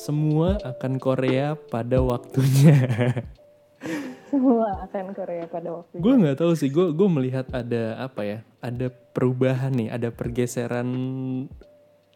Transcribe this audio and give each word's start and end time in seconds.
semua 0.00 0.56
akan 0.64 0.96
Korea 0.96 1.52
pada 1.68 2.00
waktunya. 2.00 2.88
Semua 4.32 4.88
akan 4.88 5.12
Korea 5.12 5.44
pada 5.44 5.68
waktu 5.74 6.00
gue 6.00 6.14
nggak 6.22 6.38
tahu 6.40 6.56
sih, 6.56 6.72
gue 6.72 6.94
gue 6.96 7.08
melihat 7.10 7.50
ada 7.52 8.00
apa 8.00 8.22
ya, 8.24 8.38
ada 8.64 8.88
perubahan 8.88 9.74
nih, 9.76 9.92
ada 9.92 10.08
pergeseran 10.08 10.88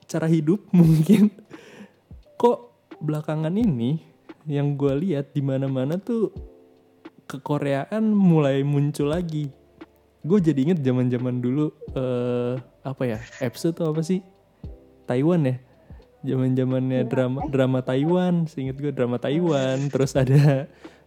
cara 0.09 0.25
hidup 0.25 0.65
mungkin. 0.79 1.29
Kok 2.41 2.59
belakangan 3.05 3.53
ini 3.53 4.01
yang 4.49 4.81
gue 4.81 4.95
lihat 5.05 5.37
di 5.37 5.45
mana-mana 5.45 6.01
tuh 6.01 6.33
kekoreaan 7.29 8.15
mulai 8.15 8.65
muncul 8.65 9.13
lagi. 9.13 9.53
Gue 10.25 10.41
jadi 10.41 10.73
inget 10.73 10.81
zaman-zaman 10.81 11.37
dulu 11.43 11.69
eh 11.93 12.57
apa 12.81 13.03
ya, 13.05 13.19
episode 13.45 13.77
tuh 13.77 13.93
apa 13.93 14.01
sih? 14.01 14.25
Taiwan 15.05 15.45
ya. 15.45 15.57
Zaman-zamannya 16.25 17.05
drama 17.05 17.45
drama 17.47 17.81
Taiwan, 17.81 18.49
seinget 18.49 18.77
gue 18.77 18.91
drama 18.91 19.21
Taiwan, 19.21 19.93
terus 19.93 20.17
ada 20.17 20.65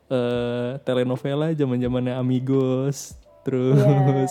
eh 0.07 0.71
telenovela 0.85 1.51
zaman-zamannya 1.51 2.13
Amigos, 2.13 3.17
terus 3.41 4.29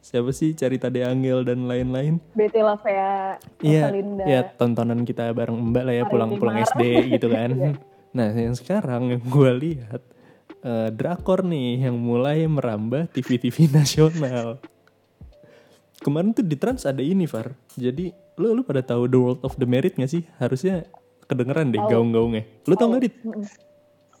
siapa 0.00 0.32
sih 0.32 0.56
Carita 0.56 0.88
de 0.88 1.04
Angel 1.04 1.44
dan 1.44 1.68
lain-lain. 1.68 2.18
Betty 2.32 2.58
Lavea, 2.58 3.36
Iya, 3.60 3.92
Rosalinda. 3.92 4.24
ya 4.24 4.40
tontonan 4.48 5.04
kita 5.04 5.30
bareng 5.30 5.54
Mbak 5.70 5.84
lah 5.84 5.94
ya 5.94 6.04
pulang-pulang. 6.08 6.56
SD 6.64 6.82
gitu 7.14 7.28
kan. 7.28 7.78
Nah 8.10 8.28
yang 8.32 8.56
sekarang 8.56 9.12
yang 9.12 9.22
gue 9.22 9.50
lihat 9.54 10.02
eh, 10.60 10.88
drakor 10.90 11.44
nih 11.44 11.86
yang 11.86 11.94
mulai 11.94 12.42
merambah 12.42 13.06
TV-TV 13.12 13.70
nasional. 13.70 14.58
Kemarin 16.00 16.32
tuh 16.32 16.42
di 16.42 16.56
Trans 16.56 16.88
ada 16.88 17.04
ini 17.04 17.28
Far. 17.28 17.52
Jadi 17.76 18.10
lu 18.40 18.56
lu 18.56 18.62
pada 18.64 18.80
tahu 18.80 19.04
The 19.04 19.18
World 19.20 19.40
of 19.44 19.60
the 19.60 19.68
Merit 19.68 20.00
gak 20.00 20.08
sih? 20.08 20.24
Harusnya 20.40 20.88
kedengeran 21.28 21.68
deh 21.68 21.82
gaung-gaungnya. 21.84 22.48
Lu 22.64 22.72
tau 22.74 22.88
gak 22.96 23.04
Dit? 23.04 23.14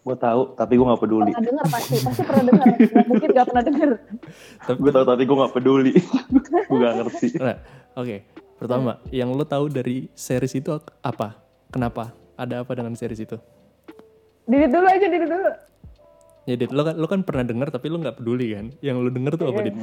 Gue 0.00 0.16
tahu, 0.16 0.56
tapi 0.56 0.76
gue 0.76 0.86
gak 0.86 1.00
peduli. 1.00 1.32
Pernah 1.32 1.44
dengar 1.48 1.66
pasti, 1.68 1.96
pasti 2.00 2.22
pernah 2.24 2.44
dengar. 2.48 2.66
Nggak 2.72 3.06
mungkin 3.08 3.28
gak 3.32 3.46
pernah 3.48 3.64
dengar. 3.64 3.90
Gue 4.76 4.90
tahu 4.92 5.04
tapi 5.08 5.22
gue 5.24 5.36
gak 5.40 5.54
peduli. 5.56 5.92
gue 6.68 6.78
gak 6.78 6.94
ngerti. 7.00 7.28
Nah, 7.40 7.56
oke. 7.96 8.16
Pertama, 8.60 8.92
yang 9.08 9.32
lu 9.32 9.44
tahu 9.48 9.72
dari 9.72 10.12
series 10.12 10.52
itu 10.52 10.68
apa? 11.00 11.40
Kenapa? 11.72 12.12
Ada 12.36 12.60
apa 12.60 12.72
dengan 12.76 12.92
series 12.92 13.24
itu? 13.24 13.36
Diri 14.44 14.68
dulu 14.68 14.84
aja, 14.84 15.06
diri 15.08 15.24
dulu. 15.24 15.50
Ya 16.48 16.54
Dit, 16.56 16.72
lo 16.72 16.82
kan, 16.84 16.96
lo 16.96 17.06
kan 17.08 17.20
pernah 17.24 17.44
denger 17.44 17.68
tapi 17.68 17.92
lo 17.92 18.00
nggak 18.00 18.20
peduli 18.20 18.52
kan? 18.52 18.72
Yang 18.84 18.96
lo 19.00 19.10
denger 19.12 19.32
tuh 19.36 19.46
apa 19.52 19.60
Dit? 19.64 19.76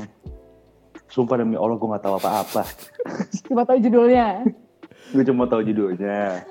Sumpah 1.17 1.41
demi 1.41 1.57
Allah 1.57 1.73
gue 1.73 1.89
gak 1.89 2.05
tahu 2.05 2.15
apa-apa. 2.21 2.61
Coba 3.49 3.65
tahu 3.65 3.81
judulnya. 3.81 4.45
Gue 5.09 5.23
cuma 5.25 5.49
tahu 5.49 5.65
judulnya. 5.65 6.45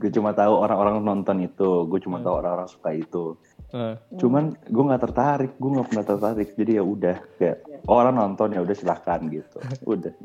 Gue 0.00 0.08
cuma 0.08 0.32
tahu 0.32 0.56
orang-orang 0.56 1.04
nonton 1.04 1.44
itu. 1.44 1.84
Gue 1.84 2.00
cuma 2.00 2.24
tahu 2.24 2.40
orang-orang 2.40 2.64
suka 2.64 2.96
itu. 2.96 3.36
eh, 3.76 3.92
Cuman 4.16 4.56
gue 4.56 4.84
nggak 4.88 5.02
tertarik. 5.04 5.52
Gue 5.60 5.70
nggak 5.76 5.88
pernah 5.92 6.04
tertarik. 6.08 6.48
Jadi 6.56 6.80
ya 6.80 6.84
udah 6.86 7.16
kayak 7.36 7.60
orang 7.84 8.14
nonton 8.16 8.56
ya 8.56 8.64
udah 8.64 8.72
silahkan 8.72 9.20
gitu. 9.28 9.58
Udah. 9.84 10.16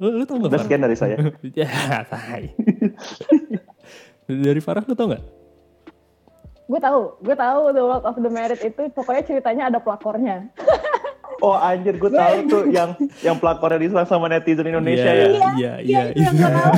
lo, 0.00 0.08
lo 0.10 0.24
tau 0.26 0.40
gak 0.42 0.50
Udah 0.50 0.58
sekian 0.58 0.82
dari 0.82 0.96
saya. 0.98 1.14
ya, 1.60 1.70
tai. 2.10 2.50
Dari 4.26 4.58
Farah 4.58 4.82
lo 4.82 4.98
tau 4.98 5.14
gak? 5.14 5.22
Gue 6.66 6.80
tahu, 6.82 7.00
gue 7.22 7.36
tahu 7.36 7.60
The 7.70 7.82
World 7.82 8.04
of 8.06 8.16
the 8.18 8.30
Merit 8.30 8.60
itu 8.62 8.82
pokoknya 8.90 9.22
ceritanya 9.22 9.62
ada 9.70 9.78
pelakornya. 9.78 10.50
Oh 11.40 11.56
anjir 11.56 11.96
gue 11.96 12.12
tahu 12.12 12.36
tuh 12.48 12.64
yang 12.68 12.92
yang 13.24 13.36
pelakornya 13.40 13.80
diserang 13.80 14.08
sama 14.08 14.28
netizen 14.28 14.68
Indonesia 14.68 15.08
Iya, 15.08 15.24
ya. 15.24 15.26
Iya, 15.56 15.72
iya, 15.80 16.02
yang 16.12 16.34
gue 16.36 16.44
iya. 16.44 16.60
tahu. 16.60 16.74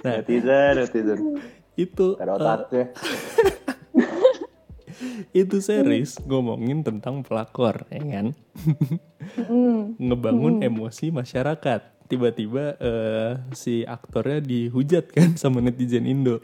Nah, 0.00 0.14
Netizen, 0.24 0.72
netizen. 0.80 1.18
itu 1.76 2.06
Ada 2.16 2.32
otaknya. 2.36 2.84
itu 5.42 5.56
series 5.60 6.16
ngomongin 6.24 6.84
tentang 6.84 7.22
pelakor, 7.24 7.84
ya 7.92 8.00
kan? 8.00 8.26
Hmm. 9.46 9.94
Ngebangun 10.00 10.64
emosi 10.64 11.12
masyarakat. 11.12 11.80
Tiba-tiba 12.10 12.74
eh, 12.80 13.32
si 13.54 13.86
aktornya 13.86 14.42
dihujat 14.42 15.14
kan 15.14 15.38
sama 15.38 15.62
netizen 15.62 16.08
Indo. 16.08 16.42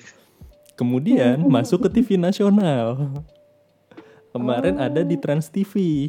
Kemudian 0.77 1.41
masuk 1.49 1.89
ke 1.89 1.99
TV 2.01 2.21
nasional. 2.21 3.11
Kemarin 4.31 4.77
ada 4.77 5.01
di 5.01 5.17
Trans 5.17 5.49
TV. 5.49 6.07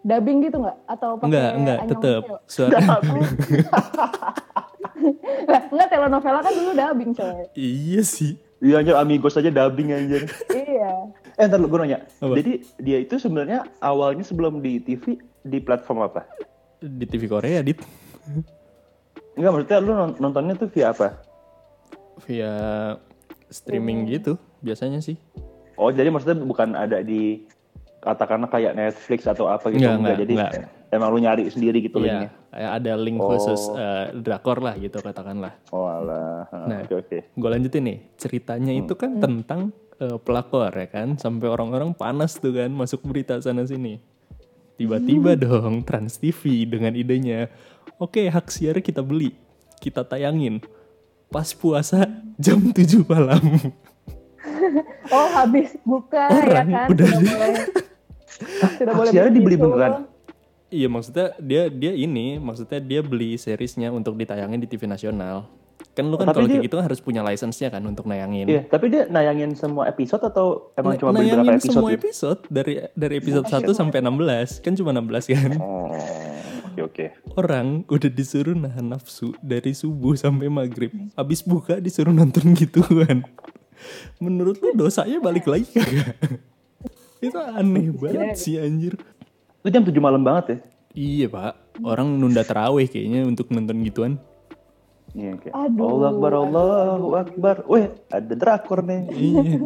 Dubbing 0.00 0.38
gitu 0.40 0.56
nggak? 0.58 0.76
Atau 0.86 1.16
pakai 1.16 1.26
Enggak, 1.28 1.50
enggak, 1.54 1.78
tetep. 1.88 2.22
Seo? 2.46 2.66
Suara, 2.70 2.78
Lah, 5.48 5.62
enggak 5.66 5.88
telenovela 5.88 6.40
kan 6.40 6.52
dulu 6.52 6.70
dubbing 6.72 7.12
coy. 7.12 7.46
iya 7.54 8.02
sih. 8.02 8.36
Iya 8.58 8.82
anjir 8.82 8.94
Amigos 8.94 9.34
aja 9.34 9.48
dubbing 9.48 9.94
anjir. 9.94 10.26
iya. 10.50 10.90
Eh 11.34 11.46
ntar 11.46 11.60
gue 11.60 11.78
nanya. 11.78 12.02
Apa? 12.18 12.34
Jadi 12.34 12.52
dia 12.76 12.98
itu 12.98 13.14
sebenarnya 13.16 13.62
awalnya 13.78 14.22
sebelum 14.22 14.58
di 14.58 14.78
TV 14.78 15.14
di 15.40 15.58
platform 15.58 16.02
apa? 16.04 16.26
Di 16.78 17.06
TV 17.06 17.26
Korea, 17.26 17.62
Dit. 17.62 17.78
Enggak 19.34 19.50
maksudnya 19.52 19.78
lu 19.78 19.92
non- 19.94 20.18
nontonnya 20.18 20.54
tuh 20.54 20.66
via 20.68 20.90
apa? 20.90 21.22
Via 22.26 22.52
streaming 23.48 24.10
gitu, 24.10 24.34
biasanya 24.60 24.98
sih. 24.98 25.14
Oh 25.78 25.88
jadi 25.88 26.10
maksudnya 26.10 26.42
bukan 26.42 26.74
ada 26.74 26.98
di 27.00 27.46
katakanlah 27.98 28.46
kayak 28.46 28.72
Netflix 28.72 29.24
atau 29.24 29.46
apa 29.46 29.68
gitu 29.68 29.80
Enggak, 29.80 29.90
enggak, 29.90 29.98
enggak, 29.98 30.16
jadi 30.20 30.32
enggak. 30.32 30.52
emang 30.88 31.08
lu 31.10 31.18
nyari 31.18 31.42
sendiri 31.46 31.78
gitu 31.80 31.98
linknya. 31.98 32.30
Iya, 32.48 32.68
ada 32.72 32.92
link 32.94 33.18
Oh. 33.18 33.28
khusus 33.28 33.60
eh, 33.70 34.14
drakor 34.16 34.58
lah 34.58 34.74
gitu 34.74 34.98
katakanlah. 34.98 35.52
Oh 35.68 35.84
alah. 35.84 36.46
Nah. 36.64 36.80
Oke 36.80 36.94
oke. 36.96 37.18
Gue 37.30 37.48
lanjutin 37.48 37.82
nih, 37.82 37.98
ceritanya 38.14 38.72
itu 38.72 38.94
kan 38.94 39.18
tentang 39.18 39.70
eh, 39.96 40.16
pelakor 40.16 40.70
ya 40.70 40.86
kan, 40.86 41.14
sampai 41.14 41.46
orang-orang 41.46 41.90
panas 41.90 42.34
tuh 42.34 42.52
kan 42.52 42.70
masuk 42.70 43.02
berita 43.02 43.36
sana 43.38 43.62
sini. 43.62 43.98
Tiba-tiba 44.74 45.34
dong 45.34 45.82
Trans 45.82 46.16
TV 46.16 46.62
dengan 46.64 46.94
idenya, 46.94 47.50
oke 47.96 48.22
hak 48.22 48.46
siar 48.46 48.78
kita 48.78 49.02
beli, 49.02 49.34
kita 49.76 50.02
tayangin. 50.02 50.62
Pas 51.28 51.50
puasa 51.50 52.06
jam 52.36 52.62
7 52.64 52.78
malam. 53.04 53.42
Oh 55.08 55.28
habis 55.30 55.72
buka 55.82 56.28
ya 56.28 56.40
Orang 56.60 56.68
kan. 56.68 56.86
udah 56.88 57.08
di- 57.16 57.32
Hak 58.38 58.94
boleh 58.94 59.10
siarnya 59.10 59.32
dibeli 59.34 59.56
begitu. 59.56 59.74
beneran? 59.74 59.92
Iya 60.68 60.88
maksudnya 60.92 61.26
dia 61.40 61.62
dia 61.72 61.92
ini 61.96 62.36
maksudnya 62.36 62.76
dia 62.76 63.00
beli 63.00 63.40
seriesnya 63.40 63.88
untuk 63.88 64.20
ditayangin 64.20 64.60
di 64.60 64.68
TV 64.68 64.84
nasional. 64.84 65.48
Kan 65.96 66.12
lu 66.12 66.14
kan 66.14 66.28
Oh, 66.28 66.30
tapi 66.30 66.44
kalau 66.44 66.48
kayak 66.52 66.66
gitu 66.68 66.74
kan 66.78 66.84
harus 66.86 67.00
punya 67.02 67.22
license-nya 67.24 67.72
kan 67.72 67.82
untuk 67.82 68.06
nayangin. 68.06 68.46
Iya, 68.46 68.62
tapi 68.70 68.86
dia 68.92 69.08
nayangin 69.08 69.56
semua 69.56 69.88
episode 69.90 70.22
atau 70.22 70.70
emang 70.78 70.94
Nah, 70.94 71.00
cuma 71.00 71.10
beli 71.10 71.30
berapa 71.32 71.42
nayangin 71.42 71.54
episode? 71.58 71.74
semua 71.74 71.90
gitu? 71.90 71.98
episode 72.04 72.40
dari 72.52 72.74
dari 72.94 73.14
episode 73.18 73.46
1 73.48 73.64
sampai 73.74 73.98
16 74.04 74.62
kan 74.62 74.72
cuma 74.76 74.90
16 74.94 75.34
kan. 75.34 75.50
Oh, 75.58 75.90
oke 76.68 76.80
oke. 76.84 77.04
Orang 77.34 77.66
udah 77.88 78.10
disuruh 78.12 78.54
nahan 78.54 78.86
nafsu 78.92 79.32
dari 79.40 79.72
subuh 79.72 80.14
sampai 80.14 80.46
maghrib. 80.46 80.92
Habis 81.16 81.40
buka 81.42 81.80
disuruh 81.80 82.12
nonton 82.12 82.52
gituan. 82.54 83.24
Menurut 84.18 84.58
lu 84.60 84.74
dosanya 84.76 85.18
balik 85.18 85.46
lagi 85.46 85.66
kagak? 85.70 86.14
Itu 87.18 87.38
aneh 87.38 87.90
banget 87.90 88.38
sih 88.38 88.56
anjir. 88.58 88.94
Itu 89.62 89.68
jam 89.68 89.82
7 89.82 89.92
malam 89.98 90.22
banget 90.22 90.44
ya? 90.46 90.58
Iya 90.98 91.26
pak, 91.28 91.54
orang 91.84 92.18
nunda 92.18 92.42
terawih 92.42 92.86
kayaknya 92.86 93.22
untuk 93.22 93.50
nonton 93.50 93.82
gituan. 93.82 94.12
Iya 95.14 95.38
kayak. 95.38 95.54
Aduh, 95.54 95.84
Allahu 95.88 96.04
Akbar, 96.10 96.32
Allahu 96.36 97.08
Akbar. 97.14 97.56
Weh, 97.66 97.86
ada 98.10 98.34
drakor 98.34 98.82
nih. 98.82 99.00
iya. 99.14 99.58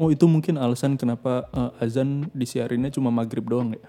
Oh 0.00 0.08
itu 0.08 0.24
mungkin 0.26 0.56
alasan 0.56 0.96
kenapa 0.96 1.46
eh, 1.52 1.84
azan 1.84 2.26
disiarinnya 2.32 2.90
cuma 2.90 3.12
maghrib 3.12 3.44
doang 3.44 3.76
ya. 3.76 3.86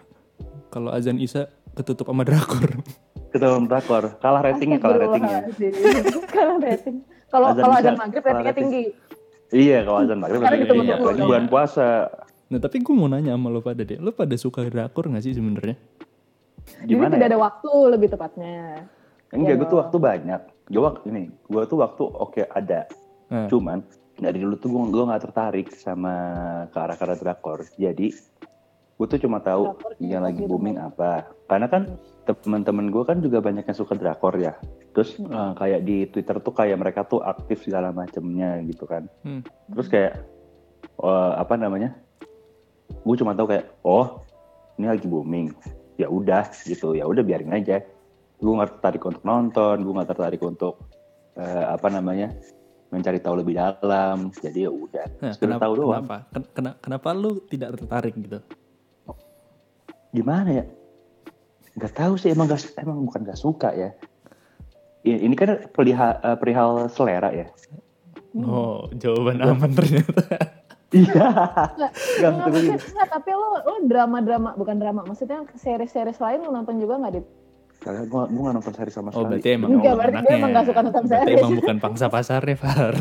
Kalau 0.70 0.92
azan 0.94 1.18
isya 1.18 1.50
ketutup 1.74 2.10
sama 2.10 2.22
drakor. 2.28 2.70
Ketahuan 3.34 3.66
drakor. 3.66 4.14
Kalah 4.22 4.46
ratingnya, 4.46 4.78
kalah 4.78 5.10
ratingnya. 5.10 5.40
Kalah 6.30 6.58
rating. 6.62 7.02
Kalau 7.34 7.50
Azan 7.50 7.64
kalau 7.66 7.76
azan 7.82 7.96
maghrib 7.98 8.22
ratingnya 8.22 8.54
rating. 8.54 8.68
tinggi. 8.69 8.84
Iya, 9.50 9.78
kalau 9.90 9.98
azan 10.06 10.18
maghrib 10.22 10.40
ratingnya 10.44 10.68
tinggi. 10.69 10.90
Apalagi 10.94 11.22
bulan 11.24 11.46
puasa. 11.50 11.88
Nah 12.54 12.62
tapi 12.62 12.86
gue 12.86 12.94
mau 12.94 13.10
nanya 13.10 13.34
sama 13.34 13.50
lo 13.50 13.66
pada 13.66 13.82
deh, 13.82 13.98
lo 13.98 14.14
pada 14.14 14.38
suka 14.38 14.62
drakor 14.70 15.10
gak 15.10 15.26
sih 15.26 15.34
sebenarnya? 15.34 15.74
Gimana 16.86 17.10
Jadi 17.10 17.18
tidak 17.18 17.26
ya? 17.26 17.32
ada 17.34 17.40
waktu 17.42 17.70
lebih 17.90 18.08
tepatnya. 18.14 18.56
Enggak, 19.34 19.50
Iya 19.50 19.54
gue 19.58 19.68
tuh 19.74 19.80
waktu 19.82 19.98
banyak. 19.98 20.42
Gue 20.70 20.84
waktu 20.86 21.06
ini, 21.10 21.24
gue 21.50 21.64
tuh 21.66 21.78
waktu 21.82 22.04
oke 22.06 22.42
ada. 22.46 22.86
Nah, 23.34 23.50
Cuman 23.50 23.82
dari 24.22 24.38
dulu 24.38 24.54
tuh 24.62 24.70
gue 24.70 24.82
gue 24.94 25.04
nggak 25.10 25.24
tertarik 25.26 25.68
sama 25.74 26.14
ke 26.70 26.78
arah 26.78 26.94
arah 26.94 27.18
drakor. 27.18 27.66
Jadi 27.74 28.14
gue 28.94 29.08
tuh 29.10 29.20
cuma 29.26 29.42
tahu 29.42 29.74
Drakor 29.74 29.94
yang 29.98 30.22
lagi 30.22 30.46
gitu. 30.46 30.54
booming 30.54 30.78
apa. 30.78 31.26
Karena 31.50 31.66
kan 31.66 31.98
teman-teman 32.30 32.94
gue 32.94 33.04
kan 33.04 33.18
juga 33.26 33.42
banyak 33.42 33.66
yang 33.66 33.78
suka 33.78 33.98
drakor 33.98 34.38
ya. 34.38 34.54
Terus 34.94 35.18
eh, 35.18 35.52
kayak 35.58 35.82
di 35.82 36.06
Twitter 36.06 36.38
tuh 36.38 36.54
kayak 36.54 36.78
mereka 36.78 37.02
tuh 37.02 37.26
aktif 37.26 37.66
segala 37.66 37.90
macemnya 37.90 38.62
gitu 38.70 38.86
kan. 38.86 39.10
Hmm. 39.26 39.42
Terus 39.74 39.90
kayak 39.90 40.14
eh, 41.02 41.34
apa 41.34 41.58
namanya? 41.58 41.98
Gue 43.04 43.16
cuma 43.16 43.36
tahu 43.36 43.52
kayak 43.52 43.68
oh 43.84 44.24
ini 44.80 44.88
lagi 44.88 45.06
booming. 45.06 45.52
Ya 46.00 46.08
udah 46.10 46.50
gitu. 46.64 46.96
Ya 46.96 47.06
udah 47.06 47.22
biarin 47.22 47.54
aja. 47.54 47.84
Gue 48.40 48.54
nggak 48.56 48.80
tertarik 48.80 49.04
untuk 49.04 49.24
nonton. 49.24 49.84
Gue 49.84 49.94
nggak 49.94 50.10
tertarik 50.10 50.42
untuk 50.42 50.80
eh, 51.36 51.66
apa 51.68 51.88
namanya 51.88 52.32
mencari 52.90 53.20
tahu 53.20 53.44
lebih 53.44 53.56
dalam. 53.56 54.32
Jadi 54.34 54.66
ya 54.66 54.72
udah, 54.72 55.06
Nah, 55.20 55.32
sekedar 55.34 55.60
tahu 55.60 55.74
doang. 55.78 56.04
kenapa? 56.06 56.18
Ken- 56.32 56.52
kena- 56.54 56.78
kenapa 56.80 57.10
lu 57.12 57.44
tidak 57.46 57.78
tertarik 57.78 58.16
gitu? 58.16 58.40
Gimana 60.14 60.62
ya? 60.62 60.66
Gak 61.74 61.98
tahu 61.98 62.22
sih 62.22 62.30
emang 62.30 62.46
gak, 62.46 62.70
emang 62.78 63.02
bukan 63.02 63.26
gak 63.26 63.40
suka 63.42 63.74
ya. 63.74 63.90
Ini 65.04 65.34
kan 65.34 65.68
perihal, 65.74 66.22
eh, 66.22 66.38
perihal 66.38 66.86
selera 66.88 67.34
ya. 67.34 67.50
Oh, 68.38 68.88
jawaban 68.94 69.42
aman 69.42 69.74
ternyata. 69.74 70.62
Iya. 70.94 71.25
Gak 71.74 71.90
nggak, 72.30 72.31
mungkin, 72.48 72.78
nggak, 72.78 73.10
tapi 73.10 73.31
lo, 73.34 73.48
lo 73.60 73.75
drama-drama, 73.84 74.50
bukan 74.54 74.75
drama, 74.78 75.01
maksudnya 75.04 75.42
series-series 75.51 76.18
lain 76.18 76.40
lo 76.40 76.54
nonton 76.54 76.78
juga 76.78 77.01
nggak, 77.01 77.13
Dit? 77.13 77.25
Karena 77.81 78.06
gue 78.06 78.22
gue 78.30 78.42
gak 78.42 78.56
nonton 78.56 78.74
seri 78.74 78.88
sama 78.90 79.10
Oh, 79.10 79.13
sekali. 79.19 79.28
berarti 79.34 79.50
emang 79.51 79.69
Enggak, 79.74 79.95
berarti 79.98 80.25
emang 80.31 80.51
nggak 80.54 80.66
suka 80.66 80.80
nonton 80.81 81.04
Berarti 81.04 81.25
series. 81.25 81.42
emang 81.42 81.54
bukan 81.57 81.78
pangsa 81.78 82.06
pasarnya, 82.07 82.56
Far. 82.56 82.95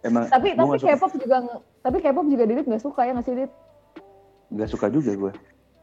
Emang 0.00 0.22
Tapi 0.24 0.48
tapi 0.54 0.68
gak 0.72 0.96
K-pop 0.96 1.12
juga, 1.14 1.36
tapi 1.78 1.96
K-pop 1.98 2.26
juga 2.26 2.42
Dit 2.44 2.64
nggak 2.64 2.80
suka 2.80 3.00
ya 3.02 3.12
nggak 3.12 3.26
sih, 3.26 3.34
Dit? 3.36 3.52
gak 4.50 4.68
suka 4.68 4.86
juga 4.86 5.10
gue. 5.12 5.32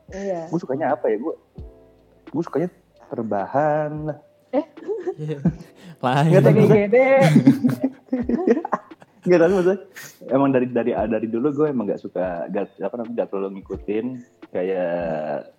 Iya. 0.09 0.47
Gue 0.47 0.57
sukanya 0.57 0.95
apa 0.95 1.06
ya? 1.07 1.17
Gue 1.17 1.33
gue 2.25 2.44
sukanya 2.44 2.69
terbahan 3.06 3.91
lah. 4.07 4.17
Lain. 6.01 6.29
Nggak 6.31 6.41
tahu. 6.41 6.53
Gede-gede. 6.63 7.07
Gak 9.27 9.39
tahu 9.39 9.50
maksudnya. 9.51 9.80
Emang 10.31 10.50
dari 10.56 10.68
dari 10.71 10.92
dari 10.95 11.27
dulu 11.27 11.51
gue 11.51 11.68
emang 11.68 11.92
gak 11.92 12.00
suka 12.00 12.48
gak 12.51 12.80
apa 12.80 12.94
namanya 13.00 13.25
gak 13.25 13.30
terlalu 13.33 13.50
ngikutin 13.60 14.06
kayak 14.51 14.94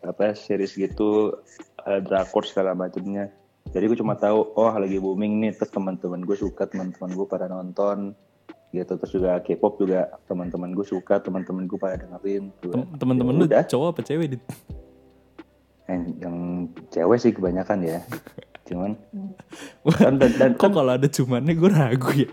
apa 0.01 0.33
series 0.33 0.73
gitu 0.77 1.37
eh, 1.85 2.01
drakor 2.01 2.49
segala 2.49 2.73
macamnya. 2.73 3.29
Jadi 3.71 3.85
gue 3.93 3.99
cuma 4.01 4.17
tahu 4.17 4.57
oh 4.57 4.73
lagi 4.73 4.97
booming 4.97 5.45
nih 5.45 5.53
terus 5.53 5.71
teman-teman 5.71 6.25
gue 6.25 6.37
suka 6.37 6.65
teman-teman 6.67 7.13
gue 7.13 7.27
pada 7.29 7.47
nonton 7.47 8.17
gitu 8.71 8.95
terus 8.97 9.13
juga 9.13 9.43
K-pop 9.43 9.83
juga 9.83 10.15
teman-teman 10.31 10.71
gue 10.73 10.87
suka 10.87 11.19
teman-teman 11.19 11.67
gue 11.67 11.77
pada 11.77 12.01
dengerin 12.01 12.55
tuh. 12.63 12.73
Tem- 12.73 12.91
Temen-temen 12.97 13.35
lu 13.35 13.45
Udah. 13.51 13.67
cowok 13.67 13.99
apa 13.99 14.01
cewek? 14.07 14.39
Dit? 14.39 14.43
yang, 15.91 16.03
yang 16.23 16.37
cewek 16.95 17.19
sih 17.19 17.33
kebanyakan 17.35 17.79
ya 17.83 17.99
cuman 18.71 18.95
dan 19.99 20.15
dan, 20.23 20.31
dan 20.39 20.51
Kok 20.55 20.71
kalau 20.71 20.95
ada 20.95 21.09
cumannya 21.11 21.55
gue 21.59 21.71
ragu 21.71 22.11
ya? 22.15 22.31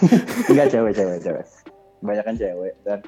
enggak 0.50 0.68
cewek 0.72 0.92
cewek 0.96 1.18
cewek. 1.22 1.46
Kebanyakan 2.02 2.34
cewek 2.38 2.72
dan 2.82 2.98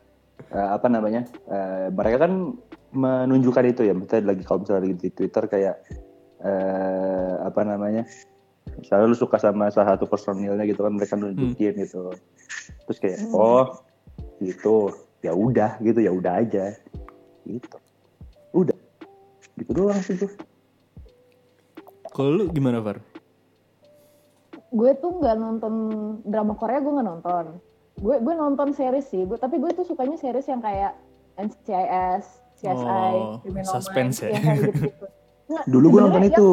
eh, 0.55 0.69
apa 0.71 0.87
namanya 0.87 1.23
eh, 1.51 1.89
mereka 1.91 2.29
kan 2.29 2.55
menunjukkan 2.95 3.65
itu 3.71 3.83
ya. 3.87 3.95
Misalnya 3.95 4.35
lagi 4.35 4.43
kalau 4.47 4.63
misalnya 4.63 4.83
lagi 4.87 4.97
di 4.99 5.11
Twitter 5.11 5.45
kayak 5.51 5.77
eh, 6.45 7.35
apa 7.43 7.61
namanya 7.67 8.07
misalnya 8.81 9.07
lu 9.11 9.17
suka 9.17 9.37
sama 9.37 9.69
salah 9.69 9.97
satu 9.97 10.09
personilnya 10.09 10.65
gitu 10.67 10.83
kan 10.83 10.95
mereka 10.95 11.15
nunjukin 11.19 11.75
gitu. 11.79 12.15
Terus 12.89 12.99
kayak 13.03 13.19
Hmm. 13.25 13.35
oh 13.35 13.65
gitu. 14.41 14.95
Ya 15.25 15.33
udah 15.33 15.81
gitu. 15.81 15.99
Ya 16.05 16.13
udah 16.13 16.33
aja. 16.45 16.77
Gitu. 17.45 17.77
Udah. 18.53 18.77
Gitu 19.55 19.71
doang 19.71 20.01
sih 20.03 20.19
tuh 20.19 20.31
Kalau 22.15 22.31
lu 22.31 22.45
gimana, 22.47 22.79
Far? 22.79 23.14
Gue 24.75 24.91
tuh 24.99 25.11
nggak 25.17 25.37
nonton 25.39 25.75
drama 26.23 26.53
Korea 26.55 26.83
gue 26.83 26.93
nggak 26.93 27.09
nonton 27.09 27.45
gue 27.97 28.17
gue 28.19 28.35
nonton 28.35 28.69
series 28.71 29.07
sih 29.07 29.23
gue 29.23 29.39
tapi 29.39 29.57
gue 29.57 29.71
tuh 29.71 29.87
sukanya 29.87 30.19
series 30.19 30.45
yang 30.45 30.59
kayak 30.59 30.99
NCIS 31.37 32.25
CSI 32.55 33.15
Oh, 33.15 33.39
Criminal 33.39 33.71
suspense 33.71 34.19
Minds, 34.19 34.35
ya. 34.35 34.43
Nggak, 35.47 35.65
dulu 35.73 35.87
gue 35.89 36.01
nonton 36.03 36.25
itu 36.25 36.49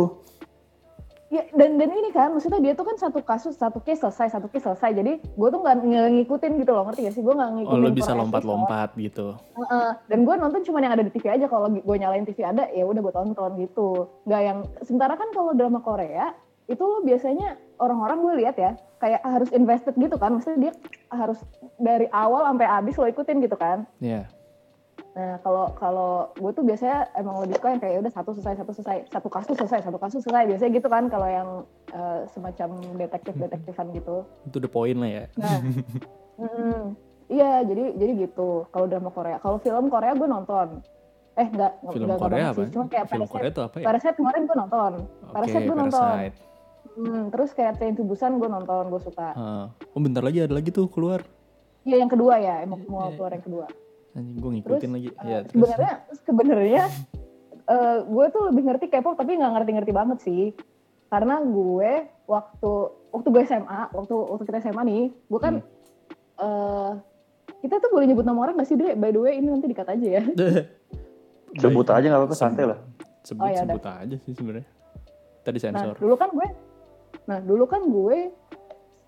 ya, 1.29 1.47
dan 1.55 1.79
dan 1.79 1.89
ini 1.89 2.11
kan 2.11 2.29
maksudnya 2.29 2.59
dia 2.59 2.73
tuh 2.73 2.83
kan 2.83 2.99
satu 2.99 3.23
kasus 3.23 3.55
satu 3.55 3.79
case 3.79 4.01
selesai 4.01 4.35
satu 4.35 4.51
case 4.51 4.67
selesai 4.67 4.91
jadi 4.91 5.11
gue 5.17 5.47
tuh 5.47 5.59
nggak 5.63 5.75
ngikutin 6.11 6.51
gitu 6.59 6.71
loh 6.75 6.83
ngerti 6.85 7.07
gak 7.07 7.15
sih 7.15 7.23
gue 7.23 7.31
nggak 7.31 7.51
ngikutin 7.55 7.73
Oh, 7.73 7.81
lu 7.81 7.89
bisa 7.89 8.11
lompat-lompat 8.11 8.89
gitu. 8.99 9.33
episode. 9.33 9.57
Heeh. 9.63 9.89
dan 10.11 10.19
gue 10.21 10.35
nonton 10.35 10.61
cuma 10.61 10.77
yang 10.77 10.93
ada 10.93 11.01
di 11.01 11.09
TV 11.09 11.25
aja 11.31 11.45
kalau 11.47 11.71
gue 11.71 11.95
nyalain 11.97 12.27
TV 12.27 12.43
ada 12.43 12.67
ya 12.69 12.83
udah 12.83 13.01
gue 13.01 13.13
tonton 13.15 13.51
gitu 13.57 13.89
nggak 14.27 14.41
yang 14.43 14.57
sementara 14.83 15.15
kan 15.15 15.29
kalau 15.31 15.55
drama 15.55 15.79
Korea 15.79 16.35
itu 16.71 16.79
lo 16.81 17.03
biasanya 17.03 17.59
orang-orang 17.77 18.17
gue 18.23 18.33
lihat 18.45 18.55
ya 18.55 18.71
kayak 18.97 19.19
harus 19.21 19.49
invested 19.51 19.93
gitu 19.99 20.15
kan 20.15 20.31
maksudnya 20.31 20.69
dia 20.69 20.73
harus 21.11 21.39
dari 21.75 22.07
awal 22.15 22.47
sampai 22.47 22.67
habis 22.69 22.95
lo 22.95 23.05
ikutin 23.05 23.43
gitu 23.43 23.59
kan 23.59 23.83
Iya. 23.99 24.31
Nah, 25.11 25.35
kalau 25.43 25.75
kalau 25.75 26.11
gue 26.39 26.51
tuh 26.55 26.63
biasanya 26.63 27.11
emang 27.19 27.43
lebih 27.43 27.59
suka 27.59 27.67
yang 27.75 27.81
kayak 27.83 27.93
"Ya 27.95 27.99
udah 27.99 28.13
satu 28.15 28.31
selesai, 28.31 28.63
satu 28.63 28.71
selesai, 28.71 28.97
satu 29.11 29.27
kasus 29.27 29.55
selesai, 29.59 29.79
satu 29.83 29.99
kasus 29.99 30.23
selesai. 30.23 30.47
Biasanya 30.47 30.71
gitu 30.71 30.87
kan 30.87 31.03
kalau 31.11 31.27
yang 31.27 31.49
eh, 31.91 32.19
semacam 32.31 32.79
detektif-detektifan 32.95 33.91
gitu. 33.99 34.23
Itu 34.47 34.63
the 34.63 34.71
point 34.71 34.95
lah 35.03 35.11
ya. 35.11 35.23
Nah, 35.35 35.59
mm, 36.47 36.81
iya 37.27 37.59
jadi 37.67 37.91
jadi 37.99 38.11
gitu. 38.23 38.71
Kalau 38.71 38.87
drama 38.87 39.11
Korea, 39.11 39.35
kalau 39.43 39.59
film 39.59 39.91
Korea 39.91 40.15
gue 40.15 40.29
nonton. 40.31 40.79
Eh 41.35 41.47
enggak, 41.47 41.73
Film 41.91 42.07
enggak, 42.07 42.19
Korea 42.19 42.45
apa? 42.47 42.55
sih. 42.55 42.67
Cuma 42.71 42.85
kayak 42.87 43.05
Film 43.07 43.19
Parasite. 43.27 43.35
Korea 43.35 43.49
itu 43.51 43.61
apa 43.67 43.75
ya? 43.75 43.85
Parasite 43.87 44.15
kemarin 44.15 44.41
gue 44.47 44.57
nonton. 44.63 44.91
Oke, 44.95 45.33
Parasite 45.35 45.63
gue 45.67 45.75
nonton. 45.75 45.99
Parasite. 46.15 46.50
Hmm, 46.93 47.29
terus 47.29 47.51
kayak 47.51 47.75
Train 47.75 47.93
to 47.93 48.03
Busan 48.03 48.35
gue 48.35 48.45
nonton, 48.45 48.87
gue 48.87 49.01
suka. 49.01 49.31
Ah. 49.31 49.65
Oh, 49.91 49.99
bentar 49.99 50.19
lagi 50.19 50.39
ada 50.39 50.51
lagi 50.51 50.69
tuh 50.69 50.85
keluar. 50.85 51.23
Iya 51.81 51.97
yang 51.97 52.09
kedua 52.09 52.35
ya, 52.35 52.61
emang 52.61 52.83
mau 52.85 53.07
Iya. 53.07 53.15
keluar 53.15 53.31
yang 53.31 53.43
kedua. 53.43 53.65
Anjing 54.11 54.37
gue 54.37 54.51
ngikutin 54.51 54.75
Terus, 54.81 54.91
lagi. 54.91 55.09
Uh, 55.09 55.23
ya, 55.23 55.37
terus. 55.41 55.51
sebenarnya 55.55 55.93
sebenarnya 56.21 56.83
eh, 57.63 57.97
gue 58.03 58.25
tuh 58.27 58.41
lebih 58.45 58.63
ngerti 58.65 58.85
K-pop 58.87 59.15
tapi 59.15 59.31
nggak 59.33 59.51
ngerti-ngerti 59.53 59.91
banget 59.91 60.17
sih 60.19 60.43
karena 61.07 61.39
gue 61.39 61.91
waktu 62.25 62.71
waktu 63.07 63.27
gue 63.29 63.43
SMA 63.45 63.81
waktu 63.89 64.11
waktu 64.11 64.43
kita 64.43 64.57
SMA 64.61 64.81
nih 64.83 65.01
gue 65.09 65.39
kan 65.39 65.63
Hmm. 66.35 66.43
eh, 66.43 66.91
kita 67.61 67.77
tuh 67.77 67.87
boleh 67.87 68.03
nyebut 68.03 68.25
nama 68.25 68.41
orang 68.41 68.57
gak 68.57 68.65
sih 68.65 68.75
Dre? 68.75 68.91
By 68.93 69.09
the 69.09 69.21
way 69.21 69.37
ini 69.37 69.47
nanti 69.47 69.69
dikat 69.69 69.87
aja 69.87 70.07
ya. 70.09 70.23
sebut 71.61 71.87
aja 71.87 72.01
nggak 72.01 72.19
apa-apa 72.19 72.35
santai 72.35 72.65
lah 72.65 72.79
Sebut 73.21 73.43
Oh, 73.43 73.47
ya 73.47 73.61
sebut 73.61 73.85
aja 73.85 74.15
sih 74.17 74.33
sebenarnya. 74.33 74.67
Tadi 75.41 75.57
Nah 75.57 75.63
sensor. 75.63 75.95
dulu 75.95 76.15
kan 76.15 76.29
gue, 76.31 76.47
nah 77.29 77.37
dulu 77.37 77.69
kan 77.69 77.85
gue 77.85 78.33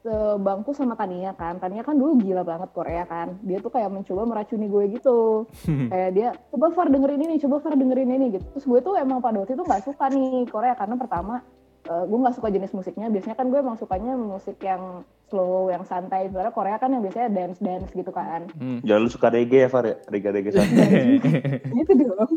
sebangku 0.04 0.75
sama 0.75 1.00
Tania 1.00 1.31
kan. 1.33 1.57
Tania 1.57 1.81
kan 1.81 1.95
dulu 1.95 2.19
gila 2.19 2.44
banget 2.44 2.69
Korea 2.75 3.07
kan. 3.07 3.39
Dia 3.42 3.63
tuh 3.63 3.71
kayak 3.71 3.89
mencoba 3.89 4.27
meracuni 4.27 4.68
gue 4.68 4.83
gitu. 5.00 5.48
kayak 5.92 6.12
dia 6.12 6.30
coba 6.51 6.75
Far 6.75 6.92
dengerin 6.92 7.24
ini, 7.24 7.39
coba 7.39 7.63
Far 7.63 7.80
dengerin 7.80 8.12
ini 8.12 8.36
gitu. 8.38 8.45
Terus 8.60 8.65
gue 8.68 8.80
tuh 8.83 8.94
emang 9.00 9.24
pada 9.24 9.39
waktu 9.39 9.56
itu 9.56 9.63
nggak 9.63 9.83
suka 9.88 10.12
nih 10.12 10.44
Korea 10.51 10.75
karena 10.75 11.00
pertama 11.00 11.39
eh, 11.88 12.04
gue 12.04 12.18
nggak 12.19 12.36
suka 12.36 12.51
jenis 12.51 12.75
musiknya. 12.75 13.07
Biasanya 13.07 13.36
kan 13.39 13.48
gue 13.48 13.60
emang 13.63 13.80
sukanya 13.80 14.13
musik 14.19 14.59
yang 14.59 15.07
slow, 15.31 15.71
yang 15.71 15.88
santai. 15.88 16.27
Sebenarnya 16.27 16.54
Korea 16.54 16.75
kan 16.77 16.92
yang 16.92 17.01
biasanya 17.01 17.31
dance 17.31 17.59
dance 17.64 17.90
gitu 17.95 18.11
kan. 18.11 18.52
Hmm. 18.59 18.83
jangan 18.83 19.02
lu 19.07 19.09
suka 19.09 19.31
reggae 19.31 19.66
ya 19.66 19.69
Far 19.71 19.88
ya 19.88 19.95
reggae 20.11 20.31
reggae 20.35 20.52
santai 20.52 21.23
gitu 21.80 21.92
dong. 22.11 22.31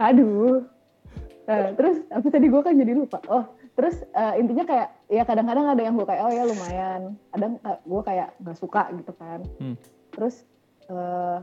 Aduh. 0.08 0.64
Nah, 1.42 1.74
terus 1.74 2.06
apa 2.14 2.26
tadi 2.30 2.46
gue 2.46 2.62
kan 2.62 2.74
jadi 2.78 2.92
lupa. 2.94 3.18
Oh, 3.26 3.44
terus 3.74 3.98
eh, 4.14 4.34
intinya 4.38 4.62
kayak 4.62 4.88
ya 5.10 5.22
kadang-kadang 5.26 5.66
ada 5.74 5.82
yang 5.82 5.94
gue 5.98 6.06
kayak 6.06 6.22
oh 6.22 6.30
ya 6.30 6.42
lumayan. 6.46 7.00
Kadang 7.34 7.52
gue 7.62 8.02
kayak 8.06 8.28
nggak 8.38 8.58
suka 8.58 8.82
gitu 8.94 9.12
kan. 9.18 9.40
Hmm. 9.58 9.76
Terus 10.14 10.46
eh 10.86 11.38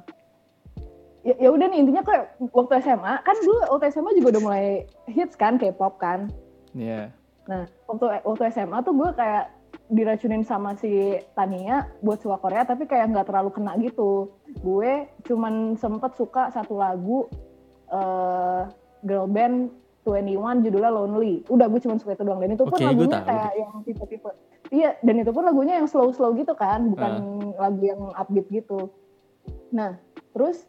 ya, 1.23 1.49
udah 1.51 1.67
nih 1.67 1.79
intinya 1.83 2.03
kayak 2.03 2.39
waktu 2.55 2.79
SMA 2.79 3.13
kan 3.27 3.35
dulu 3.43 3.59
waktu 3.75 3.91
SMA 3.91 4.15
juga 4.15 4.39
udah 4.39 4.43
mulai 4.43 4.67
hits 5.11 5.35
kan 5.35 5.59
K-pop 5.59 5.99
kan. 5.99 6.31
Iya. 6.71 7.11
Nah, 7.49 7.67
waktu 7.89 8.23
waktu 8.23 8.43
SMA 8.55 8.77
tuh 8.87 8.95
gue 8.95 9.09
kayak 9.19 9.51
diracunin 9.89 10.45
sama 10.45 10.77
si 10.77 11.17
Tania 11.33 11.89
buat 12.05 12.21
suka 12.21 12.37
Korea 12.37 12.61
tapi 12.61 12.85
kayak 12.85 13.09
nggak 13.11 13.27
terlalu 13.27 13.51
kena 13.51 13.75
gitu. 13.83 14.31
Gue 14.63 15.11
cuman 15.27 15.75
sempet 15.75 16.15
suka 16.15 16.53
satu 16.55 16.79
lagu 16.79 17.27
eh 17.89 18.63
girl 19.03 19.27
band 19.27 19.71
21 20.07 20.65
judulnya 20.65 20.91
Lonely. 20.91 21.33
Udah 21.51 21.67
gue 21.67 21.79
cuman 21.83 21.97
suka 21.99 22.15
itu 22.15 22.23
doang 22.23 22.39
dan 22.39 22.55
itu 22.55 22.63
pun 22.63 22.77
gue 22.77 22.87
lagunya 22.87 23.19
tahu 23.19 23.27
kayak 23.27 23.53
yang 23.59 23.73
tipe-tipe. 23.83 24.31
Iya, 24.69 24.89
dan 25.01 25.15
itu 25.17 25.31
pun 25.33 25.43
lagunya 25.43 25.81
yang 25.81 25.87
slow-slow 25.89 26.37
gitu 26.37 26.53
kan, 26.53 26.93
bukan 26.93 27.11
lagu 27.57 27.81
yang 27.81 28.01
upbeat 28.13 28.47
gitu. 28.53 28.93
Nah, 29.73 29.97
terus 30.33 30.65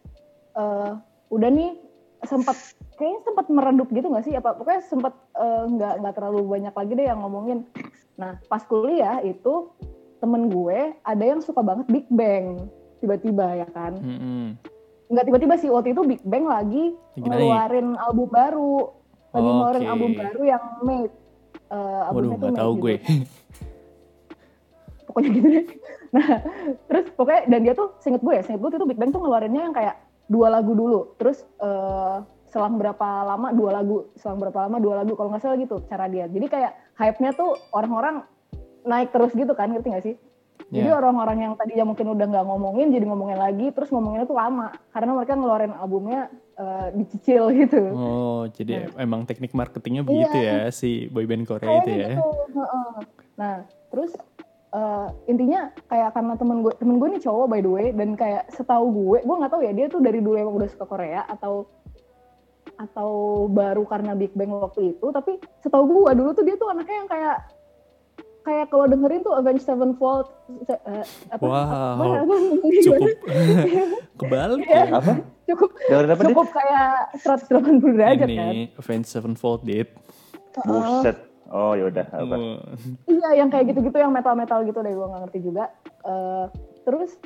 eh 0.57 0.93
udah 1.31 1.51
nih 1.51 1.79
sempat 2.27 2.57
kayaknya 3.01 3.21
sempat 3.25 3.47
meredup 3.49 3.89
gitu 3.89 4.13
nggak 4.13 4.27
sih 4.29 4.35
apa 4.37 4.53
pokoknya 4.53 4.83
sempat 4.85 5.15
eh, 5.39 5.65
nggak 5.73 5.95
nggak 6.05 6.15
terlalu 6.19 6.41
banyak 6.45 6.75
lagi 6.75 6.93
deh 6.93 7.07
yang 7.09 7.21
ngomongin 7.25 7.65
nah 8.21 8.37
pas 8.53 8.61
kuliah 8.69 9.25
itu 9.25 9.73
temen 10.21 10.53
gue 10.53 10.93
ada 11.01 11.25
yang 11.25 11.41
suka 11.41 11.65
banget 11.65 11.89
Big 11.89 12.07
Bang 12.13 12.69
tiba-tiba 13.01 13.65
ya 13.65 13.69
kan 13.73 13.97
Mm-mm. 13.97 14.61
nggak 15.09 15.25
tiba-tiba 15.33 15.55
sih 15.57 15.73
waktu 15.73 15.97
itu 15.97 16.03
Big 16.05 16.23
Bang 16.29 16.45
lagi 16.45 16.93
ngeluarin 17.17 17.97
album 17.97 18.29
baru 18.29 19.00
lagi 19.31 19.47
ngeluarin 19.47 19.83
Oke. 19.83 19.91
album 19.91 20.11
baru 20.19 20.43
yang 20.45 20.65
Made 20.83 21.15
Eh, 21.71 22.01
albumnya 22.03 22.35
Waduh, 22.35 22.35
tuh 22.35 22.51
Made 22.51 22.59
tahu 22.59 22.73
gitu. 22.75 22.83
gue. 22.83 22.95
pokoknya 25.07 25.31
gitu 25.35 25.49
deh. 25.51 25.67
Nah, 26.11 26.43
terus 26.91 27.07
pokoknya 27.15 27.43
dan 27.47 27.61
dia 27.63 27.75
tuh 27.79 27.95
seinget 28.03 28.19
gue 28.19 28.35
ya, 28.35 28.43
seinget 28.43 28.67
gue 28.67 28.71
itu 28.75 28.89
Big 28.91 28.99
Bang 28.99 29.15
tuh 29.15 29.23
ngeluarinnya 29.23 29.63
yang 29.63 29.71
kayak 29.71 29.95
dua 30.27 30.51
lagu 30.51 30.75
dulu, 30.75 31.15
terus 31.23 31.47
eh, 31.63 32.17
selang 32.51 32.83
berapa 32.83 33.23
lama 33.23 33.55
dua 33.55 33.79
lagu, 33.79 34.11
selang 34.19 34.43
berapa 34.43 34.67
lama 34.67 34.83
dua 34.83 35.07
lagu, 35.07 35.15
kalau 35.15 35.31
nggak 35.31 35.39
salah 35.39 35.55
gitu 35.55 35.79
cara 35.87 36.11
dia. 36.11 36.27
Jadi 36.27 36.51
kayak 36.51 36.75
hype-nya 36.99 37.31
tuh 37.39 37.55
orang-orang 37.71 38.27
naik 38.83 39.15
terus 39.15 39.31
gitu 39.39 39.55
kan 39.55 39.71
ngerti 39.71 39.89
gak 39.93 40.03
sih 40.03 40.17
jadi 40.71 40.87
Ya. 40.87 40.95
orang-orang 40.97 41.39
yang 41.41 41.53
tadinya 41.55 41.85
mungkin 41.85 42.07
udah 42.09 42.27
nggak 42.27 42.47
ngomongin 42.47 42.89
jadi 42.91 43.05
ngomongin 43.05 43.37
lagi 43.37 43.67
terus 43.71 43.91
ngomonginnya 43.91 44.25
tuh 44.25 44.35
lama 44.35 44.71
karena 44.89 45.11
mereka 45.13 45.33
ngeluarin 45.35 45.75
albumnya 45.75 46.21
eh, 46.55 46.87
dicicil 46.95 47.51
gitu 47.53 47.83
Oh, 47.91 48.43
jadi 48.49 48.87
emang 48.95 49.27
teknik 49.27 49.51
marketingnya 49.51 50.03
begitu 50.03 50.37
ya 50.37 50.71
si 50.71 51.07
boyband 51.07 51.45
Korea 51.45 51.69
itu 51.77 51.91
Kayaknya 51.91 51.99
ya. 51.99 52.11
gitu. 52.15 52.29
Nah, 53.35 53.55
terus 53.89 54.13
eh, 54.71 55.07
intinya 55.27 55.61
kayak 55.85 56.15
karena 56.15 56.35
temen 56.35 56.63
gue 56.63 56.73
temen 56.79 56.97
gue 56.97 57.09
nih 57.11 57.23
cowok 57.23 57.47
by 57.49 57.61
the 57.61 57.69
way 57.69 57.87
dan 57.91 58.15
kayak 58.15 58.47
setahu 58.49 58.87
gue 58.89 59.19
gue 59.21 59.37
nggak 59.37 59.51
tahu 59.51 59.63
ya 59.63 59.73
dia 59.73 59.87
tuh 59.87 59.99
dari 59.99 60.23
dulu 60.23 60.39
emang 60.39 60.55
udah 60.55 60.71
suka 60.71 60.87
Korea 60.87 61.27
atau 61.27 61.67
atau 62.77 63.11
baru 63.47 63.85
karena 63.85 64.15
Big 64.15 64.33
Bang 64.33 64.55
waktu 64.55 64.97
itu 64.97 65.07
tapi 65.11 65.37
setahu 65.59 65.85
gue 65.85 66.13
dulu 66.15 66.31
tuh 66.33 66.45
dia 66.47 66.57
tuh 66.57 66.71
anaknya 66.71 66.97
yang 66.97 67.11
kayak 67.11 67.37
kayak 68.41 68.67
kalau 68.73 68.85
dengerin 68.89 69.21
tuh 69.21 69.35
Avenged 69.37 69.65
Sevenfold 69.65 70.27
eh, 70.69 71.05
apa, 71.29 71.43
Wow, 71.45 71.55
apa, 71.97 72.05
apa, 72.25 72.35
Cukup 72.85 73.11
kebalik 74.21 74.65
ya. 74.67 74.85
Apa? 74.97 75.13
cukup 75.51 75.71
apa 75.83 76.23
cukup 76.31 76.49
kayak 76.55 76.91
180 77.27 77.99
derajat 77.99 78.29
kan 78.31 78.55
Ini 78.55 78.71
Avenged 78.79 79.11
Sevenfold 79.11 79.67
Dit. 79.67 79.91
Buset. 80.63 81.19
Oh 81.51 81.75
yaudah 81.75 82.07
apa? 82.15 82.35
Iya, 83.11 83.43
yang 83.43 83.51
kayak 83.51 83.75
gitu-gitu, 83.75 83.99
yang 83.99 84.15
metal-metal 84.15 84.63
gitu 84.63 84.87
deh, 84.87 84.95
gue 84.95 85.03
gak 85.03 85.23
ngerti 85.27 85.39
juga. 85.43 85.67
Eh, 86.07 86.47
terus, 86.87 87.19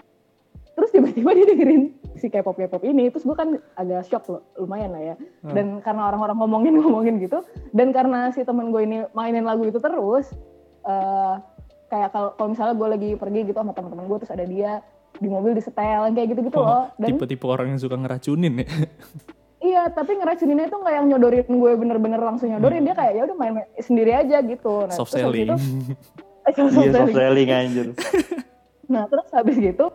terus 0.73 0.91
tiba-tiba 0.97 1.37
dia 1.37 1.45
dengerin 1.45 1.93
si 2.17 2.33
K-pop 2.33 2.57
K-pop 2.57 2.81
ini, 2.89 3.13
terus 3.13 3.29
gue 3.29 3.37
kan 3.37 3.61
agak 3.77 4.09
shock 4.09 4.25
loh, 4.33 4.41
lumayan 4.57 4.97
lah 4.97 5.13
ya. 5.13 5.15
Dan 5.45 5.85
karena 5.85 6.09
orang-orang 6.09 6.41
ngomongin-ngomongin 6.41 7.21
gitu, 7.21 7.45
dan 7.77 7.93
karena 7.93 8.33
si 8.33 8.49
temen 8.49 8.73
gue 8.73 8.81
ini 8.89 9.05
mainin 9.13 9.45
lagu 9.45 9.69
itu 9.69 9.77
terus, 9.77 10.33
eh, 10.85 11.35
kayak 11.87 12.09
kalau 12.11 12.29
kalau 12.33 12.49
misalnya 12.51 12.75
gue 12.75 12.89
lagi 12.91 13.11
pergi 13.15 13.41
gitu 13.45 13.57
sama 13.57 13.73
teman-teman 13.73 14.05
gue, 14.05 14.19
terus 14.19 14.33
ada 14.33 14.45
dia 14.45 14.73
di 15.15 15.29
mobil 15.29 15.53
disetel, 15.53 16.01
yang 16.05 16.15
kayak 16.15 16.29
gitu-gitu 16.31 16.57
Oh, 16.57 16.65
loh. 16.65 16.85
Dan 16.97 17.09
tipe-tipe 17.13 17.45
orang 17.45 17.67
yang 17.69 17.79
suka 17.79 17.95
ngeracunin 17.95 18.55
ya. 18.61 18.67
iya, 19.69 19.83
tapi 19.89 20.13
ngeracuninnya 20.15 20.67
itu 20.67 20.77
nggak 20.77 20.95
yang 20.95 21.07
nyodorin 21.09 21.47
gue 21.47 21.71
bener-bener 21.75 22.19
langsung 22.19 22.49
nyodorin, 22.49 22.83
dia 22.83 22.93
kayak 22.93 23.13
ya 23.15 23.23
udah 23.25 23.37
main 23.37 23.55
sendiri 23.79 24.13
aja 24.13 24.39
gitu. 24.41 24.85
Nah, 24.85 24.93
Soft 24.93 25.13
selling. 25.13 25.49
itu- 25.49 25.59
soft 26.55 26.77
Iya 26.77 26.93
soft 26.93 27.13
selling. 27.13 27.49
anjir. 27.49 27.87
Nah 28.85 29.09
terus 29.09 29.25
habis 29.33 29.57
gitu 29.57 29.89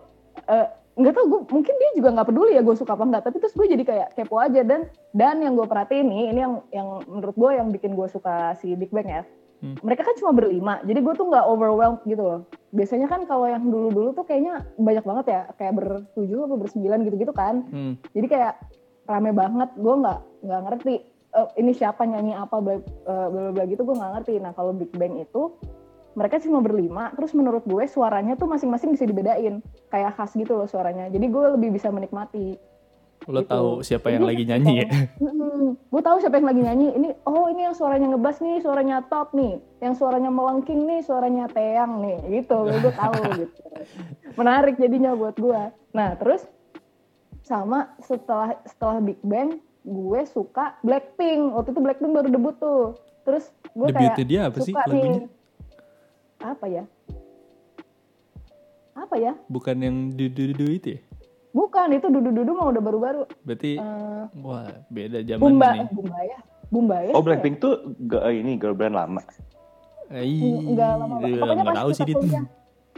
eh, 0.44 0.66
nggak 0.98 1.14
tau 1.14 1.26
gue 1.30 1.42
mungkin 1.48 1.72
dia 1.72 1.90
juga 1.94 2.10
nggak 2.10 2.28
peduli 2.28 2.58
ya 2.58 2.66
gue 2.66 2.74
suka 2.74 2.92
apa 2.92 3.06
enggak 3.06 3.22
tapi 3.22 3.38
terus 3.38 3.54
gue 3.54 3.70
jadi 3.70 3.84
kayak 3.86 4.08
kepo 4.18 4.36
aja 4.36 4.66
dan 4.66 4.82
dan 5.14 5.40
yang 5.40 5.54
gue 5.54 5.64
perhatiin 5.64 6.10
nih 6.10 6.24
ini 6.28 6.40
yang 6.42 6.54
yang 6.74 6.88
menurut 7.06 7.38
gue 7.38 7.52
yang 7.54 7.68
bikin 7.70 7.94
gue 7.94 8.08
suka 8.10 8.58
si 8.58 8.74
Big 8.74 8.90
Bang 8.90 9.06
ya 9.06 9.22
Hmm. 9.60 9.76
mereka 9.84 10.08
kan 10.08 10.16
cuma 10.16 10.32
berlima 10.32 10.80
jadi 10.88 11.04
gue 11.04 11.14
tuh 11.20 11.28
nggak 11.28 11.46
overwhelmed 11.46 12.00
gitu 12.08 12.24
loh. 12.24 12.42
Biasanya 12.72 13.12
kan 13.12 13.28
kalau 13.28 13.44
yang 13.44 13.68
dulu-dulu 13.68 14.16
tuh 14.16 14.24
kayaknya 14.24 14.64
banyak 14.80 15.04
banget 15.04 15.26
ya 15.28 15.42
kayak 15.60 15.74
bertujuh 15.76 16.48
atau 16.48 16.56
bersembilan 16.56 17.00
gitu-gitu 17.04 17.34
kan. 17.36 17.68
Hmm. 17.68 17.94
jadi 18.16 18.28
kayak 18.28 18.54
rame 19.10 19.32
banget 19.36 19.70
gue 19.76 19.96
nggak 20.00 20.20
nggak 20.48 20.62
ngerti 20.70 20.96
eh, 21.36 21.48
ini 21.60 21.72
siapa 21.76 22.08
nyanyi 22.08 22.40
apa 22.40 22.56
bla 22.64 22.80
eh, 22.80 23.28
bla 23.52 23.64
gitu 23.68 23.84
gue 23.84 23.96
nggak 24.00 24.12
ngerti. 24.24 24.34
Nah 24.40 24.56
kalau 24.56 24.72
Big 24.72 24.96
Bang 24.96 25.20
itu 25.20 25.52
mereka 26.16 26.40
cuma 26.40 26.64
berlima 26.64 27.12
terus 27.20 27.36
menurut 27.36 27.68
gue 27.68 27.84
suaranya 27.84 28.40
tuh 28.40 28.48
masing-masing 28.48 28.96
bisa 28.96 29.04
dibedain. 29.04 29.60
Kayak 29.92 30.16
khas 30.16 30.40
gitu 30.40 30.56
loh 30.56 30.72
suaranya 30.72 31.12
jadi 31.12 31.28
gue 31.28 31.46
lebih 31.60 31.76
bisa 31.76 31.92
menikmati 31.92 32.56
Lo 33.30 33.46
Gitu. 33.46 33.54
tahu 33.54 33.70
siapa 33.86 34.08
yang 34.10 34.26
Jadi 34.26 34.30
lagi 34.34 34.44
nyanyi 34.50 34.74
ya? 34.82 34.88
gue 35.70 36.02
tahu 36.02 36.18
siapa 36.18 36.36
yang 36.42 36.50
lagi 36.50 36.62
nyanyi. 36.66 36.88
Ini 36.98 37.10
oh 37.30 37.46
ini 37.54 37.62
yang 37.70 37.76
suaranya 37.78 38.08
ngebas 38.10 38.38
nih 38.42 38.58
suaranya 38.66 38.98
top 39.06 39.38
nih. 39.38 39.62
Yang 39.86 39.94
suaranya 40.02 40.34
melengking 40.34 40.82
nih 40.90 41.00
suaranya 41.06 41.46
teang 41.54 42.02
nih. 42.02 42.18
Gitu 42.42 42.58
gue 42.58 42.94
tahu 43.06 43.22
gitu. 43.38 43.62
Menarik 44.34 44.82
jadinya 44.82 45.14
buat 45.14 45.38
gue 45.38 45.62
nah 45.90 46.14
terus 46.22 46.46
sama 47.42 47.98
setelah 47.98 48.54
setelah 48.66 49.02
Big 49.02 49.18
Bang 49.22 49.62
gue 49.86 50.22
suka 50.26 50.82
Blackpink. 50.82 51.54
Waktu 51.54 51.70
itu 51.78 51.82
Blackpink 51.86 52.12
baru 52.18 52.30
debut 52.34 52.58
tuh. 52.58 52.98
Terus 53.30 53.54
gue 53.78 53.88
kayak 53.94 54.18
dia 54.26 54.50
apa 54.50 54.58
sih 54.58 54.74
suka 54.74 54.90
lagunya? 54.90 55.06
nih 55.06 55.40
apa 56.40 56.66
ya? 56.72 56.84
Apa 58.96 59.16
ya? 59.20 59.34
Bukan 59.52 59.76
yang 59.80 59.98
du-du-du 60.12 60.66
itu 60.72 60.88
ya? 60.98 61.02
Bukan 61.60 61.88
itu 61.92 62.08
dudu 62.08 62.32
dudu 62.32 62.52
mah 62.54 62.68
udah 62.70 62.80
baru-baru 62.80 63.22
Berarti 63.44 63.76
Eh, 63.76 64.24
wah 64.40 64.64
beda 64.88 65.20
zaman 65.22 65.42
Bumba 65.44 65.70
nih. 65.74 65.88
Bumba 65.92 66.20
ya 66.24 66.40
Bumba 66.70 66.98
ya 67.02 67.12
Oh 67.12 67.20
Blackpink 67.20 67.60
tuh 67.60 67.74
ge- 68.00 68.24
ini 68.34 68.56
girl 68.56 68.74
band 68.74 68.94
lama. 68.94 69.20
Eh, 70.10 70.24
Enggak 70.64 70.92
lama 70.96 71.16
banget. 71.18 71.30
iya, 71.30 71.40
Pokoknya 71.40 71.64
pas 71.64 71.76
tahu 71.76 71.90
sih 71.92 72.02
kita 72.02 72.08
Dit. 72.08 72.18
kuliah. 72.18 72.46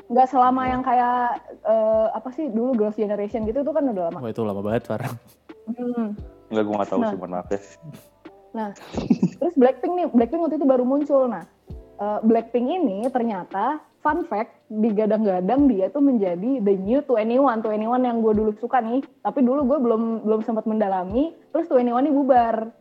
Nggak 0.07 0.27
selama 0.27 0.61
yang 0.65 0.81
kayak 0.81 1.19
eh, 1.65 2.07
apa 2.11 2.29
sih 2.29 2.45
dulu 2.47 2.71
Girls' 2.73 2.95
Generation 2.95 3.43
gitu 3.43 3.59
itu 3.59 3.71
kan 3.71 3.83
udah 3.85 4.03
lama. 4.07 4.17
Wah 4.19 4.29
itu 4.29 4.41
lama 4.41 4.61
banget 4.61 4.83
Farah. 4.85 5.11
Hmm. 5.67 6.13
Enggak 6.47 6.63
gue 6.63 6.75
gak 6.75 6.89
tahu 6.89 6.99
Nah. 6.99 7.09
sih 7.09 7.17
mohon 7.17 7.31
maaf 7.31 7.47
ya. 7.47 7.59
Nah, 8.51 8.69
terus 9.33 9.55
Blackpink 9.55 9.93
nih, 9.93 10.07
Blackpink 10.09 10.41
waktu 10.41 10.55
itu 10.55 10.67
baru 10.67 10.83
muncul. 10.83 11.23
Nah, 11.25 11.47
eh, 11.97 12.19
Blackpink 12.21 12.67
ini 12.69 13.07
ternyata 13.07 13.79
fun 14.01 14.25
fact 14.25 14.57
digadang-gadang 14.67 15.69
dia 15.69 15.87
tuh 15.93 16.01
menjadi 16.01 16.59
the 16.61 16.73
new 16.73 16.99
21, 17.05 17.61
21 17.61 18.01
yang 18.01 18.17
gue 18.19 18.33
dulu 18.33 18.51
suka 18.57 18.81
nih. 18.81 19.05
Tapi 19.21 19.39
dulu 19.45 19.61
gue 19.69 19.77
belum 19.77 20.25
belum 20.25 20.41
sempat 20.41 20.65
mendalami. 20.65 21.31
Terus 21.53 21.69
21 21.69 22.01
ini 22.01 22.11
bubar. 22.11 22.73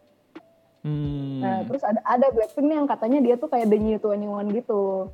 Hmm. 0.81 1.45
Nah, 1.45 1.61
terus 1.69 1.85
ada 1.85 2.01
ada 2.09 2.27
Blackpink 2.33 2.67
nih 2.67 2.77
yang 2.81 2.89
katanya 2.89 3.19
dia 3.21 3.35
tuh 3.37 3.53
kayak 3.53 3.69
the 3.69 3.77
new 3.77 4.01
21 4.01 4.57
gitu. 4.57 5.13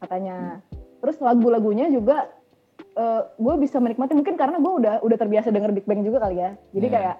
Katanya. 0.00 0.64
Terus 1.04 1.16
lagu-lagunya 1.20 1.92
juga 1.92 2.32
eh, 2.96 3.22
gue 3.36 3.54
bisa 3.60 3.76
menikmati 3.76 4.16
mungkin 4.16 4.40
karena 4.40 4.56
gue 4.56 4.72
udah 4.72 4.94
udah 5.04 5.16
terbiasa 5.20 5.52
denger 5.52 5.76
Big 5.76 5.84
Bang 5.84 6.00
juga 6.00 6.24
kali 6.24 6.40
ya. 6.40 6.56
Jadi 6.72 6.86
Ya. 6.88 6.92
kayak 6.96 7.16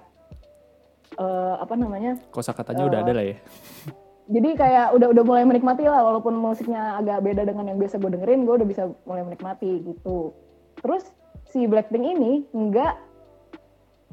eh, 1.21 1.55
apa 1.61 1.73
namanya? 1.77 2.17
Kosa 2.33 2.57
katanya 2.57 2.89
udah 2.89 2.99
ada 3.05 3.13
lah 3.13 3.25
ya. 3.29 3.37
Jadi 4.27 4.59
kayak 4.59 4.91
udah 4.91 5.07
udah 5.15 5.23
mulai 5.23 5.47
menikmati 5.47 5.87
lah 5.87 6.03
walaupun 6.03 6.35
musiknya 6.35 6.99
agak 6.99 7.23
beda 7.23 7.47
dengan 7.47 7.71
yang 7.71 7.79
biasa 7.79 7.95
gue 7.95 8.11
dengerin, 8.11 8.43
gue 8.43 8.55
udah 8.59 8.67
bisa 8.67 8.83
mulai 9.07 9.23
menikmati 9.23 9.87
gitu. 9.87 10.35
Terus 10.83 11.07
si 11.47 11.63
Blackpink 11.63 12.03
ini 12.03 12.43
nggak 12.51 12.93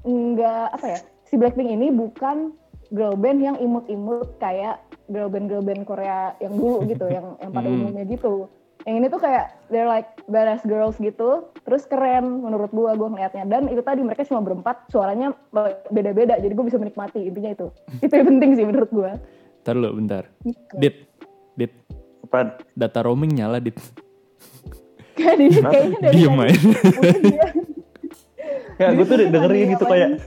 nggak 0.07 0.67
apa 0.71 0.87
ya? 0.87 1.01
Si 1.27 1.35
Blackpink 1.35 1.67
ini 1.67 1.91
bukan 1.91 2.55
girl 2.95 3.19
band 3.19 3.43
yang 3.43 3.57
imut-imut 3.59 4.39
kayak 4.39 4.79
girl 5.11 5.27
band 5.27 5.51
girl 5.51 5.67
band 5.67 5.83
Korea 5.83 6.39
yang 6.39 6.55
dulu 6.55 6.87
gitu, 6.87 7.11
yang 7.11 7.35
yang 7.43 7.51
pada 7.51 7.67
Hmm. 7.67 7.91
umumnya 7.91 8.07
gitu. 8.07 8.47
Yang 8.85 8.97
ini 9.01 9.07
tuh 9.09 9.21
kayak 9.25 9.47
they're 9.73 9.89
like 9.89 10.13
badass 10.29 10.61
girls 10.63 10.95
gitu, 11.01 11.49
terus 11.65 11.89
keren 11.89 12.45
menurut 12.45 12.69
gue 12.69 12.91
gue 12.93 13.09
ngeliatnya. 13.09 13.49
Dan 13.49 13.67
itu 13.73 13.81
tadi 13.81 14.05
mereka 14.05 14.29
cuma 14.29 14.45
berempat, 14.45 14.93
suaranya 14.93 15.33
beda-beda, 15.89 16.37
jadi 16.37 16.53
gue 16.53 16.65
bisa 16.69 16.77
menikmati 16.77 17.25
intinya 17.25 17.51
itu. 17.57 17.73
Itu 18.05 18.13
yang 18.13 18.29
penting 18.37 18.51
sih 18.61 18.65
menurut 18.69 18.93
gue. 18.93 19.13
Ntar 19.65 19.81
lo 19.81 19.97
bentar. 19.97 20.29
Dit. 20.77 21.09
Dit. 21.57 21.73
Apaan? 22.21 22.53
Data 22.77 23.01
roaming 23.01 23.33
nyala 23.33 23.65
Dit. 23.65 23.81
Kayak 25.17 25.37
di, 25.41 25.47
kayaknya 25.57 25.99
dari 26.05 26.15
Diem 26.21 26.37
tadi. 26.37 26.53
aja. 26.53 26.71
Ya 28.75 28.91
gue 28.91 29.07
tuh 29.07 29.17
dengerin 29.31 29.71
gitu 29.79 29.87
kayak? 29.87 30.19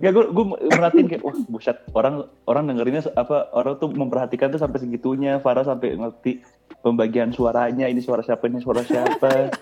Ya 0.00 0.08
gue 0.08 0.24
gue 0.30 0.44
merhatiin 0.72 1.06
kayak 1.10 1.22
wah 1.26 1.36
buset 1.52 1.76
orang 1.92 2.24
orang 2.48 2.64
dengerinnya 2.70 3.04
apa 3.12 3.52
orang 3.52 3.76
tuh 3.76 3.92
memperhatikan 3.92 4.48
tuh 4.48 4.56
sampai 4.56 4.80
segitunya 4.80 5.36
Farah 5.36 5.68
sampai 5.68 5.98
ngerti 5.98 6.40
pembagian 6.80 7.28
suaranya 7.28 7.84
ini 7.90 8.00
suara 8.00 8.24
siapa 8.24 8.48
ini 8.48 8.62
suara 8.64 8.80
siapa 8.86 9.52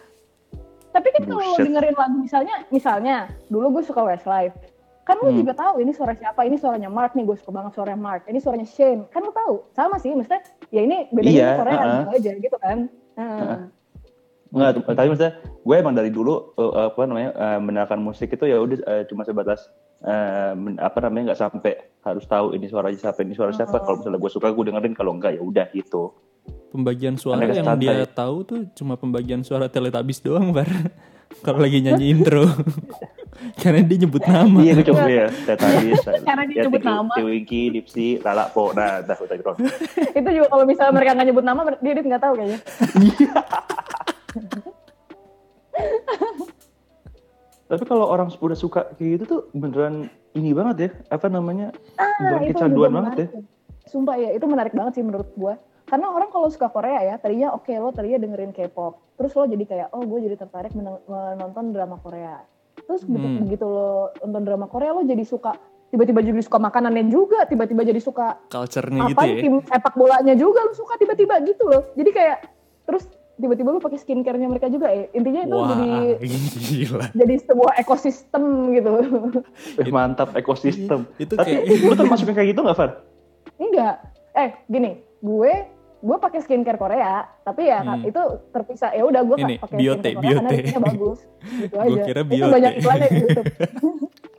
Tapi 0.94 1.08
kan 1.12 1.22
kalau 1.28 1.60
dengerin 1.60 1.92
lagu 1.92 2.16
misalnya, 2.24 2.56
misalnya 2.72 3.16
dulu 3.52 3.80
gue 3.80 3.84
suka 3.84 4.00
Westlife. 4.00 4.56
Kan 5.06 5.16
lo 5.16 5.30
Hmm. 5.30 5.38
juga 5.38 5.54
tahu 5.54 5.78
ini 5.78 5.94
suara 5.94 6.12
siapa, 6.12 6.42
ini 6.42 6.58
suaranya 6.58 6.90
Mark 6.90 7.14
nih, 7.14 7.22
gue 7.22 7.38
suka 7.38 7.54
banget 7.54 7.72
suaranya 7.72 7.94
Mark. 7.96 8.26
Ini 8.26 8.36
suaranya 8.36 8.66
Shane, 8.66 9.06
kan 9.06 9.22
lo 9.22 9.30
tahu. 9.30 9.54
Sama 9.70 9.96
sih, 9.96 10.10
maksudnya 10.10 10.42
ya 10.68 10.82
ini 10.82 11.06
bedanya 11.08 11.30
Iya, 11.32 11.48
suaranya 11.54 11.78
uh-uh. 11.78 11.94
gitu 11.94 12.10
aja 12.12 12.32
gitu 12.42 12.56
kan. 12.58 12.78
Nah, 13.14 13.58
Nggak, 14.46 14.70
tuh, 14.72 14.82
tapi 14.88 15.08
maksudnya 15.08 15.32
gue 15.42 15.74
emang 15.76 15.92
dari 15.92 16.08
dulu 16.08 16.54
eh, 16.54 16.72
apa 16.86 17.02
namanya 17.02 17.30
eh, 17.34 17.58
mendengarkan 17.58 17.98
musik 17.98 18.30
itu 18.30 18.44
ya 18.44 18.56
udah 18.56 18.78
eh, 18.80 19.02
cuma 19.04 19.22
sebatas 19.22 19.66
eh, 20.00 20.52
men- 20.54 20.78
apa 20.78 20.96
namanya 21.02 21.32
nggak 21.32 21.40
sampai 21.40 21.72
harus 22.00 22.24
tahu 22.24 22.54
ini 22.54 22.64
suaranya 22.64 22.96
siapa 22.96 23.20
ini 23.20 23.34
suara 23.34 23.50
siapa 23.50 23.74
Oh. 23.74 23.82
kalau 23.82 23.96
misalnya 23.98 24.16
gue 24.16 24.30
suka 24.30 24.48
gue 24.48 24.64
dengerin 24.64 24.94
kalau 24.94 25.12
enggak 25.12 25.34
ya 25.34 25.42
udah 25.42 25.66
gitu 25.70 26.14
Pembagian 26.70 27.14
suara 27.14 27.42
Mereka 27.42 27.58
yang 27.58 27.74
dia 27.76 28.06
tahu 28.06 28.36
tuh 28.42 28.60
cuma 28.72 28.94
pembagian 28.94 29.42
suara 29.42 29.66
Teletubbies 29.66 30.20
doang 30.20 30.52
Far. 30.52 30.70
Kalau 31.44 31.58
lagi 31.58 31.82
nyanyi 31.82 32.14
intro. 32.14 32.46
Karena 33.62 33.80
dia 33.84 33.98
nyebut 34.04 34.22
nama. 34.24 34.58
iya 34.62 34.72
gue 34.76 34.86
coba 34.86 35.08
ya. 35.08 35.26
Saya 35.44 35.56
tadi 35.58 35.86
Cara 36.24 36.42
dia 36.48 36.56
nyebut 36.66 36.82
nama. 36.84 37.14
Tiwinki 37.14 37.62
Dipsi 37.72 38.06
Lala 38.20 38.48
Po 38.50 38.72
nah 38.72 39.00
dah 39.02 39.16
udah 39.16 39.36
gitu 39.36 39.52
itu 40.16 40.28
juga 40.32 40.46
kalau 40.48 40.64
misalnya 40.64 40.92
mereka 40.96 41.10
nggak 41.16 41.28
nyebut 41.28 41.44
nama, 41.44 41.60
dia 41.80 41.92
dia 41.94 42.04
nggak 42.04 42.22
tahu 42.22 42.34
kayaknya. 42.36 42.58
tapi 47.66 47.82
kalau 47.82 48.06
orang 48.06 48.30
udah 48.30 48.58
suka 48.58 48.94
kayak 48.94 49.18
gitu 49.18 49.24
tuh 49.26 49.40
beneran 49.52 50.08
ini 50.36 50.52
banget 50.54 50.76
ya. 50.78 50.90
Apa 51.10 51.26
namanya? 51.32 51.74
Ah, 51.98 52.42
itu 52.42 52.54
kecanduan 52.54 52.92
banget 52.94 53.12
ya. 53.16 53.28
Sumpah 53.86 54.16
ya, 54.18 54.34
itu 54.34 54.44
menarik 54.46 54.74
banget 54.74 54.98
sih 55.00 55.04
menurut 55.04 55.30
gue. 55.34 55.54
karena 55.86 56.10
orang 56.10 56.34
kalau 56.34 56.50
suka 56.50 56.66
Korea 56.66 56.98
ya 56.98 57.14
tadinya 57.14 57.54
oke 57.54 57.70
lo 57.78 57.94
tadinya 57.94 58.18
dengerin 58.18 58.50
K-pop. 58.50 58.98
Terus 59.14 59.30
lo 59.38 59.46
jadi 59.46 59.64
kayak 59.70 59.88
oh 59.94 60.02
gue 60.02 60.18
jadi 60.18 60.34
tertarik 60.34 60.74
menonton 60.74 61.70
drama 61.70 61.94
Korea 62.02 62.42
terus 62.86 63.02
begitu, 63.02 63.26
Hmm. 63.28 63.40
begitu 63.42 63.64
lo 63.64 63.90
nonton 64.20 64.42
drama 64.42 64.66
Korea 64.66 64.90
lo 64.90 65.02
jadi 65.02 65.22
suka 65.22 65.54
tiba-tiba 65.86 66.18
jadi 66.20 66.40
suka 66.40 66.58
makanannya 66.58 67.04
juga 67.06 67.44
tiba-tiba 67.44 67.82
jadi 67.82 67.98
suka 67.98 68.38
Culture-nya 68.46 69.06
gitu 69.08 69.16
apa 69.16 69.22
ya. 69.24 69.38
tim 69.40 69.54
sepak 69.60 69.94
bolanya 69.94 70.34
juga 70.34 70.60
lu 70.60 70.72
suka 70.72 70.94
tiba-tiba 70.96 71.38
gitu 71.42 71.64
loh 71.64 71.82
jadi 71.92 72.10
kayak 72.10 72.38
terus 72.84 73.06
tiba-tiba 73.36 73.68
lu 73.68 73.78
pakai 73.78 73.94
skincare-nya 73.96 74.46
mereka 74.46 74.66
juga 74.66 74.88
ya 74.88 75.06
intinya 75.12 75.42
itu 75.42 75.52
Wah, 75.52 75.68
jadi 75.68 75.88
gila. 76.56 77.06
jadi 77.12 77.34
sebuah 77.40 77.72
ekosistem 77.76 78.44
gitu 78.72 78.90
Eh, 79.78 79.90
mantap 79.90 80.32
ekosistem. 80.32 81.04
Itu 81.16 81.34
Tapi 81.34 81.52
kayak 81.60 81.84
lu 81.84 81.94
termasuk 81.94 82.24
yang 82.24 82.34
kayak 82.34 82.50
gitu 82.50 82.60
nggak, 82.60 82.74
Far? 82.74 82.90
enggak 83.56 83.94
eh 84.32 84.50
gini 84.66 84.90
gue 85.18 85.52
gue 86.06 86.16
pakai 86.16 86.38
skincare 86.38 86.76
Korea 86.76 87.14
tapi 87.42 87.66
ya 87.66 87.82
Hmm. 87.82 88.04
itu 88.04 88.22
terpisah 88.48 88.90
ya 88.90 89.02
udah 89.02 89.22
gue 89.22 89.36
pakai 89.58 89.74
biote, 89.74 89.98
skincare 90.04 90.14
Korea 90.14 90.38
karena 90.38 90.50
biote. 90.54 90.84
bagus 90.86 91.18
gitu 91.52 91.74
Gua 91.74 91.82
aja 91.84 92.00
kira 92.04 92.20
itu 92.20 92.30
biote. 92.30 92.52
banyak 92.52 92.72
iklannya 92.76 93.08
di 93.08 93.18
YouTube 93.18 93.46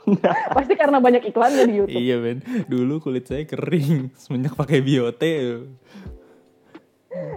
pasti 0.56 0.74
karena 0.74 0.98
banyak 0.98 1.24
iklannya 1.26 1.64
di 1.66 1.74
YouTube 1.76 2.00
Iya 2.00 2.16
men, 2.18 2.38
dulu 2.66 2.94
kulit 3.02 3.26
saya 3.26 3.44
kering 3.44 4.16
semenjak 4.16 4.56
pakai 4.56 4.80
biote. 4.80 5.68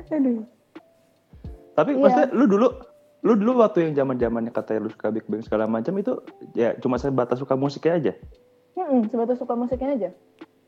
Aduh. 0.09 0.47
Tapi 1.73 1.91
Iya. 1.91 1.99
maksudnya 1.99 2.29
lu 2.31 2.45
dulu 2.47 2.67
lu 3.21 3.33
dulu 3.35 3.53
waktu 3.59 3.85
yang 3.85 3.95
zaman 3.97 4.17
zamannya 4.17 4.49
katanya 4.51 4.81
lu 4.81 4.89
suka 4.89 5.11
Big 5.11 5.27
Bang 5.27 5.43
segala 5.43 5.67
macam 5.67 5.93
itu 5.95 6.23
ya 6.53 6.73
cuma 6.75 6.97
sebatas 6.97 7.37
suka 7.37 7.53
musiknya 7.55 7.95
aja. 7.95 8.13
Mm-mm, 8.73 9.09
sebatas 9.09 9.37
suka 9.37 9.53
musiknya 9.53 9.91
aja 9.93 10.11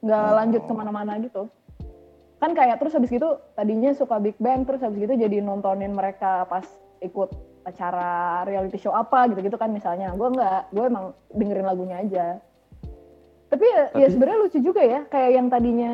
nggak 0.00 0.18
Oh. 0.20 0.34
lanjut 0.34 0.62
ke 0.62 0.72
mana-mana 0.72 1.14
gitu 1.16 1.46
kan 2.42 2.58
kayak 2.58 2.82
terus 2.82 2.98
habis 2.98 3.06
gitu 3.06 3.38
tadinya 3.54 3.94
suka 3.94 4.18
Big 4.18 4.34
Bang 4.42 4.66
terus 4.66 4.82
habis 4.82 4.98
gitu 4.98 5.14
jadi 5.14 5.38
nontonin 5.38 5.94
mereka 5.94 6.42
pas 6.50 6.66
ikut 6.98 7.30
acara 7.62 8.42
reality 8.42 8.82
show 8.82 8.90
apa 8.90 9.30
gitu-gitu 9.30 9.54
kan 9.54 9.70
misalnya 9.70 10.10
gue 10.10 10.28
nggak 10.28 10.74
gue 10.74 10.84
emang 10.84 11.14
dengerin 11.30 11.62
lagunya 11.62 12.02
aja 12.02 12.26
tapi 13.46 13.62
ya, 13.62 13.94
ya 13.94 14.06
Tapi- 14.08 14.10
sebenarnya 14.10 14.38
lucu 14.42 14.58
juga 14.58 14.82
ya 14.82 15.06
kayak 15.06 15.30
yang 15.30 15.46
tadinya 15.46 15.92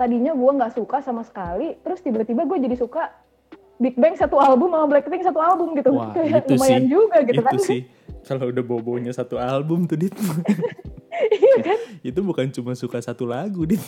tadinya 0.00 0.32
gue 0.32 0.50
nggak 0.56 0.72
suka 0.72 1.04
sama 1.04 1.20
sekali 1.20 1.76
terus 1.84 2.00
tiba-tiba 2.00 2.48
gue 2.48 2.58
jadi 2.64 2.76
suka 2.80 3.12
Big 3.76 3.98
Bang 3.98 4.14
satu 4.14 4.38
album 4.38 4.72
sama 4.72 4.86
Blackpink 4.88 5.26
satu 5.26 5.42
album 5.42 5.76
gitu 5.76 5.90
Wah, 5.92 6.12
kayak 6.16 6.48
itu 6.48 6.54
lumayan 6.56 6.84
sih. 6.86 6.88
juga 6.88 7.18
gitu 7.26 7.34
itu 7.34 7.42
kan 7.44 7.54
sih. 7.60 7.80
Kalau 8.22 8.54
udah 8.54 8.62
bobonya 8.62 9.10
satu 9.10 9.34
album 9.34 9.90
tuh 9.90 9.98
dit. 9.98 10.14
iya 11.42 11.56
kan 11.58 11.78
itu 12.00 12.20
bukan 12.22 12.46
cuma 12.54 12.78
suka 12.78 13.02
satu 13.02 13.26
lagu 13.26 13.66
dit. 13.66 13.82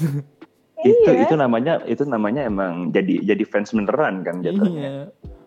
Itu 0.85 1.01
iya 1.07 1.25
itu 1.25 1.35
namanya 1.35 1.81
itu 1.85 2.05
namanya 2.05 2.45
emang 2.45 2.93
jadi 2.93 3.25
jadi 3.25 3.45
fans 3.45 3.73
beneran 3.73 4.21
kan 4.21 4.41
jatuhnya. 4.41 4.71
iya. 4.71 4.93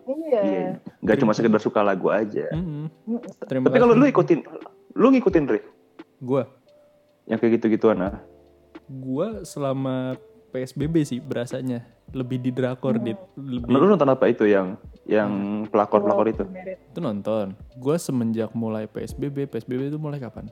iya 0.04 0.40
Iya. 0.40 0.66
Nggak 0.98 1.16
cuma 1.18 1.32
sekedar 1.32 1.60
suka 1.60 1.80
lagu 1.80 2.08
aja. 2.08 2.48
Mm. 2.50 2.88
Terima 3.44 3.68
Tapi 3.68 3.76
kalau 3.76 3.92
lu 3.92 4.04
ikutin 4.04 4.40
lu 4.92 5.08
ngikutin 5.08 5.44
Dre 5.44 5.60
gua 6.18 6.50
yang 7.24 7.38
kayak 7.38 7.56
gitu-gituan 7.56 8.02
ah. 8.02 8.18
gua 8.84 9.44
selama 9.44 10.18
PSBB 10.48 11.04
sih 11.04 11.20
berasanya 11.20 11.84
lebih 12.10 12.40
di 12.40 12.50
drakor 12.50 12.96
Hmm. 12.96 13.04
dit 13.04 13.20
lebih 13.36 13.68
Lu 13.68 13.86
nonton 13.86 14.08
apa 14.08 14.26
itu 14.26 14.42
yang 14.42 14.74
yang 15.04 15.28
Hmm. 15.28 15.68
pelakor-pelakor 15.68 16.26
itu? 16.26 16.42
Merit. 16.44 16.80
itu 16.82 16.98
nonton 16.98 17.52
gua 17.76 17.94
semenjak 17.94 18.50
mulai 18.52 18.88
PSBB 18.88 19.46
PSBB 19.46 19.92
itu 19.92 20.00
mulai 20.00 20.18
kapan 20.18 20.48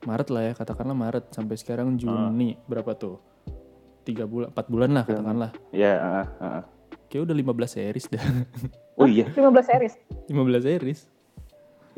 Maret 0.00 0.28
lah 0.30 0.42
ya 0.44 0.52
katakanlah 0.54 0.94
Maret 0.94 1.24
sampai 1.28 1.56
sekarang 1.56 1.98
Juni 1.98 2.56
berapa 2.64 2.94
tuh 2.94 3.18
tiga 4.04 4.28
bulan 4.28 4.52
empat 4.52 4.66
bulan 4.68 4.90
lah 4.92 5.04
katakanlah. 5.08 5.50
Ya, 5.72 5.92
ah, 5.96 6.26
ah. 6.38 6.62
kayak 7.08 7.24
udah 7.26 7.34
15 7.34 7.76
series 7.80 8.06
dah. 8.12 8.20
Oh 8.94 9.10
iya. 9.10 9.26
15 9.26 9.42
series. 9.66 9.94
15 10.30 10.62
series. 10.62 11.00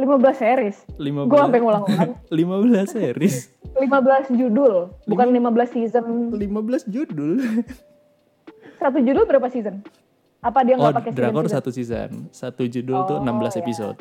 15 0.01 0.17
series? 0.33 0.77
15 0.97 1.29
gue 1.29 1.39
sampai 1.41 1.61
ngulang-ngulang 1.61 2.13
15 2.33 2.89
series. 2.97 3.53
15 3.77 4.33
judul 4.33 4.89
bukan 5.05 5.27
15 5.29 5.77
season. 5.77 6.05
15 6.33 6.89
judul. 6.89 7.33
Satu 8.77 8.99
judul 9.01 9.25
berapa 9.25 9.49
season? 9.49 9.85
Apa 10.41 10.65
dia 10.65 10.77
oh 10.77 10.89
nggak 10.89 10.97
pakai 10.97 11.11
season 11.13 11.21
drakor 11.21 11.45
season 11.45 11.57
satu 11.57 11.71
season. 11.73 12.11
Satu 12.33 12.63
judul 12.65 12.99
tuh 13.05 13.17
Oh, 13.21 13.25
16 13.25 13.29
ya. 13.29 13.61
episode. 13.61 13.99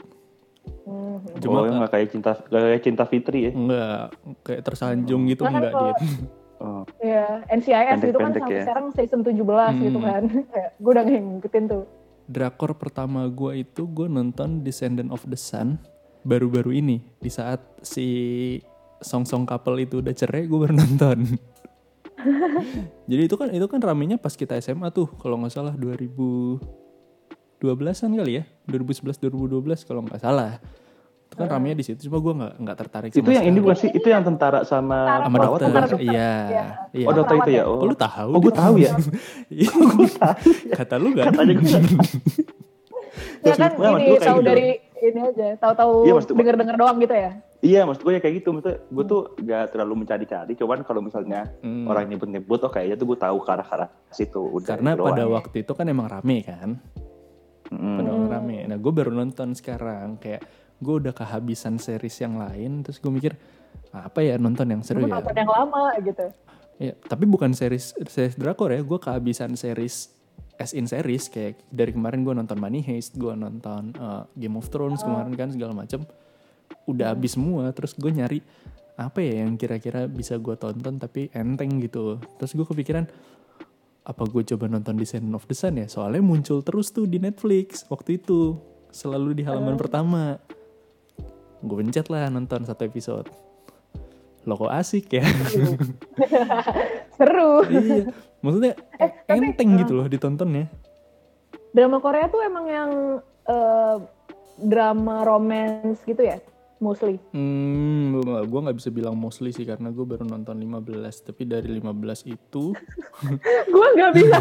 Hmm. 0.87 1.19
Cuma 1.43 1.57
oh, 1.63 1.71
nggak 1.79 1.91
kayak 1.91 2.07
cinta 2.11 2.31
nggak 2.47 2.61
kayak 2.63 2.81
cinta 2.83 3.03
Fitri 3.07 3.39
ya. 3.47 3.51
enggak 3.51 3.99
kayak 4.43 4.61
tersanjung 4.63 5.27
gitu 5.27 5.43
kan 5.43 5.51
enggak 5.51 5.73
kalau- 5.75 5.95
dit 5.95 5.99
Oh. 6.57 6.87
ya 6.97 7.43
NCIS 7.47 7.67
itu 8.01 8.15
kan 8.15 8.31
Pendek-pendek 8.31 8.39
sampai 8.39 8.55
ya. 8.55 8.63
sekarang 8.63 8.85
season 8.91 9.21
17 9.21 9.35
gitu 9.81 9.97
Hmm. 9.97 10.07
kan 10.07 10.23
kayak 10.51 10.69
gue 10.75 10.91
udah 10.91 11.03
ngikutin 11.03 11.63
tuh 11.67 11.83
drakor 12.25 12.73
pertama 12.73 13.27
gua 13.27 13.53
itu 13.53 13.85
gue 13.85 14.07
nonton 14.07 14.61
Descendant 14.61 15.11
of 15.11 15.21
the 15.23 15.35
Sun 15.35 15.77
baru-baru 16.21 16.73
ini 16.73 17.03
di 17.15 17.27
saat 17.27 17.59
si 17.79 18.07
song 18.97 19.23
song 19.23 19.43
couple 19.43 19.77
itu 19.77 19.99
udah 19.99 20.09
cerai 20.11 20.45
gue 20.45 20.57
baru 20.57 20.73
nonton 20.81 21.37
jadi 23.09 23.21
itu 23.21 23.35
kan 23.35 23.51
itu 23.51 23.67
kan 23.67 23.77
ramenya 23.77 24.15
pas 24.15 24.31
kita 24.31 24.57
SMA 24.57 24.89
tuh 24.89 25.11
kalau 25.15 25.37
nggak 25.37 25.51
salah 25.51 25.75
2012an 25.75 26.57
kali 28.15 28.31
ya 28.33 28.43
2011 28.65 29.21
2012 29.21 29.83
kalau 29.83 30.01
nggak 30.01 30.17
salah 30.17 30.57
itu 31.25 31.33
kan 31.35 31.47
ramenya 31.49 31.75
di 31.75 31.83
situ 31.83 31.99
cuma 32.05 32.17
gue 32.17 32.33
nggak 32.38 32.53
nggak 32.59 32.77
tertarik 32.77 33.09
Itu 33.11 33.27
yang 33.27 33.43
ini 33.43 33.57
bukan 33.57 33.75
sih? 33.75 33.89
Itu 33.89 34.07
yang 34.07 34.23
tentara 34.23 34.63
sama 34.63 35.25
sama 35.25 35.38
dokter 35.38 35.65
sih? 35.65 35.73
dokter. 35.75 35.99
iya 35.99 36.31
Iya. 36.47 36.65
iya 36.93 37.05
Oh 37.05 37.13
dokter 37.13 37.35
itu 37.38 37.51
ya? 37.51 37.63
Oh, 37.65 37.75
Oh, 37.75 37.85
lu 37.85 37.95
tahu? 37.95 38.29
Oh, 38.29 38.39
gue 38.39 38.53
tahu 38.53 38.73
ya. 38.77 38.91
Iya. 39.49 39.69
Kata 40.71 40.95
lu 40.95 41.11
gak? 41.11 41.25
Katanya 41.27 41.53
gue 41.55 41.69
ya 43.45 43.53
kan 43.55 43.71
maksud 43.71 44.01
ini 44.01 44.17
tahu 44.19 44.38
gitu. 44.38 44.47
dari 44.47 44.67
ini 44.97 45.19
aja 45.21 45.47
tahu-tahu 45.55 45.91
Iya, 46.03 46.13
denger-denger 46.25 46.75
doang 46.75 46.97
gitu 46.99 47.15
ya 47.15 47.31
Iya, 47.65 47.81
maksud 47.81 48.05
gue 48.05 48.13
ya 48.13 48.21
kayak 48.21 48.35
gitu. 48.38 48.53
Maksudnya 48.53 48.77
gue 48.77 49.05
tuh 49.07 49.21
gak 49.41 49.73
terlalu 49.73 50.05
mencari-cari. 50.05 50.53
Cuman 50.53 50.85
kalau 50.85 51.01
misalnya 51.01 51.49
Hmm. 51.59 51.89
orang 51.89 52.05
nyebut-nyebut, 52.07 52.61
oh 52.61 52.69
kayaknya 52.69 52.93
tuh 52.93 53.07
gue 53.09 53.17
tahu 53.17 53.41
ke 53.41 53.49
arah-arah 53.49 53.89
situ. 54.07 54.38
Udah, 54.38 54.77
Karena 54.77 54.93
itu 54.93 55.01
pada 55.01 55.23
waktu 55.25 55.55
itu 55.65 55.71
kan 55.73 55.89
emang 55.89 56.05
rame 56.05 56.45
kan. 56.45 56.77
Mm-mm. 57.65 57.95
Pada 57.97 58.09
waktu 58.11 58.29
rame. 58.29 58.57
Nah 58.69 58.77
gue 58.77 58.91
baru 58.93 59.09
nonton 59.09 59.57
sekarang. 59.57 60.21
Kayak 60.21 60.45
gue 60.79 60.95
udah 61.03 61.13
kehabisan 61.15 61.79
series 61.79 62.17
yang 62.23 62.39
lain. 62.39 62.83
Terus 62.83 62.99
gue 62.99 63.11
mikir 63.11 63.33
apa 63.95 64.19
ya 64.19 64.35
nonton 64.35 64.67
yang 64.67 64.81
seru 64.83 65.07
ya. 65.07 65.19
nonton 65.19 65.35
yang 65.35 65.51
lama 65.51 65.95
gitu 66.03 66.27
Ya, 66.75 66.91
tapi 67.07 67.23
bukan 67.23 67.55
series 67.55 67.95
series 68.11 68.35
drakor 68.35 68.75
ya. 68.75 68.83
Gue 68.83 68.99
kehabisan 68.99 69.55
series 69.55 70.11
as 70.59 70.75
in 70.75 70.88
series 70.88 71.31
kayak 71.31 71.59
dari 71.71 71.95
kemarin 71.95 72.27
gue 72.27 72.35
nonton 72.35 72.59
Money 72.59 72.83
Heist, 72.83 73.15
gue 73.15 73.31
nonton 73.31 73.95
uh, 73.95 74.27
Game 74.35 74.59
of 74.59 74.67
Thrones 74.67 75.03
kemarin 75.03 75.31
kan 75.39 75.51
segala 75.55 75.71
macem 75.71 76.03
udah 76.83 77.15
habis 77.15 77.39
semua. 77.39 77.71
Terus 77.71 77.95
gue 77.95 78.11
nyari 78.11 78.39
apa 78.95 79.19
ya 79.19 79.43
yang 79.43 79.59
kira-kira 79.59 80.07
bisa 80.07 80.35
gue 80.35 80.55
tonton 80.59 80.99
tapi 80.99 81.31
enteng 81.31 81.79
gitu. 81.79 82.19
Terus 82.39 82.51
gue 82.51 82.67
kepikiran 82.67 83.07
apa 84.05 84.23
gue 84.27 84.43
coba 84.43 84.67
nonton 84.67 84.99
Descendant 84.99 85.39
of 85.39 85.47
the 85.47 85.55
Sun 85.55 85.79
ya? 85.79 85.88
Soalnya 85.88 86.19
muncul 86.19 86.59
terus 86.59 86.91
tuh 86.91 87.07
di 87.07 87.23
Netflix 87.23 87.88
waktu 87.88 88.19
itu 88.19 88.59
selalu 88.91 89.31
di 89.31 89.43
halaman 89.47 89.79
pertama. 89.79 90.43
Gue 91.65 91.78
pencet 91.78 92.06
lah 92.08 92.30
nonton 92.30 92.62
satu 92.62 92.84
episode. 92.84 93.25
Lo 94.43 94.54
kok 94.54 94.69
asik 94.69 95.10
ya? 95.12 95.25
seru 97.17 97.65
iya. 97.65 98.06
Maksudnya 98.39 98.73
Eh, 98.95 99.10
tapi- 99.25 99.41
enteng 99.41 99.69
gitu 99.75 99.93
loh 99.93 100.06
ditontonnya. 100.06 100.69
drama 101.71 101.99
Korea 101.99 102.30
tuh 102.30 102.39
emang 102.39 102.65
yang 102.65 102.89
eh, 103.43 103.97
drama 104.58 105.21
romance 105.21 105.99
gitu 106.01 106.21
ya 106.21 106.39
mostly 106.78 107.19
Hmm, 107.32 108.15
gue 108.41 108.60
nggak 108.62 108.75
bisa 108.75 108.88
bilang 108.89 109.12
mostly 109.13 109.49
sih 109.49 109.63
karena 109.63 109.89
gue 109.89 110.06
baru 110.06 110.23
nonton 110.23 110.56
15. 110.56 110.86
Tapi 111.25 111.43
dari 111.43 111.67
15 111.73 111.91
itu, 112.25 112.71
gue 113.73 113.88
nggak 113.91 114.12
bisa 114.13 114.36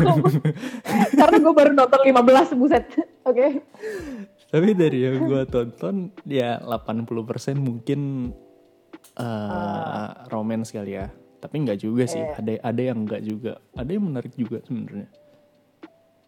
karena 1.19 1.37
gue 1.41 1.55
baru 1.55 1.73
nonton 1.73 2.01
15 2.03 2.55
buset 2.55 2.85
oke 3.25 3.47
tapi 4.55 4.71
dari 4.79 5.03
yang 5.03 5.27
gue 5.27 5.43
tonton 5.51 6.15
ya 6.23 6.63
80% 6.63 7.59
mungkin 7.59 8.31
uh, 9.19 10.31
romance 10.31 10.71
kali 10.71 10.95
ya. 10.95 11.11
Tapi 11.43 11.55
nggak 11.67 11.83
juga 11.83 12.07
sih. 12.07 12.23
Ada 12.23 12.63
ada 12.63 12.83
yang 12.83 13.03
nggak 13.03 13.23
juga. 13.27 13.59
Ada 13.75 13.91
yang 13.99 14.05
menarik 14.07 14.31
juga 14.39 14.63
sebenarnya. 14.63 15.11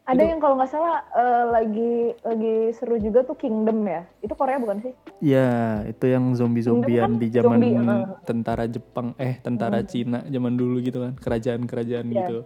ada 0.06 0.22
yang 0.22 0.38
kalau 0.38 0.54
nggak 0.54 0.70
salah 0.70 1.02
eh, 1.18 1.44
lagi 1.50 2.14
lagi 2.22 2.70
seru 2.78 2.94
juga 3.02 3.26
tuh 3.26 3.34
Kingdom 3.34 3.82
ya 3.90 4.06
itu 4.22 4.38
Korea 4.38 4.62
bukan 4.62 4.78
sih 4.78 4.94
Ya, 5.18 5.82
itu 5.82 6.06
yang 6.06 6.30
zombie-zombian 6.30 6.86
Kingdom 6.86 7.18
kan 7.18 7.18
di 7.18 7.28
zaman 7.34 7.58
zombie, 7.58 7.74
uh. 7.74 8.06
tentara 8.22 8.64
Jepang, 8.70 9.18
eh 9.18 9.42
tentara 9.42 9.82
Cina 9.82 10.22
zaman 10.30 10.54
dulu 10.54 10.78
gitu 10.78 11.02
kan, 11.02 11.18
kerajaan-kerajaan 11.18 12.06
Iya. 12.06 12.18
gitu. 12.22 12.38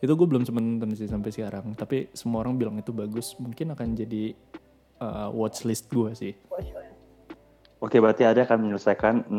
Itu 0.00 0.12
gue 0.16 0.24
belum 0.24 0.48
sempat 0.48 0.64
nonton 0.64 0.96
sih 0.96 1.04
sampai 1.04 1.28
sekarang, 1.36 1.76
tapi 1.76 2.08
semua 2.16 2.48
orang 2.48 2.56
bilang 2.56 2.80
itu 2.80 2.96
bagus. 2.96 3.36
Mungkin 3.36 3.76
akan 3.76 3.92
jadi 3.92 4.32
uh, 5.02 5.28
watchlist 5.34 5.90
gue 5.90 6.10
sih. 6.14 6.32
Oke, 7.82 7.98
berarti 7.98 8.22
ada 8.22 8.46
akan 8.46 8.70
menyelesaikan 8.70 9.26
16 9.26 9.34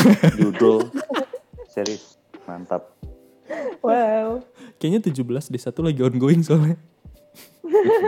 judul 0.40 0.88
series. 1.68 2.16
Mantap. 2.48 2.96
wow 3.84 4.40
kayaknya 4.80 5.12
17 5.12 5.52
deh 5.52 5.60
satu 5.60 5.84
lagi 5.84 6.00
ongoing 6.00 6.40
soalnya. 6.40 6.80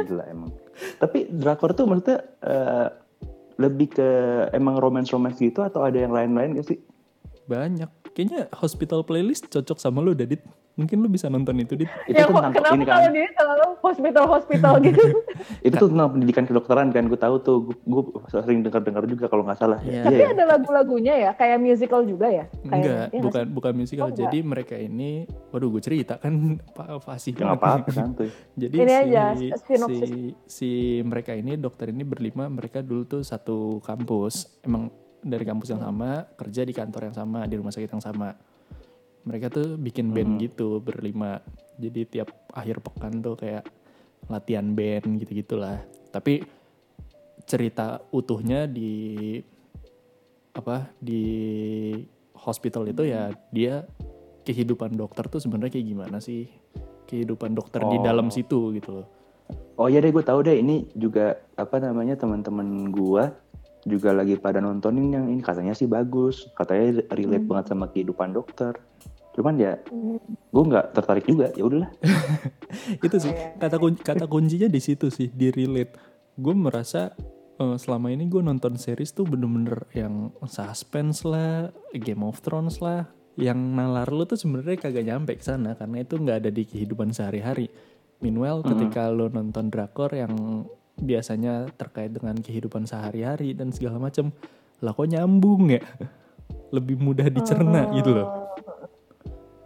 Gila 0.09 0.25
emang. 0.33 0.51
Tapi 0.97 1.29
drakor 1.29 1.77
tuh 1.77 1.85
maksudnya 1.85 2.25
eh, 2.41 2.89
lebih 3.61 3.93
ke 3.93 4.09
emang 4.57 4.81
romance-romance 4.81 5.39
gitu 5.39 5.61
atau 5.61 5.85
ada 5.85 6.01
yang 6.01 6.11
lain-lain 6.11 6.59
gak 6.59 6.67
sih? 6.73 6.79
Banyak. 7.47 8.17
Kayaknya 8.17 8.49
hospital 8.57 9.05
playlist 9.05 9.53
cocok 9.53 9.79
sama 9.79 10.01
lu, 10.01 10.17
Dadit. 10.17 10.41
Mungkin 10.73 11.05
lu 11.05 11.09
bisa 11.13 11.29
nonton 11.29 11.53
itu, 11.61 11.77
Dit. 11.77 11.91
Itu 12.09 12.17
ya, 12.17 12.25
tuh 12.25 12.33
tentang 12.33 12.53
kenapa 12.57 12.73
ini 12.73 12.85
kan. 12.89 12.95
kalau 12.97 13.09
dia 13.13 13.29
selalu 13.37 13.67
hospital-hospital 13.85 14.75
gitu? 14.81 15.03
Itu 15.69 15.75
tuh 15.77 15.89
tentang 15.93 16.09
pendidikan 16.17 16.45
kedokteran 16.49 16.89
kan. 16.91 17.05
Gue 17.13 17.21
tahu 17.21 17.37
tuh. 17.45 17.57
Gue 17.85 18.03
sering 18.33 18.65
dengar-dengar 18.65 19.05
juga 19.05 19.29
kalau 19.29 19.45
nggak 19.45 19.59
salah. 19.61 19.79
Iya. 19.85 20.09
Tapi 20.09 20.17
Iya. 20.17 20.33
ada 20.33 20.45
lagu-lagunya 20.57 21.15
ya, 21.29 21.31
kayak 21.37 21.59
musical 21.61 22.01
juga 22.09 22.27
ya? 22.33 22.45
Kayaknya. 22.65 22.73
Enggak, 22.73 23.05
Iya 23.05 23.21
nggak 23.21 23.25
bukan 23.29 23.45
bukan 23.53 23.73
musical. 23.77 24.05
Oh, 24.05 24.09
enggak. 24.09 24.21
Jadi 24.25 24.39
mereka 24.41 24.75
ini, 24.81 25.11
waduh 25.53 25.69
gue 25.69 25.83
cerita 25.85 26.15
kan 26.17 26.33
Pak 26.77 27.05
fasih 27.05 27.33
Ya 27.37 27.53
nggak 27.53 27.59
apa-apa 27.61 27.91
santuy. 27.93 28.29
Jadi 28.63 28.77
Ini 28.81 28.89
si, 28.89 28.97
aja, 28.97 29.25
si, 29.37 30.09
si 30.49 30.71
mereka 31.05 31.37
ini 31.37 31.61
dokter 31.61 31.93
ini 31.93 32.01
berlima 32.01 32.49
mereka 32.49 32.81
dulu 32.81 33.05
tuh 33.05 33.21
satu 33.21 33.81
kampus 33.85 34.65
emang 34.65 34.89
dari 35.21 35.45
kampus 35.45 35.71
yang 35.71 35.83
sama 35.85 36.27
kerja 36.35 36.65
di 36.65 36.75
kantor 36.75 37.13
yang 37.13 37.17
sama 37.17 37.47
di 37.47 37.55
rumah 37.55 37.71
sakit 37.71 37.91
yang 37.93 38.03
sama 38.03 38.35
mereka 39.23 39.51
tuh 39.51 39.79
bikin 39.79 40.11
band 40.11 40.43
gitu 40.43 40.83
berlima. 40.83 41.39
Jadi 41.79 42.07
tiap 42.07 42.29
akhir 42.53 42.83
pekan 42.83 43.23
tuh 43.23 43.39
kayak 43.39 43.65
latihan 44.31 44.71
band 44.71 45.19
gitu 45.19 45.35
gitulah 45.35 45.83
tapi 46.13 46.47
cerita 47.43 47.99
utuhnya 48.15 48.71
di 48.71 49.35
apa 50.53 50.93
di 51.01 51.25
hospital 52.37 52.87
itu 52.93 53.09
ya 53.09 53.33
dia 53.51 53.83
kehidupan 54.45 54.95
dokter 54.95 55.27
tuh 55.27 55.41
sebenarnya 55.41 55.81
kayak 55.81 55.89
gimana 55.89 56.19
sih? 56.21 56.47
Kehidupan 57.09 57.57
dokter 57.57 57.81
di 57.89 57.99
Oh. 57.99 58.05
dalam 58.05 58.29
situ 58.29 58.71
gitu 58.77 59.03
loh. 59.03 59.07
Oh 59.81 59.89
iya 59.89 60.05
deh 60.05 60.13
gue 60.13 60.23
tahu 60.23 60.45
deh. 60.45 60.61
Ini 60.61 60.93
juga 60.95 61.41
apa 61.57 61.81
namanya 61.81 62.15
teman-teman 62.15 62.93
gua 62.93 63.33
juga 63.83 64.15
lagi 64.15 64.39
pada 64.39 64.59
nontonin 64.59 65.11
yang 65.11 65.27
ini 65.27 65.43
katanya 65.43 65.75
sih 65.75 65.87
bagus 65.87 66.47
katanya 66.55 67.03
relate 67.11 67.47
banget 67.47 67.67
sama 67.69 67.87
kehidupan 67.89 68.31
dokter. 68.31 68.79
Cuman 69.33 69.57
ya 69.57 69.81
Hmm. 69.89 70.21
gue 70.23 70.65
nggak 70.69 70.93
tertarik 70.93 71.25
juga 71.25 71.51
ya 71.53 71.65
udahlah. 71.65 71.91
Itu 73.07 73.17
sih 73.19 73.33
kata 73.59 73.77
kun- 73.77 73.99
kata 73.99 74.25
kuncinya 74.27 74.69
di 74.69 74.79
situ 74.79 75.09
sih 75.09 75.29
di 75.29 75.49
relate. 75.49 75.97
Gue 76.37 76.53
merasa 76.53 77.11
eh, 77.57 77.77
selama 77.77 78.09
ini 78.09 78.29
gue 78.29 78.41
nonton 78.41 78.77
series 78.77 79.13
tuh 79.13 79.25
bener-bener 79.25 79.89
yang 79.93 80.31
suspense 80.47 81.25
lah 81.25 81.69
Game 81.93 82.23
of 82.23 82.41
Thrones 82.41 82.79
lah 82.79 83.09
yang 83.33 83.57
nalar 83.73 84.13
lu 84.13 84.29
tuh 84.29 84.37
sebenarnya 84.37 84.77
kagak 84.79 85.09
nyampe 85.09 85.33
ke 85.33 85.45
sana 85.45 85.73
karena 85.73 86.05
itu 86.05 86.21
nggak 86.21 86.37
ada 86.45 86.51
di 86.53 86.63
kehidupan 86.63 87.11
sehari-hari. 87.11 87.73
Meanwhile 88.21 88.61
ketika 88.63 89.09
lu 89.09 89.27
nonton 89.27 89.67
drakor 89.67 90.13
yang 90.13 90.31
biasanya 91.01 91.71
terkait 91.75 92.13
dengan 92.13 92.37
kehidupan 92.37 92.85
sehari-hari 92.85 93.57
dan 93.57 93.73
segala 93.73 93.97
macam 93.97 94.35
lah 94.83 94.93
kok 94.93 95.09
nyambung 95.09 95.73
ya 95.73 95.83
lebih 96.75 96.99
mudah 97.01 97.29
dicerna 97.33 97.89
gitu 97.97 98.13
loh 98.13 98.43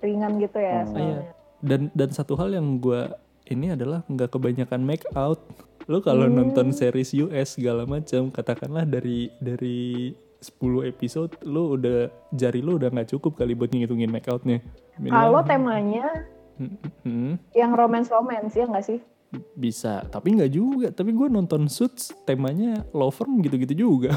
Ringan 0.06 0.38
gitu 0.38 0.58
ya. 0.60 0.84
Oh, 0.84 0.92
soalnya. 0.92 1.02
Iya. 1.02 1.20
Dan 1.64 1.80
dan 1.96 2.08
satu 2.12 2.36
hal 2.36 2.52
yang 2.54 2.78
gue 2.78 3.10
ini 3.50 3.72
adalah 3.74 4.06
nggak 4.06 4.30
kebanyakan 4.30 4.82
make 4.84 5.06
out. 5.16 5.40
Lo 5.86 6.02
kalau 6.02 6.26
nonton 6.26 6.74
series 6.74 7.14
US 7.22 7.58
segala 7.58 7.86
macam, 7.86 8.30
katakanlah 8.30 8.82
dari 8.86 9.30
dari 9.38 10.10
10 10.42 10.90
episode, 10.90 11.32
lo 11.46 11.78
udah 11.78 12.10
jari 12.34 12.60
lo 12.60 12.76
udah 12.78 12.90
nggak 12.90 13.10
cukup 13.16 13.38
kali 13.38 13.54
buat 13.54 13.70
ngitungin 13.70 14.10
make 14.10 14.26
outnya. 14.30 14.62
Kalau 14.98 15.42
temanya 15.42 16.06
Hmm, 17.04 17.36
yang 17.52 17.76
romance-romance 17.76 18.56
ya 18.56 18.64
nggak 18.64 18.80
sih? 18.88 18.96
Bisa, 19.54 20.06
tapi 20.08 20.36
nggak 20.36 20.52
juga. 20.52 20.88
Tapi 20.94 21.10
gue 21.12 21.28
nonton 21.28 21.66
Suits, 21.66 22.14
temanya 22.24 22.86
law 22.94 23.10
firm 23.10 23.42
gitu-gitu 23.42 23.74
juga. 23.74 24.14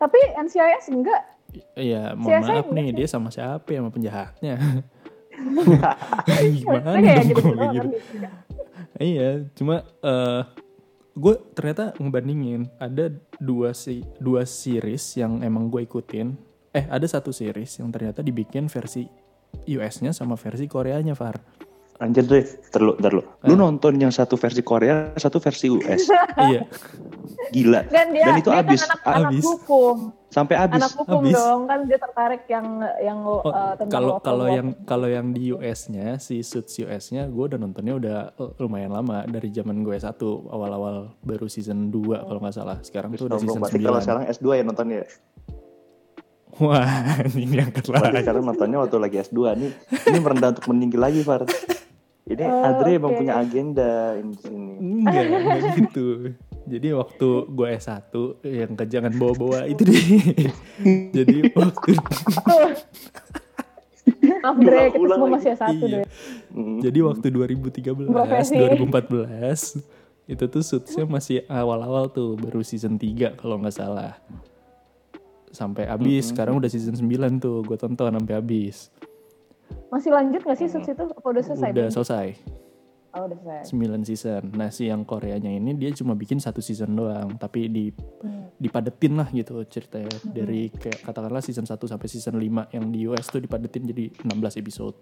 Tapi 0.00 0.18
NCIS 0.36 0.90
enggak. 0.90 1.22
Iya, 1.78 2.18
mohon 2.18 2.42
CSI 2.42 2.50
maaf 2.50 2.66
nih, 2.74 2.86
sih? 2.90 2.96
dia 2.98 3.06
sama 3.06 3.28
siapa 3.30 3.68
ya 3.70 3.78
sama 3.78 3.90
penjahatnya? 3.94 4.54
Gimana 6.58 6.88
dong 6.98 7.04
gitu 7.30 7.40
gitu? 7.42 7.64
gitu. 7.74 7.88
Iya, 8.98 9.30
cuma 9.54 9.82
eh 10.02 10.42
gue 11.14 11.34
ternyata 11.54 11.94
ngebandingin 11.94 12.66
ada 12.82 13.06
dua 13.38 13.70
si 13.70 14.02
dua 14.18 14.42
series 14.42 15.14
yang 15.18 15.42
emang 15.46 15.70
gue 15.70 15.86
ikutin. 15.86 16.34
Eh 16.74 16.86
ada 16.90 17.06
satu 17.06 17.30
series 17.30 17.78
yang 17.78 17.94
ternyata 17.94 18.18
dibikin 18.18 18.66
versi 18.66 19.06
US-nya 19.70 20.10
sama 20.10 20.34
versi 20.34 20.66
Koreanya, 20.66 21.14
Far. 21.14 21.38
Anjir 21.96 22.24
deh 22.24 22.42
terlu 22.68 22.98
terlu 22.98 23.22
lu. 23.22 23.54
Nonton 23.54 23.94
yang 23.96 24.10
satu 24.10 24.34
versi 24.34 24.60
Korea 24.60 25.14
satu 25.14 25.38
versi 25.38 25.70
US 25.70 26.10
iya, 26.50 26.66
gila. 27.50 27.86
Dan 27.86 28.10
dia, 28.10 28.24
Dan 28.26 28.34
itu 28.40 28.50
dia 28.50 28.60
abis, 28.60 28.80
kan 28.82 28.88
anak, 28.90 29.00
anak 29.06 29.30
abis. 29.30 29.44
hukum. 29.46 29.96
sampai 30.26 30.58
habis 30.58 30.82
Anak 30.82 30.92
hukum 30.98 31.22
Abis. 31.22 31.34
dong. 31.38 31.60
Kan 31.64 31.78
dia 31.86 31.94
tertarik 31.94 32.42
yang 32.50 32.66
yang 32.98 33.18
Oh, 33.22 33.38
uh, 33.46 33.78
tentang 33.78 33.94
kalau 33.94 34.12
kalau 34.18 34.46
yang 34.50 34.74
kalau 34.82 35.06
yang 35.06 35.30
di 35.30 35.54
US-nya 35.54 36.18
si 36.18 36.42
Suits 36.42 36.74
US-nya 36.82 37.30
gue 37.30 37.44
udah 37.46 37.54
nontonnya 37.54 37.94
udah 37.94 38.18
eh, 38.34 38.50
lumayan 38.58 38.90
lama. 38.90 39.22
Dari 39.30 39.54
zaman 39.54 39.86
gue 39.86 39.94
satu 39.94 40.50
awal-awal 40.50 41.14
baru 41.22 41.46
season 41.46 41.94
2 41.94 42.26
kalau 42.26 42.42
nggak 42.42 42.50
salah. 42.50 42.82
Sekarang 42.82 43.14
tuh 43.14 43.30
udah 43.30 43.38
season 43.38 43.62
Berarti 43.62 43.78
kalau 43.78 44.00
9. 44.02 44.04
sekarang 44.04 44.22
S2 44.26 44.46
ya 44.50 44.62
nontonnya 44.66 44.98
Wah, 46.56 46.86
ini 47.26 47.46
Berarti 47.50 47.90
lagi. 47.90 48.20
sekarang 48.20 48.42
nontonnya 48.44 48.78
waktu 48.78 48.96
lagi 48.96 49.16
S2 49.20 49.38
nih 49.54 49.70
ini 50.06 50.18
merendah 50.18 50.50
untuk 50.52 50.66
meninggi 50.68 50.94
lagi 50.94 51.20
Far 51.20 51.42
ini 52.24 52.40
Oh, 52.40 52.64
Adri 52.64 52.94
emang 52.94 53.10
oke. 53.10 53.20
punya 53.20 53.34
agenda 53.36 53.92
ini 54.14 54.30
di 54.30 54.38
sini 54.38 54.72
Enggak, 54.78 55.22
enggak 55.24 55.60
gitu. 55.76 56.06
Jadi 56.64 56.88
waktu 56.90 57.28
gue 57.46 57.66
S1 57.74 58.14
yang 58.42 58.72
ke 58.72 58.84
jangan 58.86 59.12
bawa-bawa 59.12 59.66
itu 59.66 59.82
deh. 59.82 60.04
Jadi 61.12 61.36
waktu 61.52 61.90
Maaf 64.36 64.56
Dre, 64.58 64.82
kita 64.86 65.00
Ulang 65.00 65.18
semua 65.18 65.32
masih 65.34 65.52
satu 65.54 65.84
Iya. 65.86 65.96
deh. 65.96 66.04
Jadi 66.80 66.98
waktu 67.00 67.26
2013, 67.26 68.04
Profesi. 68.06 68.54
2014 68.54 69.80
itu 70.26 70.44
tuh 70.46 70.62
suitsnya 70.62 71.04
masih 71.06 71.44
awal-awal 71.46 72.08
tuh 72.08 72.36
baru 72.36 72.60
season 72.60 72.96
3 72.96 73.34
kalau 73.34 73.56
nggak 73.58 73.72
salah. 73.74 74.16
Sampai 75.54 75.86
habis, 75.86 76.34
sekarang 76.34 76.58
udah 76.58 76.66
season 76.66 76.98
9 76.98 77.38
tuh 77.38 77.62
gue 77.62 77.78
tonton 77.78 78.10
sampai 78.10 78.34
habis. 78.34 78.90
Masih 79.88 80.10
lanjut 80.10 80.42
gak 80.42 80.58
sih 80.58 80.66
suits 80.66 80.90
itu? 80.90 81.04
Apa 81.06 81.26
udah 81.30 81.44
selesai? 81.46 81.70
Udah 81.70 81.88
selesai. 81.94 82.26
Oh, 83.14 83.30
udah 83.30 83.38
selesai. 83.38 83.70
9 83.70 84.02
season. 84.02 84.42
Nah, 84.58 84.74
si 84.74 84.90
yang 84.90 85.06
Koreanya 85.06 85.46
ini 85.46 85.78
dia 85.78 85.94
cuma 85.94 86.18
bikin 86.18 86.42
satu 86.42 86.58
season 86.58 86.98
doang, 86.98 87.38
tapi 87.38 87.70
di 87.70 87.94
Hmm. 87.94 88.50
dipadetin 88.58 89.14
lah 89.14 89.30
gitu 89.30 89.62
ceritanya 89.70 90.10
dari 90.26 90.74
kayak 90.74 91.06
katakanlah 91.06 91.38
season 91.38 91.62
1 91.62 91.86
sampai 91.86 92.08
season 92.10 92.34
5 92.34 92.66
yang 92.74 92.90
di 92.90 93.06
US 93.06 93.30
tuh 93.30 93.38
dipadetin 93.38 93.86
jadi 93.86 94.10
16 94.26 94.58
episode. 94.58 94.98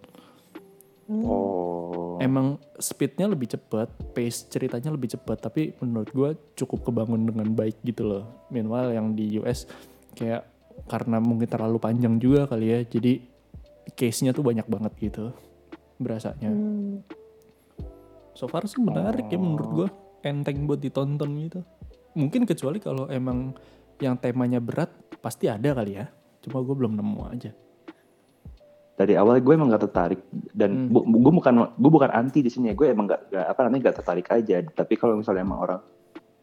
oh 1.09 2.17
Emang 2.23 2.61
speednya 2.79 3.27
lebih 3.27 3.51
cepat, 3.51 3.91
pace 4.15 4.47
ceritanya 4.47 4.95
lebih 4.95 5.11
cepat, 5.11 5.43
tapi 5.43 5.75
menurut 5.83 6.11
gue 6.15 6.31
cukup 6.55 6.87
kebangun 6.87 7.27
dengan 7.27 7.51
baik 7.51 7.83
gitu 7.83 8.07
loh. 8.07 8.25
Meanwhile 8.47 8.95
yang 8.95 9.19
di 9.19 9.43
US 9.43 9.67
kayak 10.13 10.43
karena 10.89 11.21
mungkin 11.21 11.49
terlalu 11.49 11.79
panjang 11.79 12.17
juga 12.17 12.49
kali 12.49 12.67
ya, 12.73 12.81
jadi 12.85 13.21
case-nya 13.93 14.33
tuh 14.33 14.47
banyak 14.47 14.65
banget 14.67 14.93
gitu 14.99 15.25
berasanya. 15.99 16.51
Hmm. 16.51 17.05
So 18.33 18.49
far 18.49 18.65
sih 18.65 18.81
menarik 18.81 19.29
ya 19.29 19.37
menurut 19.37 19.69
gue 19.71 19.89
enteng 20.25 20.65
buat 20.65 20.81
ditonton 20.81 21.31
gitu. 21.45 21.61
Mungkin 22.17 22.49
kecuali 22.49 22.81
kalau 22.81 23.07
emang 23.13 23.53
yang 24.01 24.17
temanya 24.17 24.59
berat 24.59 24.89
pasti 25.21 25.47
ada 25.47 25.77
kali 25.77 26.01
ya. 26.01 26.09
Cuma 26.43 26.65
gue 26.65 26.75
belum 26.75 26.97
nemu 26.97 27.21
aja. 27.29 27.53
dari 28.93 29.19
awal 29.19 29.41
gue 29.43 29.51
emang 29.57 29.73
gak 29.73 29.89
tertarik 29.89 30.21
dan 30.55 30.87
bu- 30.87 31.03
gue 31.03 31.33
bukan 31.33 31.75
gue 31.75 31.91
bukan 31.91 32.13
anti 32.13 32.39
di 32.39 32.53
sini 32.53 32.71
ya 32.71 32.75
gue 32.77 32.87
emang 32.87 33.11
gak, 33.11 33.35
gak- 33.35 33.49
apa 33.51 33.61
namanya 33.67 33.91
gak 33.91 33.97
tertarik 33.99 34.29
aja 34.31 34.63
tapi 34.69 34.95
kalau 34.95 35.19
misalnya 35.19 35.43
emang 35.43 35.59
orang 35.59 35.81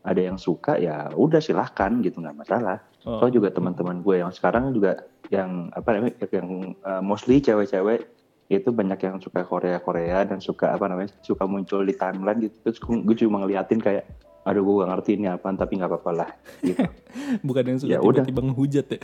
ada 0.02 0.22
yang 0.22 0.38
suka 0.38 0.78
ya 0.78 1.12
udah 1.12 1.40
silahkan 1.40 1.92
gitu 2.02 2.20
nggak 2.20 2.38
masalah 2.38 2.80
Oh. 3.08 3.16
Soalnya 3.16 3.36
juga 3.40 3.50
teman-teman 3.56 4.04
gue 4.04 4.20
yang 4.20 4.28
sekarang 4.28 4.76
juga 4.76 5.08
yang 5.32 5.72
apa 5.72 5.88
namanya 5.96 6.20
yang 6.36 6.76
uh, 6.84 7.00
mostly 7.00 7.40
cewek-cewek 7.40 8.12
itu 8.52 8.70
banyak 8.76 9.00
yang 9.00 9.16
suka 9.24 9.48
Korea 9.48 9.80
Korea 9.80 10.28
dan 10.28 10.44
suka 10.44 10.76
apa 10.76 10.92
namanya 10.92 11.16
suka 11.24 11.48
muncul 11.48 11.88
di 11.88 11.96
timeline 11.96 12.44
gitu 12.44 12.60
terus 12.60 12.84
gue 12.84 13.16
cuma 13.24 13.40
ngeliatin 13.40 13.80
kayak 13.80 14.04
aduh 14.44 14.68
gue 14.68 14.84
gak 14.84 14.90
ngerti 14.92 15.12
ini 15.16 15.32
apaan 15.32 15.56
tapi 15.56 15.80
nggak 15.80 15.96
apa-apa 15.96 16.12
lah 16.12 16.30
gitu 16.60 16.84
Bukan 17.48 17.64
yang 17.72 17.78
suka 17.80 17.92
Ya 17.94 18.00
udah. 18.04 18.20
tiba-tiba 18.26 18.42
ngehujat 18.52 18.86
ya. 18.92 19.00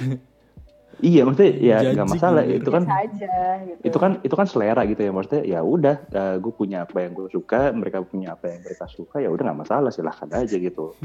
Iya 1.04 1.22
maksudnya 1.28 1.54
ya 1.60 1.78
nggak 1.92 2.08
masalah 2.08 2.44
gitu. 2.48 2.64
itu 2.64 2.70
kan 2.72 2.84
aja 2.88 3.36
gitu. 3.64 3.82
itu 3.84 3.98
kan 3.98 4.12
itu 4.24 4.36
kan 4.36 4.48
selera 4.48 4.82
gitu 4.88 5.02
ya 5.04 5.12
maksudnya 5.12 5.44
ya 5.44 5.60
udah 5.60 5.96
uh, 6.16 6.36
gue 6.40 6.54
punya 6.56 6.88
apa 6.88 6.98
yang 7.04 7.12
gue 7.12 7.28
suka 7.32 7.76
mereka 7.76 8.00
punya 8.06 8.36
apa 8.36 8.56
yang 8.56 8.62
mereka 8.64 8.86
suka 8.88 9.20
ya 9.20 9.28
udah 9.28 9.44
nggak 9.52 9.60
masalah 9.68 9.92
silahkan 9.92 10.30
aja 10.32 10.56
gitu 10.56 10.96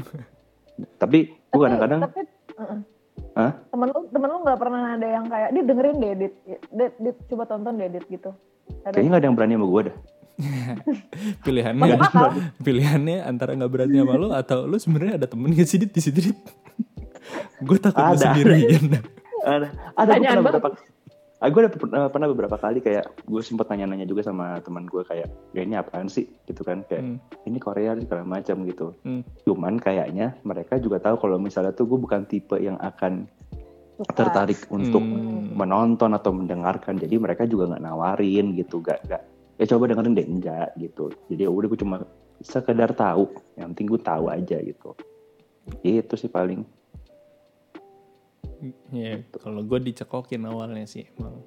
tapi 1.01 1.35
gue 1.35 1.59
kadang-kadang 1.59 1.99
tapi, 2.07 2.21
uh-uh. 2.55 2.79
Hah? 3.31 3.51
temen 3.71 3.87
lu 3.91 3.99
temen 4.11 4.27
lu 4.27 4.37
nggak 4.43 4.59
pernah 4.59 4.81
ada 4.95 5.07
yang 5.07 5.25
kayak 5.27 5.49
dit 5.55 5.65
dengerin 5.67 5.95
deh 5.99 6.13
dit 6.15 6.33
dit, 6.71 6.93
dit 6.99 7.17
coba 7.31 7.43
tonton 7.47 7.73
deh 7.79 7.89
dit 7.91 8.05
gitu 8.07 8.31
ada 8.83 8.95
kayaknya 8.95 9.09
nggak 9.11 9.21
ada 9.21 9.27
yang 9.27 9.37
berani 9.37 9.53
sama 9.55 9.67
gue 9.67 9.81
dah 9.87 9.97
pilihannya 11.45 11.95
pilihannya 12.65 13.17
antara 13.23 13.51
nggak 13.55 13.71
berani 13.71 13.97
sama 13.99 14.15
lo 14.15 14.27
atau 14.31 14.63
lo 14.65 14.75
sebenarnya 14.79 15.21
ada 15.21 15.27
temen 15.27 15.51
gak 15.53 15.67
sih 15.67 15.79
dit 15.79 15.91
di 15.91 16.01
situ 16.01 16.19
dit 16.31 16.39
gue 17.61 17.77
takut 17.77 18.01
Ada. 18.01 18.33
sendirian 18.33 19.20
ada 19.43 19.67
ada 19.97 20.11
pernah 20.13 20.41
beberapa 20.41 20.69
Ah, 21.41 21.49
gue 21.49 21.57
ada 21.65 21.73
pernah, 21.73 22.05
pernah 22.05 22.29
beberapa 22.29 22.53
kali 22.53 22.85
kayak 22.85 23.25
gue 23.25 23.41
sempat 23.41 23.65
nanya-nanya 23.73 24.05
juga 24.05 24.21
sama 24.21 24.61
teman 24.61 24.85
gue 24.85 25.01
kayak 25.01 25.25
ya 25.57 25.61
ini 25.65 25.73
apaan 25.73 26.05
sih? 26.05 26.29
Gitu 26.45 26.61
kan 26.61 26.85
kayak 26.85 27.01
Hmm, 27.01 27.17
ini 27.49 27.57
Korea 27.57 27.97
nih, 27.97 28.05
segala 28.05 28.29
macam 28.29 28.61
gitu. 28.69 28.93
Hmm. 29.01 29.25
cuman 29.41 29.81
kayaknya 29.81 30.37
mereka 30.45 30.77
juga 30.77 31.01
tahu 31.01 31.17
kalau 31.17 31.41
misalnya 31.41 31.73
tuh 31.73 31.89
gue 31.89 31.97
bukan 31.97 32.29
tipe 32.29 32.61
yang 32.61 32.77
akan 32.77 33.25
Suka. 33.97 34.13
tertarik 34.13 34.69
untuk 34.69 35.01
Hmm. 35.01 35.49
menonton 35.57 36.13
atau 36.13 36.29
mendengarkan. 36.29 37.01
Jadi 37.01 37.17
mereka 37.17 37.49
juga 37.49 37.73
nggak 37.73 37.89
nawarin 37.89 38.53
gitu 38.53 38.77
gak 38.77 39.01
gak 39.09 39.25
ya 39.57 39.65
coba 39.65 39.89
dengerin 39.89 40.13
deh. 40.13 40.27
Enggak 40.29 40.77
gitu. 40.77 41.09
Jadi 41.25 41.41
ya 41.41 41.49
udah 41.49 41.73
gue 41.73 41.79
cuma 41.81 42.05
sekedar 42.45 42.93
tahu. 42.93 43.33
Yang 43.57 43.67
penting 43.73 43.87
gue 43.89 44.01
tahu 44.05 44.25
aja 44.29 44.61
gitu. 44.61 44.93
Itu 45.81 46.13
sih 46.21 46.29
paling 46.29 46.61
Ya, 48.93 49.25
kalau 49.41 49.65
gue 49.65 49.79
dicekokin 49.81 50.45
awalnya 50.45 50.85
sih 50.85 51.09
emang 51.17 51.41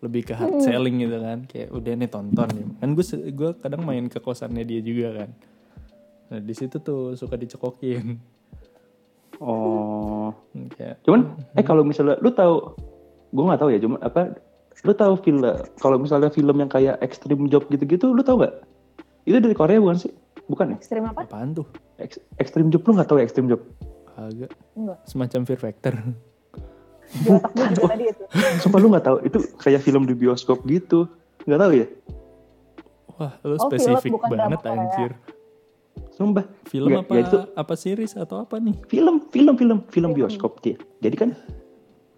lebih 0.00 0.32
ke 0.32 0.32
hard 0.32 0.64
selling 0.64 0.96
gitu 1.04 1.20
kan. 1.20 1.38
Kayak 1.44 1.68
udah 1.76 1.92
nih 1.92 2.10
tonton 2.10 2.48
nih. 2.56 2.66
Kan 2.80 2.88
gue 2.96 3.04
gue 3.36 3.50
kadang 3.60 3.82
main 3.84 4.08
ke 4.08 4.18
kosannya 4.18 4.64
dia 4.64 4.80
juga 4.80 5.24
kan. 5.24 5.30
Nah 6.32 6.40
di 6.40 6.54
situ 6.56 6.80
tuh 6.80 7.12
suka 7.14 7.36
dicekokin. 7.36 8.16
Oh. 9.40 10.32
Kayak 10.76 11.04
cuman 11.04 11.36
eh 11.58 11.64
kalau 11.64 11.84
misalnya 11.84 12.16
lu 12.24 12.32
tahu 12.32 12.76
gue 13.30 13.44
nggak 13.44 13.60
tahu 13.60 13.70
ya 13.70 13.78
cuma 13.78 13.96
apa 14.02 14.34
lu 14.80 14.92
tahu 14.96 15.14
film 15.20 15.44
kalau 15.78 16.00
misalnya 16.00 16.32
film 16.32 16.56
yang 16.56 16.70
kayak 16.72 16.96
Extreme 17.04 17.46
Job 17.52 17.68
gitu-gitu 17.68 18.16
lu 18.16 18.24
tahu 18.24 18.40
nggak? 18.44 18.54
Itu 19.28 19.36
dari 19.36 19.52
Korea 19.52 19.76
bukan 19.76 20.00
sih? 20.00 20.12
Bukan 20.48 20.74
ya? 20.74 20.76
Ekstrim 20.80 21.04
apa? 21.04 21.28
apaan 21.28 21.52
tuh? 21.52 21.68
Ex- 22.00 22.24
Extreme 22.40 22.72
Job 22.72 22.88
lu 22.88 22.96
nggak 22.96 23.08
tahu 23.12 23.20
ya 23.20 23.28
Extreme 23.28 23.52
Job? 23.52 23.60
Agak 24.16 24.52
Enggak. 24.76 24.98
semacam 25.04 25.40
Fear 25.44 25.60
Factor 25.60 25.94
Di 27.12 27.28
otak 27.28 27.50
gue 27.52 27.66
juga 27.72 27.86
tadi 27.90 28.04
itu. 28.06 28.24
sumpah 28.58 28.78
lu 28.78 28.88
nggak 28.88 29.04
tahu 29.04 29.16
itu 29.22 29.38
kayak 29.56 29.80
film 29.80 30.02
di 30.04 30.14
bioskop 30.14 30.62
gitu. 30.64 31.10
Nggak 31.42 31.60
tahu 31.60 31.72
ya? 31.74 31.86
Wah 33.12 33.32
lu 33.42 33.54
Oh, 33.54 33.60
spesifik 33.64 34.00
film, 34.00 34.14
bukan 34.16 34.30
banget 34.32 34.60
anjir. 34.64 35.10
Sumpah. 36.12 36.44
Film 36.64 36.88
Nggak, 36.88 37.02
apa 37.02 37.12
ya 37.12 37.22
itu- 37.22 37.44
apa 37.54 37.74
series 37.74 38.12
atau 38.14 38.36
apa 38.38 38.56
nih? 38.56 38.76
Film 38.86 39.26
film 39.26 39.54
film 39.54 39.78
film 39.84 40.10
bioskop 40.12 40.60
dia 40.60 40.78
jadi 40.98 41.16
kan 41.18 41.30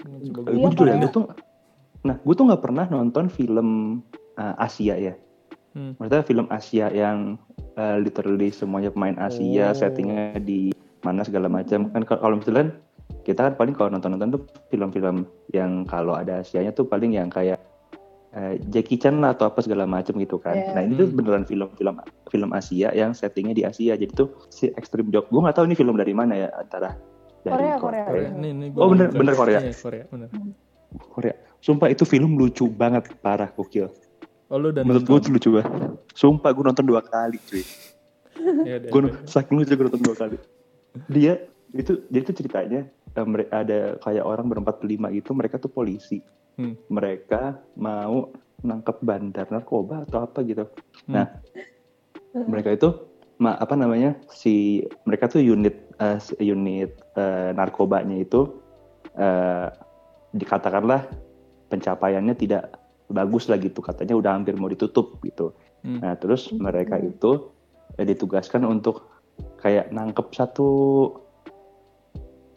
Coba 0.03 0.19
gue 0.45 0.53
Iya, 0.53 0.67
jujur 0.69 0.85
ya 0.85 0.93
Korea. 0.93 0.99
gue 0.99 1.11
tuh 1.11 1.25
nah 2.03 2.17
gue 2.17 2.35
tuh 2.35 2.45
nggak 2.45 2.59
pernah 2.61 2.85
nonton 2.85 3.25
film 3.29 3.69
uh, 4.35 4.55
Asia 4.59 4.95
ya. 4.95 5.15
Hmm. 5.73 5.97
maksudnya 5.97 6.21
film 6.23 6.47
Asia 6.49 6.91
yang 6.91 7.41
uh, 7.75 7.97
literally 7.97 8.51
semuanya 8.51 8.91
pemain 8.91 9.17
Oh. 9.17 9.25
Asia 9.25 9.73
settingnya 9.73 10.37
di 10.37 10.69
mana 11.01 11.23
segala 11.23 11.49
macam. 11.49 11.89
Kan 11.89 12.03
kalau 12.05 12.37
misalnya 12.37 12.77
kita 13.23 13.41
kan 13.41 13.55
paling 13.55 13.73
kalau 13.73 13.89
nonton-nonton 13.89 14.29
tuh 14.33 14.43
film-film 14.69 15.23
yang 15.49 15.85
kalau 15.85 16.13
ada 16.13 16.41
Asianya 16.41 16.71
tuh 16.71 16.85
paling 16.85 17.13
yang 17.13 17.29
kayak 17.29 17.63
uh, 18.33 18.59
Jackie 18.67 18.97
Chan 18.97 19.15
lah 19.17 19.31
atau 19.31 19.47
apa 19.47 19.61
segala 19.61 19.85
macam 19.85 20.17
gitu 20.17 20.37
kan. 20.37 20.55
Iya. 20.55 20.73
nah 20.73 20.83
ini 20.83 20.95
tuh 20.97 21.07
Hmm. 21.07 21.17
beneran 21.17 21.45
film-film 21.45 21.95
film 22.27 22.51
Asia 22.51 22.91
yang 22.91 23.13
settingnya 23.13 23.53
di 23.53 23.63
Asia. 23.63 23.95
Jadi 23.95 24.11
tuh 24.11 24.33
si 24.49 24.67
Extreme 24.71 25.09
Job 25.09 25.27
gue 25.27 25.39
nggak 25.39 25.55
tahu 25.55 25.65
ini 25.65 25.75
film 25.75 25.95
dari 25.95 26.11
mana 26.11 26.35
ya 26.37 26.49
antara 26.53 26.99
dari 27.41 27.63
Korea, 27.71 27.77
Korea. 27.79 28.05
Korea. 28.05 28.29
Nih, 28.33 28.51
nih 28.53 28.69
gua 28.71 28.81
Oh, 28.81 28.89
bener- 28.89 29.11
bener 29.11 29.35
Korea. 29.35 29.59
Iya, 29.61 29.75
Korea 29.75 30.05
bener. 30.09 30.29
Korea. 31.09 31.35
Sumpah 31.59 31.89
itu 31.89 32.03
film 32.03 32.35
lucu 32.35 32.67
banget 32.67 33.15
parah 33.19 33.49
gokil. 33.49 33.87
Oh 34.47 34.59
lu 34.59 34.69
menurut 34.75 35.03
gue 35.03 35.33
lucu 35.33 35.49
banget. 35.55 35.73
Sumpah 36.13 36.51
gue 36.51 36.65
nonton 36.65 36.85
dua 36.85 37.01
kali 37.01 37.39
cuy. 37.41 37.63
Ya, 38.63 38.81
gue 38.81 39.01
saking 39.25 39.55
lucu 39.55 39.71
gue 39.71 39.87
nonton 39.87 40.03
dua 40.03 40.17
kali. 40.17 40.37
Dia 41.07 41.39
itu 41.73 42.05
jadi 42.13 42.23
tuh 42.29 42.37
ceritanya 42.37 42.81
eh, 42.89 43.47
ada 43.53 43.97
kayak 44.01 44.25
orang 44.25 44.47
berempat 44.49 44.81
berlima 44.81 45.09
itu 45.09 45.33
mereka 45.33 45.57
tuh 45.57 45.73
polisi 45.73 46.21
Hmm. 46.53 46.77
mereka 46.93 47.65
mau 47.81 48.29
nangkep 48.61 49.01
bandar 49.01 49.49
narkoba 49.49 50.05
atau 50.05 50.29
apa 50.29 50.45
gitu 50.45 50.69
Hmm. 51.09 51.17
nah 51.17 51.27
mereka 52.45 52.77
itu 52.77 52.93
ma- 53.41 53.57
apa 53.57 53.73
namanya 53.73 54.21
si 54.29 54.85
mereka 55.09 55.33
tuh 55.33 55.41
unit 55.41 55.81
eh, 55.97 56.21
unit 56.45 56.93
eh, 57.17 57.51
narkobanya 57.57 58.21
itu 58.21 58.53
eh, 59.17 59.69
dikatakanlah 60.37 61.09
pencapaiannya 61.73 62.37
tidak 62.37 62.77
bagus 63.09 63.49
lah 63.49 63.57
gitu 63.57 63.81
katanya 63.81 64.13
udah 64.13 64.37
hampir 64.37 64.53
mau 64.57 64.69
ditutup 64.69 65.25
gitu 65.25 65.57
Hmm. 65.83 66.05
nah 66.05 66.15
terus 66.21 66.53
Hmm. 66.53 66.69
mereka 66.69 67.01
itu 67.01 67.49
eh, 67.97 68.05
ditugaskan 68.05 68.69
untuk 68.69 69.09
kayak 69.59 69.89
nangkep 69.89 70.37
satu 70.37 70.69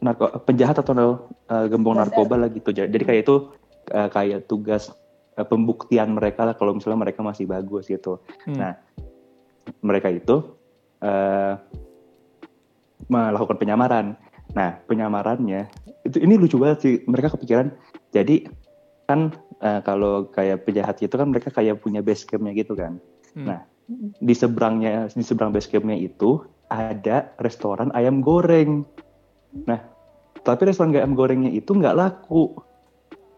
narko 0.06 0.30
penjahat 0.46 0.78
atau 0.80 1.28
eh, 1.50 1.66
gembong 1.68 1.98
narkoba 1.98 2.38
lah 2.38 2.50
gitu 2.54 2.70
jadi 2.72 2.94
kayak 2.94 3.22
itu 3.26 3.36
eh, 3.90 4.10
kayak 4.14 4.46
tugas 4.46 4.94
eh, 5.36 5.46
pembuktian 5.46 6.14
mereka 6.14 6.46
lah 6.46 6.54
kalau 6.54 6.78
misalnya 6.78 7.10
mereka 7.10 7.26
masih 7.26 7.50
bagus 7.50 7.90
gitu 7.90 8.22
Hmm. 8.46 8.62
Nah, 8.62 8.74
mereka 9.82 10.14
itu 10.14 10.56
eh, 11.02 11.54
melakukan 13.10 13.58
penyamaran. 13.58 14.18
Nah, 14.54 14.78
penyamarannya 14.86 15.68
itu 16.06 16.18
ini 16.22 16.38
lucu 16.38 16.62
banget 16.62 16.78
sih. 16.82 16.94
Mereka 17.10 17.34
kepikiran. 17.34 17.74
Jadi 18.14 18.46
kan 19.10 19.34
eh, 19.62 19.82
kalau 19.82 20.30
kayak 20.30 20.66
penjahat 20.66 21.02
itu 21.02 21.14
kan 21.14 21.30
mereka 21.30 21.50
kayak 21.50 21.82
punya 21.82 22.06
base 22.06 22.26
campnya 22.26 22.54
gitu 22.54 22.78
kan. 22.78 23.02
Hmm. 23.34 23.46
Nah, 23.50 23.60
di 24.22 24.34
seberangnya 24.34 25.10
di 25.14 25.26
seberang 25.26 25.54
base 25.54 25.70
campnya 25.70 25.98
itu 25.98 26.42
ada 26.70 27.30
restoran 27.42 27.94
ayam 27.94 28.22
goreng. 28.26 28.86
Nah, 29.70 29.80
tapi 30.46 30.70
restoran 30.70 30.94
ayam 30.94 31.18
gorengnya 31.18 31.50
itu 31.50 31.74
nggak 31.74 31.98
laku. 31.98 32.54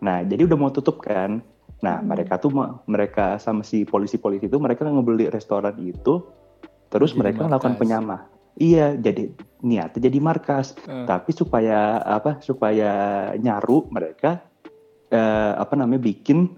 Nah, 0.04 0.22
jadi 0.22 0.46
udah 0.46 0.58
mau 0.60 0.70
tutup 0.70 1.00
kan. 1.00 1.40
Nah, 1.80 2.02
Hmm. 2.02 2.10
mereka 2.10 2.38
tuh 2.38 2.52
mereka 2.86 3.40
sama 3.40 3.64
si 3.64 3.82
polisi-polisi 3.82 4.46
itu 4.46 4.58
mereka 4.58 4.84
ngebeli 4.84 5.30
restoran 5.30 5.78
itu, 5.80 6.22
terus 6.90 7.14
Jadi 7.14 7.20
mereka 7.24 7.46
melakukan 7.46 7.74
markas. 7.74 7.82
penyamah. 7.82 8.22
Iya, 8.58 8.98
jadi 8.98 9.30
niatnya 9.62 10.02
jadi 10.10 10.18
markas. 10.18 10.74
Eh, 10.84 11.06
Tapi 11.06 11.30
supaya 11.32 12.02
apa? 12.02 12.42
Supaya 12.42 12.90
nyaru 13.38 13.86
mereka 13.88 14.42
eh, 15.08 15.54
apa 15.54 15.78
namanya 15.78 16.02
bikin 16.04 16.52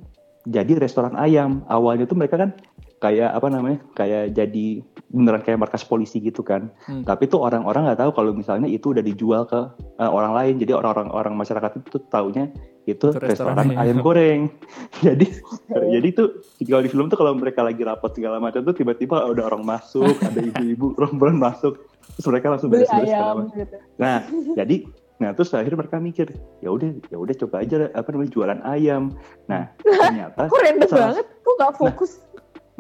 jadi 0.48 0.80
restoran 0.80 1.14
ayam. 1.14 1.62
Awalnya 1.68 2.08
tuh 2.08 2.16
mereka 2.16 2.40
kan 2.40 2.56
kayak 2.98 3.36
apa 3.36 3.48
namanya? 3.52 3.84
Kayak 3.94 4.32
jadi 4.32 4.82
beneran 5.10 5.42
kayak 5.42 5.58
markas 5.60 5.82
polisi 5.82 6.18
gitu 6.18 6.42
kan. 6.42 6.70
Hmm. 6.86 7.02
Tapi 7.02 7.26
tuh 7.26 7.42
orang-orang 7.42 7.90
nggak 7.90 8.00
tahu 8.00 8.12
kalau 8.14 8.32
misalnya 8.32 8.66
itu 8.66 8.94
udah 8.94 9.02
dijual 9.02 9.44
ke 9.44 9.58
eh, 9.98 10.06
orang 10.06 10.32
lain. 10.32 10.56
Jadi 10.58 10.72
orang-orang 10.72 11.10
orang 11.10 11.34
masyarakat 11.34 11.82
itu 11.82 11.98
taunya 12.08 12.50
itu 12.86 13.10
Itu 13.10 13.18
restoran 13.18 13.58
restoran 13.58 13.78
ayam. 13.78 14.02
goreng. 14.06 14.42
jadi 15.06 15.26
jadi 15.70 16.08
tuh 16.12 16.28
kalau 16.64 16.82
di 16.82 16.90
film 16.90 17.06
tuh 17.08 17.18
kalau 17.18 17.34
mereka 17.34 17.62
lagi 17.62 17.82
rapat 17.82 18.14
segala 18.14 18.38
macam 18.38 18.62
tuh 18.62 18.74
tiba-tiba 18.74 19.26
ada 19.26 19.44
orang 19.46 19.62
masuk, 19.62 20.14
ada 20.26 20.40
ibu-ibu 20.40 20.94
orang 20.98 21.38
masuk, 21.38 21.74
terus 22.14 22.26
mereka 22.26 22.54
langsung 22.54 22.70
beres-beres 22.70 23.10
segala 23.10 23.34
macam. 23.36 23.54
gitu. 23.54 23.76
Nah, 23.98 24.18
jadi 24.56 24.78
nah 25.20 25.36
terus 25.36 25.52
akhirnya 25.52 25.84
mereka 25.84 26.00
mikir, 26.00 26.28
ya 26.64 26.72
udah 26.72 26.96
ya 27.12 27.20
udah 27.20 27.36
coba 27.44 27.56
aja 27.60 27.92
apa 27.92 28.08
namanya 28.10 28.32
jualan 28.32 28.60
ayam. 28.64 29.04
Nah, 29.46 29.68
ternyata 29.84 30.48
Kok 30.48 30.60
random 30.64 30.88
salah- 30.88 31.02
banget? 31.12 31.26
Kok 31.44 31.54
gak 31.60 31.74
fokus? 31.76 32.12
Nah, 32.16 32.29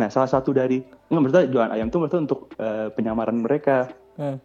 salah 0.07 0.31
satu 0.31 0.55
dari 0.55 0.79
nggak 0.79 1.19
maksudnya 1.19 1.51
jualan 1.51 1.71
ayam 1.75 1.91
tuh 1.91 1.99
maksudnya 1.99 2.23
untuk 2.31 2.41
eh, 2.55 2.87
penyamaran 2.95 3.35
mereka. 3.43 3.91
Eh. 4.15 4.39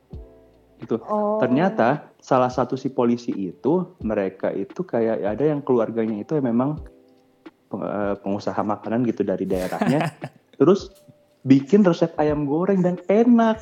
Gitu. 0.83 0.99
Oh. 1.07 1.39
Ternyata 1.39 2.11
salah 2.19 2.51
satu 2.51 2.75
si 2.75 2.91
polisi 2.91 3.31
itu 3.31 3.95
mereka 4.03 4.51
itu 4.51 4.83
kayak 4.83 5.23
ada 5.23 5.45
yang 5.47 5.63
keluarganya 5.63 6.19
itu 6.19 6.35
yang 6.35 6.51
memang 6.51 6.83
eh, 7.79 8.19
pengusaha 8.19 8.59
makanan 8.59 9.07
gitu 9.07 9.23
dari 9.23 9.47
daerahnya. 9.47 10.11
Terus 10.59 10.91
bikin 11.45 11.85
resep 11.85 12.11
ayam 12.19 12.49
goreng 12.49 12.83
dan 12.83 12.99
enak. 13.07 13.61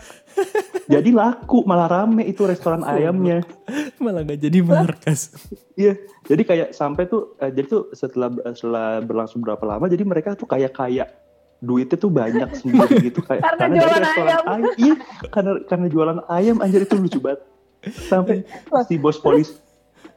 Jadi 0.87 1.11
laku 1.11 1.67
malah 1.67 1.91
rame 1.91 2.25
itu 2.25 2.47
restoran 2.47 2.87
ayamnya. 2.87 3.43
malah 4.03 4.27
gak 4.27 4.43
jadi 4.43 4.59
markas 4.67 5.31
Iya, 5.79 5.95
jadi 6.27 6.43
kayak 6.43 6.69
sampai 6.75 7.07
tuh, 7.07 7.39
jadi 7.39 7.67
tuh 7.71 7.95
setelah 7.95 8.35
setelah 8.53 8.99
berlangsung 9.01 9.41
berapa 9.41 9.63
lama, 9.63 9.87
jadi 9.87 10.03
mereka 10.03 10.35
tuh 10.35 10.45
kayak 10.51 10.75
kayak 10.75 11.22
duitnya 11.63 11.97
tuh 11.97 12.11
banyak 12.11 12.49
sendiri 12.59 12.95
gitu 13.09 13.23
kayak 13.23 13.47
Karena 13.47 13.59
dari 13.63 13.79
jualan 13.79 14.03
restoran 14.03 14.35
ayam. 14.51 14.73
Iya, 14.75 14.95
karena 15.31 15.53
karena 15.71 15.87
jualan 15.87 16.19
ayam 16.27 16.57
anjir 16.59 16.83
itu 16.83 16.95
lucu 16.99 17.19
banget. 17.23 17.41
Sampai 18.11 18.47
si 18.87 18.95
bos 18.99 19.19
polisi, 19.19 19.55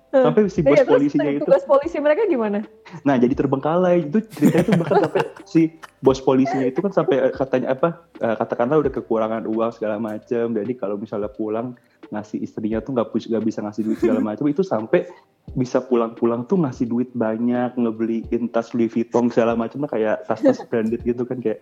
sampai 0.10 0.42
si 0.48 0.62
bos 0.62 0.78
terus 0.78 0.90
polisinya 0.90 1.32
itu, 1.34 1.44
tugas 1.44 1.66
polisi 1.66 1.98
mereka 1.98 2.30
gimana? 2.30 2.62
nah 3.02 3.18
jadi 3.18 3.34
terbengkalai 3.34 4.06
itu 4.06 4.22
ceritanya 4.32 4.64
tuh 4.70 4.74
bahkan 4.78 4.98
sampai 5.10 5.22
si 5.50 5.62
bos 6.00 6.22
polisinya 6.22 6.70
itu 6.70 6.80
kan 6.80 6.94
sampai 6.94 7.26
eh, 7.26 7.34
katanya 7.34 7.74
apa, 7.74 8.06
eh, 8.22 8.36
katakanlah 8.38 8.78
udah 8.86 8.92
kekurangan 8.94 9.44
uang 9.50 9.72
segala 9.74 9.98
macam, 9.98 10.54
jadi 10.54 10.74
kalau 10.78 10.96
misalnya 11.02 11.28
pulang 11.34 11.74
ngasih 12.10 12.42
istrinya 12.42 12.82
tuh 12.82 12.94
nggak 12.94 13.08
nggak 13.12 13.44
bisa 13.44 13.60
ngasih 13.62 13.82
duit 13.86 13.98
segala 14.02 14.20
macam 14.34 14.46
itu 14.46 14.62
sampai 14.62 15.06
bisa 15.54 15.78
pulang-pulang 15.80 16.50
tuh 16.50 16.58
ngasih 16.58 16.90
duit 16.90 17.10
banyak 17.14 17.78
ngebeliin 17.78 18.50
tas 18.50 18.74
Louis 18.74 18.90
Vuitton 18.90 19.30
segala 19.30 19.54
macam 19.54 19.86
lah 19.86 19.92
kayak 19.94 20.26
tas-tas 20.26 20.60
branded 20.70 21.06
gitu 21.06 21.22
kan 21.24 21.38
kayak 21.38 21.62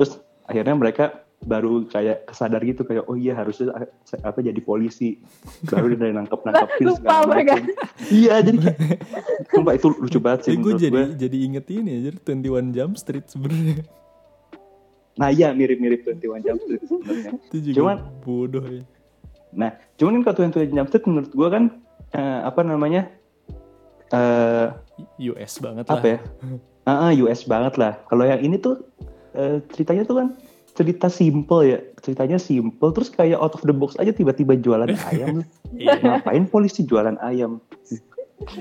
terus 0.00 0.16
akhirnya 0.48 0.74
mereka 0.74 1.04
baru 1.42 1.90
kayak 1.90 2.30
kesadar 2.30 2.62
gitu 2.62 2.86
kayak 2.86 3.02
oh 3.10 3.18
iya 3.18 3.34
harusnya 3.34 3.74
apa 4.22 4.38
jadi 4.38 4.62
polisi 4.62 5.18
baru 5.66 5.98
dia 5.98 6.14
nangkep 6.14 6.38
nangkepin 6.38 6.86
Lupa 6.86 7.26
mereka. 7.26 7.58
iya 8.14 8.38
jadi 8.38 8.58
sumpah 9.50 9.74
itu 9.74 9.90
lucu 9.90 10.18
banget 10.22 10.40
sih 10.46 10.54
Tapi 10.54 10.62
gue 10.62 10.72
jadi 10.78 10.94
gue 10.94 11.18
jadi 11.18 11.36
inget 11.42 11.66
ini 11.74 11.90
aja 11.98 12.10
21 12.14 12.70
Jump 12.70 12.94
Street 12.94 13.26
sebenarnya. 13.26 13.82
nah 15.18 15.28
iya 15.28 15.50
mirip-mirip 15.50 16.06
21 16.06 16.46
Jump 16.46 16.58
Street 16.62 16.82
sebenarnya 16.86 17.30
Cuman- 17.74 18.02
bodoh 18.22 18.62
ya. 18.64 18.82
Nah 19.52 19.70
cuman 19.94 20.20
kan 20.20 20.32
kalau 20.32 20.48
21 20.50 20.70
Jump 20.70 20.88
Street 20.88 21.04
menurut 21.04 21.30
gue 21.30 21.48
kan 21.48 21.64
eh, 22.12 22.40
apa 22.42 22.60
namanya 22.62 23.08
eh 24.10 24.66
US 25.26 25.58
banget 25.58 25.84
lah. 25.86 25.94
apa 25.94 26.06
ya 26.08 26.18
Ah, 26.82 27.06
ah, 27.06 27.12
US 27.16 27.46
banget 27.46 27.78
lah 27.78 27.94
kalau 28.06 28.26
yang 28.26 28.40
ini 28.40 28.58
tuh 28.58 28.82
eh, 29.32 29.62
ceritanya 29.70 30.02
tuh 30.02 30.18
kan 30.18 30.26
cerita 30.72 31.06
simple 31.06 31.62
ya 31.62 31.78
ceritanya 31.96 32.36
simple 32.36 32.90
terus 32.90 33.06
kayak 33.06 33.36
out 33.36 33.52
of 33.52 33.62
the 33.62 33.70
box 33.70 33.94
aja 33.96 34.10
tiba-tiba 34.10 34.56
jualan 34.56 34.90
ayam 35.10 35.46
Iya. 35.72 36.02
ngapain 36.02 36.44
polisi 36.44 36.82
jualan 36.82 37.16
ayam 37.18 37.62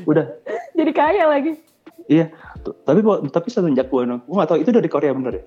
udah 0.05 0.29
Jadi 0.71 0.91
kaya 0.91 1.25
lagi. 1.25 1.57
iya 2.05 2.29
Tuh, 2.61 2.77
tapi 2.83 3.01
tapi 3.27 3.47
semenjak 3.49 3.89
gue 3.89 4.01
nonton 4.01 4.21
gue 4.23 4.37
gak 4.37 4.47
tau 4.47 4.59
itu 4.59 4.69
dari 4.69 4.85
Korea 4.85 5.11
bener 5.11 5.33
ya 5.33 5.43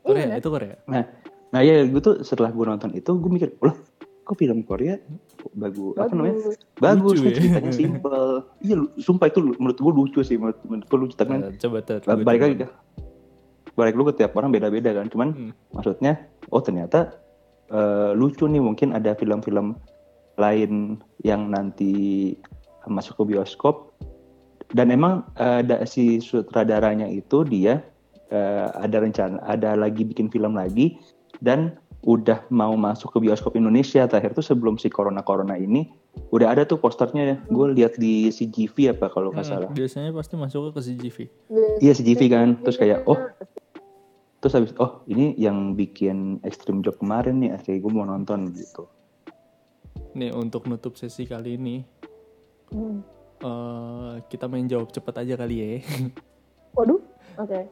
Korea 0.00 0.24
Iya. 0.24 0.36
itu 0.38 0.48
Korea. 0.48 0.74
nah 0.84 1.04
nah 1.48 1.60
ya 1.60 1.84
gue 1.84 2.00
tuh 2.00 2.14
setelah 2.22 2.48
gue 2.48 2.64
nonton 2.64 2.88
itu 2.92 3.10
gue 3.10 3.30
mikir 3.30 3.52
lah 3.60 3.76
kok 4.28 4.36
film 4.36 4.60
Korea 4.60 5.00
bagus 5.56 5.96
apa 5.96 6.12
namanya 6.12 6.36
Bagus. 6.36 6.54
bagus 6.76 7.16
Lucu 7.16 7.24
nih 7.24 7.32
ya. 7.32 7.36
ceritanya 7.40 7.72
simple 7.82 8.22
iya 8.60 8.76
sumpah 9.00 9.26
itu 9.26 9.40
menurut 9.56 9.78
gue 9.80 9.92
lucu 9.96 10.20
sih 10.20 10.36
menurut, 10.36 10.60
menurut 10.68 10.86
gue 10.86 10.98
lucu 11.00 11.14
tapi 11.16 11.30
kan 11.32 11.40
Nah, 11.48 11.52
coba 11.56 11.78
ter. 11.80 11.98
Balik 12.04 12.40
lagi 12.44 12.54
balik 13.72 13.94
lu 13.94 14.02
ke 14.04 14.18
tiap 14.18 14.34
orang 14.34 14.50
beda-beda 14.50 14.90
kan 14.92 15.06
cuman 15.06 15.28
Hmm. 15.30 15.52
maksudnya 15.70 16.18
oh 16.50 16.58
ternyata 16.58 17.14
eh, 17.70 18.10
lucu 18.12 18.44
nih 18.44 18.58
mungkin 18.58 18.90
ada 18.90 19.14
film-film 19.14 19.78
lain 20.34 20.98
yang 21.22 21.46
nanti 21.48 22.34
masuk 22.84 23.22
ke 23.22 23.34
bioskop 23.34 23.94
dan 24.70 24.90
emang 24.90 25.24
ada 25.36 25.80
si 25.84 26.18
sutradaranya 26.18 27.06
itu 27.06 27.40
dia 27.42 27.80
eh, 28.28 28.66
ada 28.74 28.98
rencana 28.98 29.38
ada 29.46 29.72
lagi 29.72 30.02
bikin 30.02 30.26
film 30.28 30.52
lagi 30.52 30.98
dan 31.38 31.78
udah 31.98 32.46
mau 32.48 32.78
masuk 32.78 33.10
ke 33.10 33.18
bioskop 33.18 33.58
Indonesia 33.58 34.06
terakhir 34.06 34.30
tuh 34.30 34.46
sebelum 34.46 34.78
si 34.78 34.86
corona 34.86 35.20
corona 35.20 35.58
ini 35.58 35.90
udah 36.30 36.54
ada 36.54 36.62
tuh 36.62 36.78
posternya 36.78 37.22
ya 37.26 37.36
gue 37.42 37.66
lihat 37.74 37.98
di 37.98 38.30
CGV 38.30 38.94
apa 38.94 39.10
kalau 39.10 39.34
nggak 39.34 39.42
Hmm, 39.42 39.54
salah 39.66 39.70
biasanya 39.74 40.14
pasti 40.14 40.34
masuk 40.38 40.70
ke 40.70 40.80
CGV. 40.80 41.16
Iya 41.82 41.92
CGV 41.98 42.20
kan, 42.30 42.48
terus 42.62 42.78
kayak 42.78 43.02
oh, 43.02 43.18
terus 44.38 44.54
habis 44.54 44.70
oh 44.78 45.02
ini 45.06 45.34
yang 45.34 45.74
bikin 45.74 46.38
Extreme 46.42 46.86
Job 46.86 46.98
kemarin 46.98 47.42
nih, 47.42 47.58
kayak 47.58 47.82
gue 47.82 47.90
mau 47.90 48.06
nonton 48.06 48.54
gitu. 48.54 48.86
Nih 50.14 50.30
untuk 50.30 50.70
nutup 50.70 50.94
sesi 50.94 51.26
kali 51.26 51.58
ini 51.58 51.82
Hmm. 52.68 53.00
eh, 53.40 54.14
kita 54.28 54.44
main 54.44 54.68
jawab 54.68 54.92
cepat 54.92 55.24
aja 55.24 55.34
kali 55.34 55.56
ya. 55.56 55.68
Waduh. 56.76 57.00
Oke. 57.38 57.64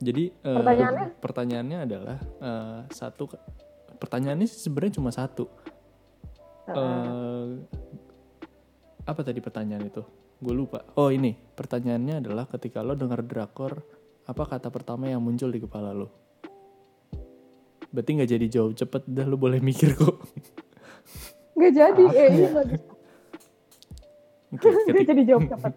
Jadi 0.00 0.32
eh, 0.32 0.56
Pertanyaannya? 0.56 1.06
pertanyaannya 1.20 1.78
adalah 1.84 2.18
eh, 2.40 2.80
satu 2.88 3.28
pertanyaannya 4.00 4.48
sebenarnya 4.48 4.96
cuma 4.96 5.12
satu. 5.12 5.44
Eh, 6.70 7.48
apa 9.04 9.20
tadi 9.20 9.40
pertanyaan 9.44 9.84
itu? 9.84 10.00
Gue 10.40 10.54
lupa. 10.56 10.80
Oh 10.96 11.12
ini 11.12 11.36
pertanyaannya 11.36 12.24
adalah 12.24 12.48
ketika 12.48 12.80
lo 12.80 12.96
dengar 12.96 13.20
drakor, 13.20 13.84
apa 14.24 14.42
kata 14.48 14.72
pertama 14.72 15.04
yang 15.10 15.20
muncul 15.20 15.52
di 15.52 15.60
kepala 15.60 15.92
lo? 15.92 16.08
Berarti 17.92 18.10
nggak 18.16 18.30
jadi 18.30 18.46
jawab 18.48 18.72
cepet, 18.78 19.02
dah 19.04 19.26
lo 19.26 19.36
boleh 19.36 19.58
mikir 19.60 19.98
kok. 19.98 20.16
Nggak 21.60 21.72
jadi. 21.76 22.04
Apa 22.08 22.16
eh, 22.16 22.22
ya? 22.24 22.30
iya 22.32 22.48
bagus. 22.56 22.82
Nggak 24.54 24.72
ketika, 24.88 25.10
jadi 25.12 25.22
jawab 25.28 25.42
cepat. 25.50 25.72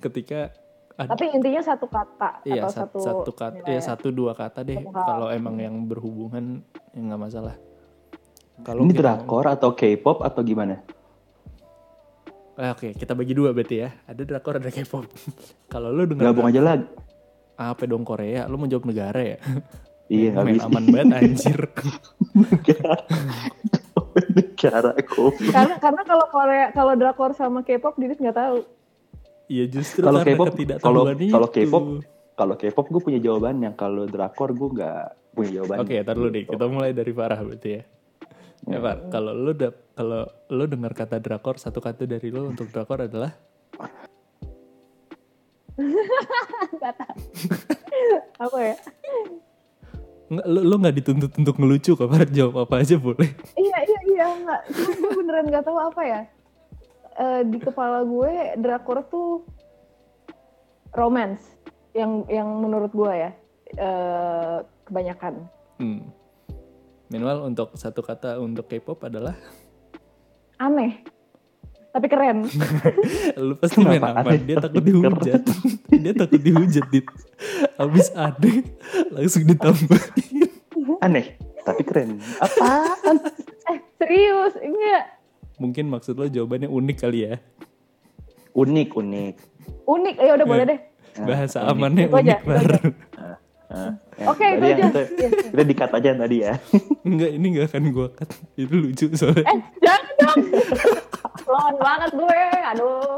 ketika 0.00 0.40
Tapi 0.96 1.24
intinya 1.36 1.60
satu 1.60 1.86
kata 1.92 2.40
iya 2.48 2.64
atau 2.64 2.72
satu, 2.72 2.98
satu 3.04 3.32
kata, 3.36 3.60
nilai. 3.60 3.76
ya 3.76 3.80
satu 3.84 4.08
dua 4.08 4.32
kata 4.32 4.64
deh. 4.64 4.80
Kalau 4.80 5.28
emang 5.28 5.60
yang 5.60 5.76
berhubungan 5.84 6.64
ya 6.96 7.00
nggak 7.04 7.20
masalah. 7.20 7.54
Kalau 8.64 8.80
Ini 8.88 8.96
drakor 8.96 9.44
atau 9.44 9.76
K-pop 9.76 10.24
atau 10.24 10.40
gimana? 10.40 10.80
Eh, 12.56 12.72
Oke, 12.72 12.96
kita 12.96 13.12
bagi 13.12 13.36
dua 13.36 13.52
berarti 13.52 13.84
ya. 13.84 13.92
Ada 14.08 14.24
drakor, 14.24 14.56
ada 14.56 14.72
K-pop. 14.72 15.04
Kalau 15.72 15.92
lu 15.92 16.08
dengar 16.08 16.32
Gabung 16.32 16.48
aja 16.48 16.64
lah. 16.64 16.80
apa 17.56 17.88
dong 17.88 18.04
Korea, 18.04 18.48
lu 18.48 18.56
mau 18.56 18.68
jawab 18.68 18.88
negara 18.88 19.20
ya? 19.20 19.38
Iya 20.06 20.38
Main 20.38 20.54
bisa. 20.54 20.70
aman 20.70 20.84
banget 20.86 21.18
anjir. 21.18 21.60
Negara 24.38 24.94
aku. 24.94 25.34
karena 25.50 25.74
karena 25.82 26.02
kalau 26.06 26.26
Korea 26.30 26.70
kalau 26.70 26.94
drakor 26.94 27.34
sama 27.34 27.66
K-pop 27.66 27.98
Didit 27.98 28.22
nggak 28.22 28.38
tahu. 28.38 28.62
Iya 29.46 29.64
justru 29.66 30.02
Kalau 30.02 30.20
karena 30.20 30.34
K-pop, 30.34 30.46
ketidaktahuan 30.50 30.82
kalau- 30.82 31.06
kalau 31.30 31.48
itu. 31.48 31.56
K-pop, 31.62 31.84
Kalau 32.36 32.54
K-pop 32.54 32.86
gue 32.90 33.00
punya 33.00 33.16
jawabannya, 33.18 33.70
kalau 33.74 34.04
drakor 34.04 34.52
gue 34.52 34.68
nggak 34.74 35.02
punya 35.32 35.50
jawabannya. 35.56 35.82
Oke, 35.82 35.94
ntar 36.02 36.14
dulu 36.14 36.28
deh. 36.28 36.44
Kita 36.44 36.64
mulai 36.66 36.90
dari 36.92 37.08
Farah 37.10 37.40
berarti 37.40 37.70
ya. 37.70 37.82
Ya, 38.66 38.78
Far, 38.78 38.98
kalau 39.08 39.30
lu 39.30 39.52
dap 39.52 39.74
kalau 39.92 40.20
lu 40.48 40.64
dengar 40.66 40.92
kata 40.92 41.16
drakor, 41.16 41.56
satu 41.56 41.78
kata 41.78 42.04
dari 42.04 42.28
lu 42.28 42.44
untuk 42.46 42.66
drakor 42.68 42.98
adalah 43.02 43.30
tahu. 46.82 47.14
Apa 48.44 48.58
ya? 48.60 48.76
nggak 50.26 50.46
lu, 50.50 50.60
lu 50.60 50.74
nggak 50.76 50.96
dituntut 50.96 51.32
untuk 51.32 51.54
ngelucu 51.54 51.94
kok, 51.94 52.04
Far. 52.04 52.26
Jawab 52.26 52.66
apa 52.66 52.82
aja 52.82 52.98
boleh. 52.98 53.30
Iya 53.54 53.78
iya 53.80 54.00
iya 54.10 54.24
nggak. 54.36 54.60
Cuma 54.68 54.92
gue 54.98 55.12
beneran 55.16 55.46
nggak 55.46 55.62
tahu 55.62 55.78
apa 55.78 56.02
ya. 56.02 56.20
Eh, 57.16 57.42
di 57.48 57.56
kepala 57.56 58.04
gue 58.04 58.60
drakor 58.60 59.00
tuh 59.08 59.40
romance 60.92 61.40
yang 61.96 62.28
yang 62.28 62.44
menurut 62.60 62.92
gue 62.92 63.08
ya 63.08 63.30
eh, 63.80 64.56
kebanyakan. 64.84 65.48
Hmm. 65.80 66.12
Minimal 67.08 67.48
untuk 67.48 67.72
satu 67.72 68.04
kata 68.04 68.36
untuk 68.36 68.68
K-pop 68.68 69.08
adalah 69.08 69.32
Aneh. 70.60 71.00
Tapi 71.96 72.06
keren. 72.12 72.44
lu 73.48 73.56
pasti 73.56 73.80
main 73.80 74.04
aman. 74.04 74.20
aneh 74.20 74.40
Dia 74.44 74.56
takut 74.60 74.84
dihujat. 74.84 75.40
Dia 76.04 76.12
takut 76.12 76.40
dihujat, 76.44 76.84
Dit. 76.92 77.08
Habis 77.80 78.12
aneh 78.12 78.60
langsung 79.08 79.48
ditambahin. 79.48 80.52
Aneh, 81.00 81.40
tapi 81.64 81.80
keren. 81.80 82.20
Apaan? 82.44 83.16
eh 83.66 83.78
serius 83.98 84.54
enggak 84.62 85.15
Mungkin 85.56 85.88
maksud 85.88 86.14
lo 86.14 86.26
jawabannya 86.26 86.66
unik 86.66 86.96
kali 86.98 87.18
ya. 87.24 87.34
unik, 88.52 88.88
unik. 88.90 89.34
unik. 89.84 90.14
Ya 90.16 90.32
udah 90.32 90.46
boleh 90.46 90.64
deh. 90.66 90.78
Bahasa 91.18 91.58
unik. 91.62 91.70
amannya 91.70 92.04
Itu 92.06 92.16
aja, 92.16 92.36
unik. 92.38 92.82
Nah, 93.66 93.92
ya, 94.14 94.26
Oke, 94.30 94.46
itu 94.46 94.56
tadi 94.56 94.70
yang 94.70 94.78
aja. 94.78 94.84
Kita, 94.86 95.00
Iya. 95.10 95.28
kita 95.50 95.62
dikat 95.66 95.90
aja 95.92 96.10
tadi 96.14 96.36
ya. 96.38 96.52
Enggak, 97.08 97.30
ini 97.32 97.46
enggak 97.50 97.66
akan 97.68 97.82
gua 97.90 98.08
cut. 98.10 98.30
Itu 98.54 98.74
lucu 98.74 99.06
soalnya. 99.12 99.44
Eh 99.44 99.58
jangan 99.82 100.04
dong. 100.16 100.38
Lawan 101.46 101.74
banget 101.76 102.10
gue. 102.12 102.40
Aduh. 102.68 103.16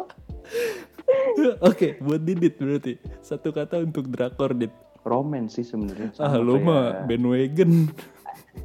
Oke, 1.61 1.96
buat 1.98 2.20
Didit 2.20 2.57
berarti. 2.57 2.96
Satu 3.20 3.48
kata 3.48 3.79
untuk 3.79 4.09
drakor, 4.09 4.53
Dit. 4.53 4.72
Romance 5.03 5.57
sih 5.57 5.64
sebenarnya. 5.64 6.12
Ah, 6.16 6.37
kayak- 6.37 6.61
mah 6.61 6.85
bandwagon. 7.05 7.88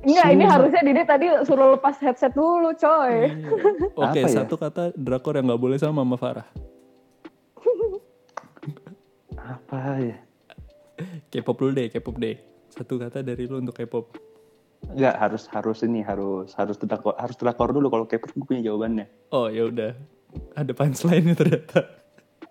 Enggak, 0.02 0.28
ini 0.34 0.44
harusnya 0.44 0.82
Didi 0.82 1.04
tadi 1.06 1.26
suruh 1.46 1.78
lepas 1.78 1.96
headset 2.02 2.34
dulu, 2.34 2.74
coy. 2.74 3.30
Oke, 4.02 4.20
Apa 4.20 4.28
ya? 4.28 4.42
satu 4.42 4.56
kata 4.58 4.84
drakor 4.98 5.38
yang 5.38 5.46
nggak 5.54 5.62
boleh 5.62 5.78
sama 5.78 6.02
sama 6.02 6.18
Farah. 6.18 6.48
Apa 9.38 9.80
ya? 10.02 10.18
K-pop 11.30 11.58
dulu 11.58 11.72
deh, 11.74 11.88
K-pop 11.90 12.16
deh. 12.18 12.38
Satu 12.70 12.98
kata 12.98 13.22
dari 13.22 13.46
lu 13.46 13.62
untuk 13.62 13.78
K-pop. 13.78 14.18
Enggak 14.84 15.16
harus 15.16 15.48
harus 15.48 15.80
ini 15.88 16.04
harus 16.04 16.52
harus 16.60 16.76
drakor 16.76 17.16
harus 17.16 17.40
drakor 17.40 17.72
dulu 17.72 17.88
kalau 17.88 18.06
K-pop 18.10 18.34
gue 18.34 18.46
punya 18.46 18.62
jawabannya. 18.66 19.06
Oh, 19.32 19.48
ya 19.48 19.70
udah. 19.70 19.92
Ada 20.58 20.74
punchline-nya 20.74 21.36
ternyata. 21.38 21.80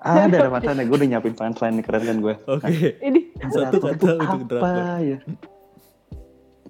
Ah, 0.02 0.26
ada 0.26 0.34
ada 0.34 0.50
masalahnya 0.50 0.82
gue 0.90 0.96
udah 0.98 1.08
nyiapin 1.14 1.34
punchline 1.34 1.74
nih 1.78 1.84
keren 1.86 2.02
kan 2.02 2.16
gue. 2.18 2.34
Oke. 2.48 2.98
Ini 2.98 3.20
Satu 3.52 3.78
kata 3.78 3.94
untuk 3.94 4.08
apa 4.18 4.36
drakor. 4.42 4.74
ya? 4.98 5.18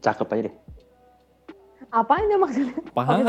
Cakep 0.03 0.29
aja 0.29 0.43
deh. 0.51 0.55
Apanya 1.93 2.36
maksudnya? 2.36 2.72
Paham? 2.97 3.28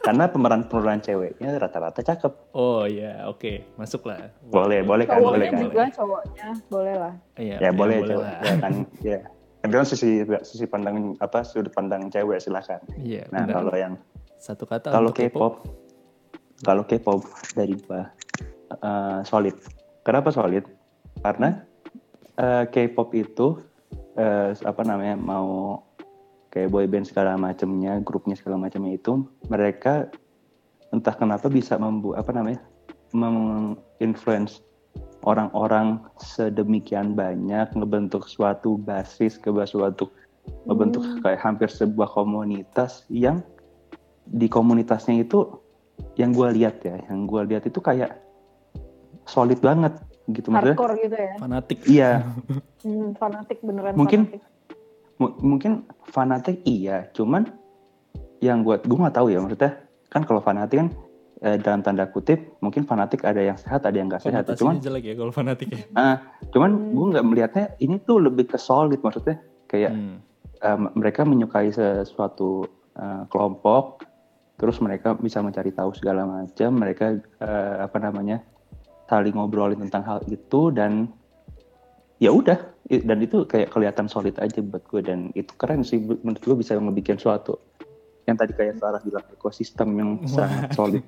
Karena 0.00 0.24
pemeran 0.26 0.62
pemeran 0.64 1.00
ceweknya 1.00 1.56
rata-rata 1.56 2.00
cakep. 2.00 2.52
Oh 2.52 2.84
ya, 2.84 3.24
oke. 3.24 3.64
Masuk 3.74 4.04
lah. 4.04 4.28
Boleh, 4.44 4.84
boleh 4.84 5.04
kan, 5.04 5.18
boleh 5.18 5.46
Cowoknya 5.46 5.50
kan. 5.50 5.62
juga 5.64 5.82
cowoknya, 5.90 6.48
boleh 6.68 6.94
lah. 6.94 7.14
Iya, 7.34 7.56
Ya, 7.58 7.70
boleh, 7.72 7.96
boleh 7.98 8.12
cewek. 8.12 8.22
lah. 8.22 8.36
Ya 8.38 8.54
kan, 8.58 8.72
ya. 9.10 9.18
Tapi 9.58 9.72
kan 9.72 9.86
sisi 9.86 10.10
sisi 10.42 10.64
pandang 10.66 10.96
apa 11.16 11.40
sudut 11.40 11.70
pandang 11.70 12.06
cewek 12.06 12.38
silakan. 12.38 12.82
Iya, 12.96 13.30
Nah, 13.30 13.46
benar. 13.46 13.54
kalau 13.56 13.74
yang 13.74 13.94
Satu 14.36 14.66
kata 14.66 14.90
kalau 14.90 15.08
untuk 15.08 15.22
K-pop 15.24 15.54
kalau 16.60 16.82
K-pop 16.82 17.22
dari 17.54 17.78
gua 17.80 18.10
eh, 18.74 19.20
solid. 19.22 19.54
Kenapa 20.02 20.28
solid? 20.28 20.66
Karena 21.16 21.62
eh, 22.34 22.64
K-pop 22.66 23.14
itu 23.14 23.62
eh, 24.14 24.50
apa 24.52 24.82
namanya 24.82 25.14
mau 25.14 25.78
kayak 26.52 26.68
boyband 26.68 27.08
segala 27.08 27.34
macamnya, 27.34 27.96
grupnya 27.98 28.36
segala 28.36 28.60
macamnya 28.60 28.94
itu 28.94 29.24
mereka 29.48 30.12
entah 30.92 31.16
kenapa 31.16 31.48
bisa 31.48 31.80
membu 31.80 32.12
apa 32.12 32.28
namanya 32.30 32.60
menginfluence 33.16 34.60
orang-orang 35.24 36.02
sedemikian 36.20 37.16
banyak 37.16 37.72
ngebentuk 37.72 38.28
suatu 38.28 38.76
basis 38.76 39.40
ke 39.40 39.48
suatu 39.64 40.12
ngebentuk 40.68 41.00
Hmm. 41.00 41.20
kayak 41.22 41.40
hampir 41.40 41.68
sebuah 41.70 42.10
komunitas 42.10 43.06
yang 43.08 43.40
di 44.26 44.50
komunitasnya 44.50 45.22
itu 45.22 45.46
yang 46.18 46.34
gue 46.34 46.48
lihat 46.58 46.82
ya, 46.82 46.98
yang 47.08 47.24
gue 47.24 47.40
lihat 47.48 47.64
itu 47.64 47.78
kayak 47.78 48.18
solid 49.24 49.62
banget 49.62 49.94
gitu 50.28 50.50
maksudnya. 50.50 50.74
Hardcore 50.74 50.94
gitu 50.98 51.16
ya. 51.16 51.32
Fanatik. 51.38 51.78
Iya, 51.86 52.10
Hmm, 52.82 53.14
fanatik 53.14 53.58
beneran 53.62 53.94
Mungkin- 53.94 54.26
fanatik. 54.26 54.42
Mu- 55.22 55.38
mungkin 55.38 55.86
fanatik 56.10 56.66
iya, 56.66 57.06
cuman 57.14 57.46
yang 58.42 58.66
gue 58.66 58.74
gue 58.82 58.98
nggak 58.98 59.14
tahu 59.14 59.30
ya 59.30 59.38
maksudnya 59.38 59.78
kan 60.10 60.26
kalau 60.26 60.42
fanatik 60.42 60.82
kan 60.82 60.88
eh, 61.46 61.56
dalam 61.62 61.80
tanda 61.86 62.10
kutip 62.10 62.58
mungkin 62.58 62.82
fanatik 62.82 63.22
ada 63.22 63.38
yang 63.38 63.54
sehat 63.54 63.86
ada 63.86 63.94
yang 63.94 64.10
nggak 64.10 64.26
sehat, 64.26 64.50
cuman 64.58 64.82
jelek 64.82 65.04
ya 65.06 65.14
kalau 65.14 65.30
fanatik 65.30 65.70
ya. 65.70 65.78
cuman 66.50 66.70
Hmm. 66.74 66.90
gue 66.90 67.06
nggak 67.14 67.26
melihatnya 67.26 67.64
ini 67.78 68.02
tuh 68.02 68.18
lebih 68.18 68.50
ke 68.50 68.58
solid 68.58 68.98
maksudnya 68.98 69.38
kayak 69.70 69.94
Hmm. 69.94 70.18
eh, 70.58 70.78
mereka 70.98 71.22
menyukai 71.22 71.70
sesuatu 71.70 72.66
eh, 72.98 73.22
kelompok 73.30 74.04
terus 74.58 74.78
mereka 74.78 75.14
bisa 75.16 75.38
mencari 75.42 75.70
tahu 75.70 75.94
segala 75.94 76.26
macam 76.26 76.70
mereka 76.74 77.14
eh, 77.18 77.74
apa 77.78 77.98
namanya 78.02 78.42
saling 79.06 79.34
ngobrolin 79.34 79.78
tentang 79.86 80.02
hal 80.02 80.18
itu 80.26 80.70
dan 80.74 81.10
ya 82.22 82.30
udah 82.30 82.54
dan 82.86 83.18
itu 83.18 83.42
kayak 83.44 83.74
kelihatan 83.74 84.06
solid 84.06 84.38
aja 84.38 84.62
buat 84.62 84.86
gue 84.86 85.02
dan 85.02 85.34
itu 85.34 85.50
keren 85.58 85.82
sih 85.82 85.98
menurut 85.98 86.38
gue 86.38 86.54
bisa 86.54 86.78
ngebikin 86.78 87.18
suatu 87.18 87.58
yang 88.22 88.38
tadi 88.38 88.54
kayak 88.54 88.78
Sarah 88.78 89.02
bilang 89.02 89.26
ekosistem 89.34 89.88
yang 89.98 90.10
sangat 90.30 90.70
solid 90.70 91.02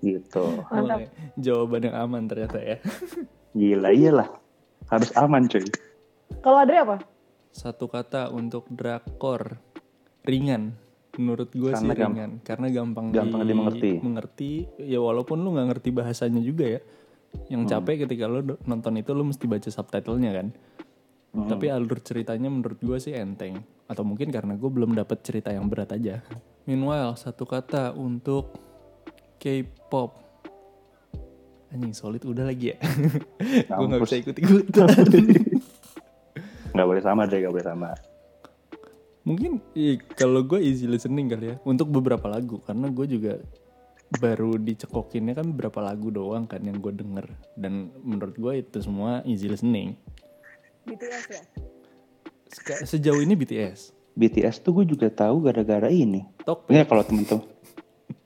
gitu 0.00 0.64
Mantap. 0.72 1.12
Jawaban 1.36 1.80
yang 1.84 1.96
aman 1.96 2.22
ternyata 2.24 2.56
ya. 2.60 2.76
gila 3.52 3.92
iyalah 3.92 4.28
harus 4.88 5.12
aman 5.16 5.44
cuy 5.44 5.64
Kalau 6.40 6.60
Adri 6.60 6.76
apa? 6.76 6.96
Satu 7.52 7.86
kata 7.86 8.28
untuk 8.28 8.66
drakor 8.68 9.60
ringan. 10.24 10.74
Menurut 11.14 11.52
gue 11.54 11.70
sih 11.70 11.86
ringan 11.86 12.42
karena 12.42 12.68
gampang, 12.68 13.14
gampang 13.14 13.44
di- 13.44 13.48
dimengerti. 13.54 13.90
mengerti. 14.02 14.52
Ya 14.82 14.98
walaupun 14.98 15.40
lu 15.40 15.54
nggak 15.54 15.68
ngerti 15.76 15.88
bahasanya 15.94 16.42
juga 16.42 16.66
ya. 16.68 16.80
Yang 17.50 17.62
Hmm. 17.64 17.70
capek 17.70 17.96
ketika 18.06 18.24
lu 18.26 18.40
do- 18.42 18.60
nonton 18.64 18.94
itu 18.96 19.10
lu 19.12 19.24
mesti 19.24 19.44
baca 19.44 19.68
subtitlenya 19.68 20.30
kan. 20.32 20.46
Hmm. 21.34 21.48
Tapi 21.50 21.66
alur 21.68 21.98
ceritanya 21.98 22.48
menurut 22.48 22.78
gue 22.78 22.98
sih 22.98 23.12
enteng. 23.12 23.60
Atau 23.84 24.02
mungkin 24.02 24.30
karena 24.30 24.54
gue 24.54 24.70
belum 24.70 24.94
dapet 24.94 25.20
cerita 25.20 25.50
yang 25.50 25.66
berat 25.66 25.92
aja. 25.92 26.22
Meanwhile, 26.64 27.14
satu 27.14 27.44
kata 27.44 27.92
untuk 27.92 28.56
K-pop. 29.36 30.24
Anjing 31.68 31.92
solid 31.92 32.22
udah 32.22 32.46
lagi 32.46 32.72
ya. 32.72 32.78
gue 33.68 33.86
nggak 33.90 34.02
bisa 34.02 34.16
ikut 34.16 34.36
ikutan. 34.38 34.88
nggak 36.74 36.86
boleh 36.86 37.02
sama 37.02 37.22
deh 37.24 37.38
nggak 37.38 37.54
boleh 37.54 37.66
sama 37.66 37.90
Mungkin 39.24 39.62
iya, 39.72 39.96
kalau 40.12 40.44
gue 40.44 40.60
easy 40.60 40.84
listening 40.84 41.32
kali 41.32 41.54
ya 41.54 41.56
untuk 41.64 41.88
beberapa 41.88 42.28
lagu 42.28 42.60
karena 42.60 42.92
gue 42.92 43.06
juga 43.08 43.32
baru 44.14 44.56
dicekokinnya 44.56 45.34
kan 45.34 45.46
beberapa 45.48 45.80
lagu 45.80 46.08
doang 46.08 46.44
kan 46.44 46.60
yang 46.60 46.76
gue 46.76 46.92
denger 46.92 47.26
dan 47.54 47.72
menurut 47.96 48.34
gue 48.34 48.52
itu 48.58 48.78
semua 48.80 49.20
easy 49.22 49.46
listening. 49.46 49.98
BTS 50.84 51.24
ya? 51.28 51.42
Seka- 52.46 52.84
Sejauh 52.84 53.18
ini 53.18 53.34
BTS. 53.34 53.90
BTS 54.14 54.60
tuh 54.60 54.70
gue 54.72 54.86
juga 54.86 55.10
tahu 55.10 55.42
gara-gara 55.42 55.90
ini 55.90 56.22
Tok 56.40 56.70
Iya 56.70 56.86
kalau 56.86 57.02
teman-teman. 57.08 57.42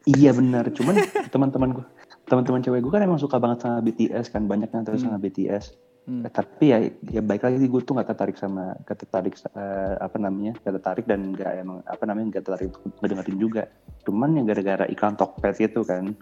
Iya 0.05 0.30
benar, 0.32 0.68
cuman 0.70 0.95
teman-teman 1.28 1.68
gue, 1.74 1.86
teman-teman 2.24 2.61
cewek 2.61 2.80
gue 2.80 2.91
kan 2.91 3.01
emang 3.01 3.16
suka 3.16 3.36
banget 3.36 3.61
sama 3.61 3.80
BTS 3.80 4.28
kan 4.28 4.45
banyak 4.45 4.68
yang 4.68 4.82
tahu 4.82 4.97
sama 4.97 5.16
BTS. 5.16 5.76
Hmm. 6.09 6.25
Eh, 6.25 6.33
tapi 6.33 6.73
ya, 6.73 6.81
ya 7.05 7.21
baik 7.21 7.45
lagi 7.45 7.61
gue 7.61 7.83
tuh 7.85 7.93
nggak 7.93 8.09
tertarik 8.09 8.41
sama, 8.41 8.73
nggak 8.81 8.97
tertarik 8.97 9.37
eh, 9.37 9.95
apa 10.01 10.17
namanya, 10.17 10.57
nggak 10.57 10.75
tertarik 10.81 11.05
dan 11.05 11.37
nggak 11.37 11.53
emang 11.61 11.85
apa 11.85 12.03
namanya 12.03 12.27
nggak 12.33 12.45
tertarik 12.49 12.73
untuk 12.73 12.97
ngedengerin 12.99 13.37
juga. 13.37 13.63
Cuman 14.09 14.33
yang 14.33 14.49
gara-gara 14.49 14.89
iklan 14.89 15.15
Tokped 15.15 15.61
itu 15.61 15.85
kan, 15.85 16.17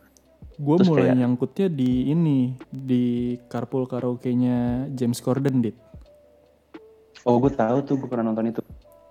Gue 0.58 0.76
mulai 0.82 1.06
kayak- 1.06 1.18
nyangkutnya 1.22 1.66
di 1.68 2.10
ini 2.10 2.38
di 2.66 3.04
carpool 3.46 3.86
karaoke-nya 3.86 4.90
James 4.90 5.22
Corden 5.22 5.62
dit. 5.62 5.76
oh 7.22 7.38
gue 7.38 7.50
tahu 7.50 7.82
tuh 7.82 7.94
gue 7.96 8.06
pernah 8.06 8.26
nonton 8.26 8.46
itu. 8.48 8.62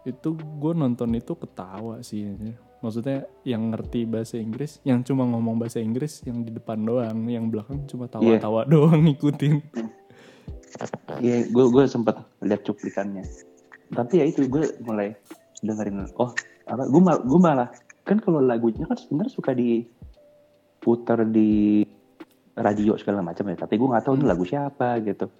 Itu 0.03 0.35
gue 0.35 0.73
nonton 0.73 1.11
itu 1.13 1.35
ketawa 1.35 1.99
sih. 1.99 2.35
Maksudnya 2.79 3.25
yang 3.43 3.71
ngerti 3.71 4.03
bahasa 4.03 4.35
Inggris, 4.35 4.79
yang 4.83 5.01
cuma 5.01 5.23
ngomong 5.23 5.55
bahasa 5.57 5.79
Inggris 5.79 6.19
yang 6.21 6.39
di 6.39 6.51
depan 6.51 6.79
doang, 6.79 7.27
yang 7.27 7.47
belakang 7.47 7.83
cuma 7.85 8.07
tawa-tawa 8.07 8.67
doang 8.71 9.03
ngikutin. 9.03 9.55
Iya, 11.23 11.47
gue 11.47 11.65
gue 11.71 11.83
sempat 11.87 12.19
lihat 12.43 12.67
cuplikannya. 12.67 13.23
Tapi 13.93 14.13
ya 14.19 14.25
itu 14.27 14.49
gue 14.49 14.75
mulai 14.83 15.15
dengerin. 15.63 16.11
Oh, 16.19 16.35
apa? 16.67 16.83
Gue 16.89 17.01
mal, 17.01 17.23
gue 17.23 17.39
malah 17.39 17.69
kan 18.05 18.21
kalau 18.21 18.43
lagunya 18.43 18.85
kan 18.85 18.99
sebenarnya 18.99 19.33
suka 19.33 19.55
diputar 19.55 21.25
di 21.25 21.81
radio 22.59 22.99
segala 22.99 23.23
macam 23.23 23.47
ya. 23.47 23.55
Tapi 23.55 23.79
gue 23.79 23.87
nggak 23.87 24.03
tahu 24.03 24.15
ini 24.19 24.25
lagu 24.27 24.43
siapa 24.43 24.99
gitu. 25.01 25.31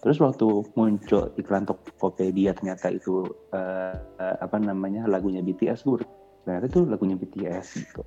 Terus 0.00 0.16
waktu 0.16 0.46
muncul 0.74 1.28
iklan 1.36 1.68
Tokopedia 1.68 2.56
ternyata 2.56 2.88
itu 2.88 3.28
eh, 3.52 3.94
eh, 4.16 4.36
apa 4.40 4.56
namanya 4.56 5.04
lagunya 5.04 5.44
BTS 5.44 5.84
gue 5.84 6.00
ternyata 6.40 6.72
itu 6.72 6.80
lagunya 6.88 7.20
BTS 7.20 7.66
gitu. 7.84 8.00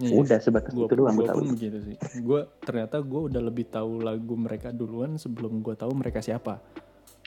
Iya, 0.00 0.16
Udah 0.16 0.38
sebatas 0.40 0.72
gua, 0.72 0.88
itu 0.88 0.96
doang 0.96 1.12
gue 1.12 1.28
tahu. 1.28 1.36
pun 1.44 1.46
begitu 1.52 1.78
sih. 1.84 1.96
Gue 2.24 2.48
ternyata 2.64 3.04
gue 3.04 3.20
udah 3.28 3.42
lebih 3.44 3.68
tahu 3.68 4.00
lagu 4.00 4.32
mereka 4.32 4.72
duluan 4.72 5.20
sebelum 5.20 5.60
gue 5.60 5.76
tahu 5.76 5.92
mereka 5.92 6.24
siapa. 6.24 6.56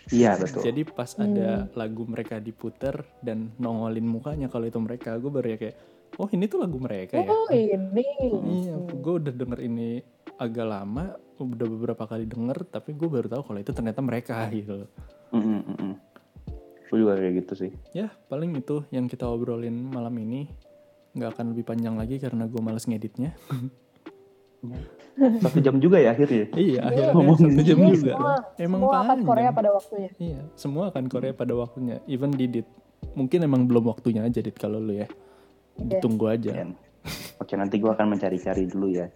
Iya 0.10 0.42
betul. 0.42 0.66
Jadi 0.66 0.82
pas 0.90 1.14
ada 1.16 1.70
lagu 1.78 2.04
mereka 2.10 2.42
diputer 2.42 3.06
dan 3.22 3.54
nongolin 3.62 4.10
mukanya 4.10 4.50
kalau 4.50 4.66
itu 4.66 4.82
mereka, 4.82 5.16
gue 5.22 5.30
baru 5.30 5.54
ya 5.54 5.58
kayak, 5.62 5.76
oh 6.18 6.28
ini 6.34 6.50
tuh 6.50 6.66
lagu 6.66 6.82
mereka 6.82 7.22
ya. 7.22 7.30
Oh 7.30 7.48
ini. 7.54 8.04
Iya, 8.66 8.76
gue 8.90 9.14
udah 9.22 9.34
denger 9.38 9.60
ini 9.62 10.02
agak 10.42 10.66
lama, 10.66 11.14
udah 11.38 11.68
beberapa 11.78 12.04
kali 12.10 12.26
denger, 12.26 12.74
tapi 12.74 12.98
gue 12.98 13.06
baru 13.06 13.30
tahu 13.30 13.54
kalau 13.54 13.60
itu 13.62 13.70
ternyata 13.70 14.02
mereka 14.02 14.50
gitu. 14.50 14.90
Gue 16.90 16.98
juga 16.98 17.22
kayak 17.22 17.34
gitu 17.46 17.54
sih. 17.54 17.72
Ya 17.94 18.10
paling 18.34 18.58
itu 18.58 18.82
yang 18.90 19.06
kita 19.06 19.30
obrolin 19.30 19.94
malam 19.94 20.18
ini. 20.18 20.73
Nggak 21.14 21.30
akan 21.38 21.46
lebih 21.54 21.66
panjang 21.66 21.96
lagi 21.96 22.18
karena 22.18 22.50
gue 22.50 22.62
males 22.62 22.86
ngeditnya. 22.90 23.32
Satu 25.44 25.60
jam 25.62 25.78
juga 25.78 26.02
ya 26.02 26.16
akhirnya. 26.16 26.50
iya, 26.58 26.80
akhirnya 26.90 27.14
ngomongin 27.14 27.54
satu 27.54 27.64
jam 27.68 27.78
juga. 27.86 28.14
semua, 28.18 28.36
Emang 28.58 28.82
semua 28.82 28.98
akan. 29.06 29.18
Korea 29.22 29.50
pada 29.54 29.70
waktunya. 29.70 30.10
Iya, 30.18 30.40
semua 30.58 30.84
akan 30.90 31.04
Korea 31.06 31.34
pada 31.38 31.54
waktunya. 31.54 31.96
Even 32.10 32.32
didit. 32.34 32.66
Mungkin 33.14 33.46
emang 33.46 33.70
belum 33.70 33.94
waktunya 33.94 34.26
aja 34.26 34.42
dit 34.42 34.58
kalau 34.58 34.82
lu 34.82 34.98
ya. 34.98 35.08
Ditunggu 35.78 36.34
aja. 36.34 36.66
Oke 37.38 37.54
nanti 37.60 37.78
gue 37.78 37.92
akan 37.92 38.18
mencari-cari 38.18 38.66
dulu 38.66 38.90
ya. 38.90 39.12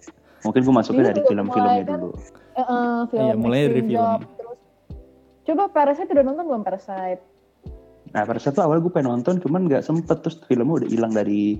Mungkin 0.45 0.61
gue 0.61 0.73
masuknya 0.75 1.15
dari 1.15 1.21
film-filmnya 1.25 1.81
kan? 1.81 1.97
dulu. 1.97 2.09
Eh, 2.13 2.61
eh, 2.61 2.97
film 3.09 3.25
Iya, 3.25 3.33
mulai 3.33 3.59
dari 3.65 3.81
film. 3.81 3.97
Job, 3.97 4.21
terus 4.37 4.59
coba 5.49 5.63
Parasite 5.73 6.11
udah 6.13 6.25
nonton 6.27 6.43
belum 6.45 6.61
Parasite? 6.61 7.21
Nah 8.13 8.21
pada 8.23 8.39
saat 8.39 8.53
itu 8.53 8.61
awal 8.61 8.79
gue 8.85 8.91
pengen 8.93 9.17
nonton 9.17 9.41
cuman 9.41 9.65
nggak 9.65 9.81
sempet 9.81 10.21
terus 10.21 10.37
filmnya 10.45 10.85
udah 10.85 10.89
hilang 10.93 11.11
dari 11.15 11.57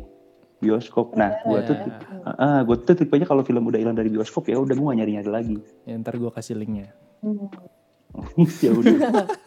bioskop. 0.57 1.13
Nah 1.13 1.37
gue 1.43 1.59
tuh, 1.63 1.75
Ya, 1.77 1.97
ah 2.37 2.59
gue 2.61 2.75
tuh 2.81 2.95
tipenya 2.95 3.25
kalau 3.25 3.41
film 3.41 3.63
udah 3.65 3.79
hilang 3.79 3.95
dari 3.95 4.09
bioskop 4.09 4.49
ya 4.49 4.57
udah 4.57 4.73
gue 4.73 4.85
gak 4.85 4.97
nyari-nyari 4.97 5.29
lagi. 5.29 5.57
ya 5.85 5.93
ntar 6.01 6.17
gue 6.17 6.29
kasih 6.29 6.57
linknya. 6.57 6.91
Ya 8.63 8.71
udah, 8.73 8.97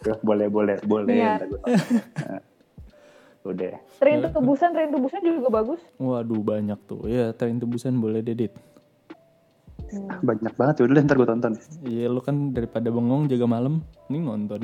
Ya, 0.07 0.13
boleh 0.23 0.47
boleh 0.47 0.79
boleh. 0.87 1.11
Iya. 1.11 1.43
tonton. 1.43 1.59
Nah, 1.59 2.41
udah. 3.43 3.73
Train 3.99 4.17
to 4.23 4.39
Busan, 4.39 4.69
Train 4.71 4.89
to 4.93 4.99
Busan 5.01 5.19
juga 5.19 5.49
bagus. 5.51 5.81
Waduh 5.99 6.39
banyak 6.39 6.79
tuh. 6.87 7.03
Ya 7.09 7.35
train 7.35 7.59
tebusan 7.59 7.99
boleh 7.99 8.23
dedit. 8.23 8.55
Hmm. 9.91 10.23
banyak 10.23 10.55
banget 10.55 10.75
ya 10.79 10.83
udah 10.87 11.03
ntar 11.03 11.17
gue 11.19 11.27
tonton. 11.27 11.53
Iya 11.83 12.07
lu 12.07 12.23
kan 12.23 12.55
daripada 12.55 12.87
bengong 12.87 13.27
jaga 13.27 13.43
malam, 13.43 13.83
ini 14.07 14.23
nonton. 14.23 14.63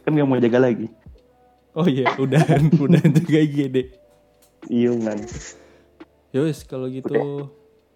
Kan 0.00 0.16
gak 0.16 0.24
mau 0.24 0.40
jaga 0.40 0.64
lagi. 0.64 0.88
Oh 1.76 1.84
iya, 1.84 2.08
udah 2.16 2.40
udah 2.88 3.02
juga 3.04 3.36
IGD. 3.36 3.76
Man. 4.68 5.24
Yowes 6.36 6.62
kalau 6.68 6.86
gitu 6.92 7.48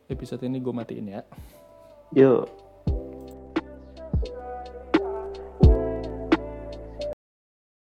episode 0.09 0.43
ini 0.49 0.63
gue 0.63 0.73
matiin 0.73 1.21
ya. 1.21 1.23
Yuk. 2.17 2.64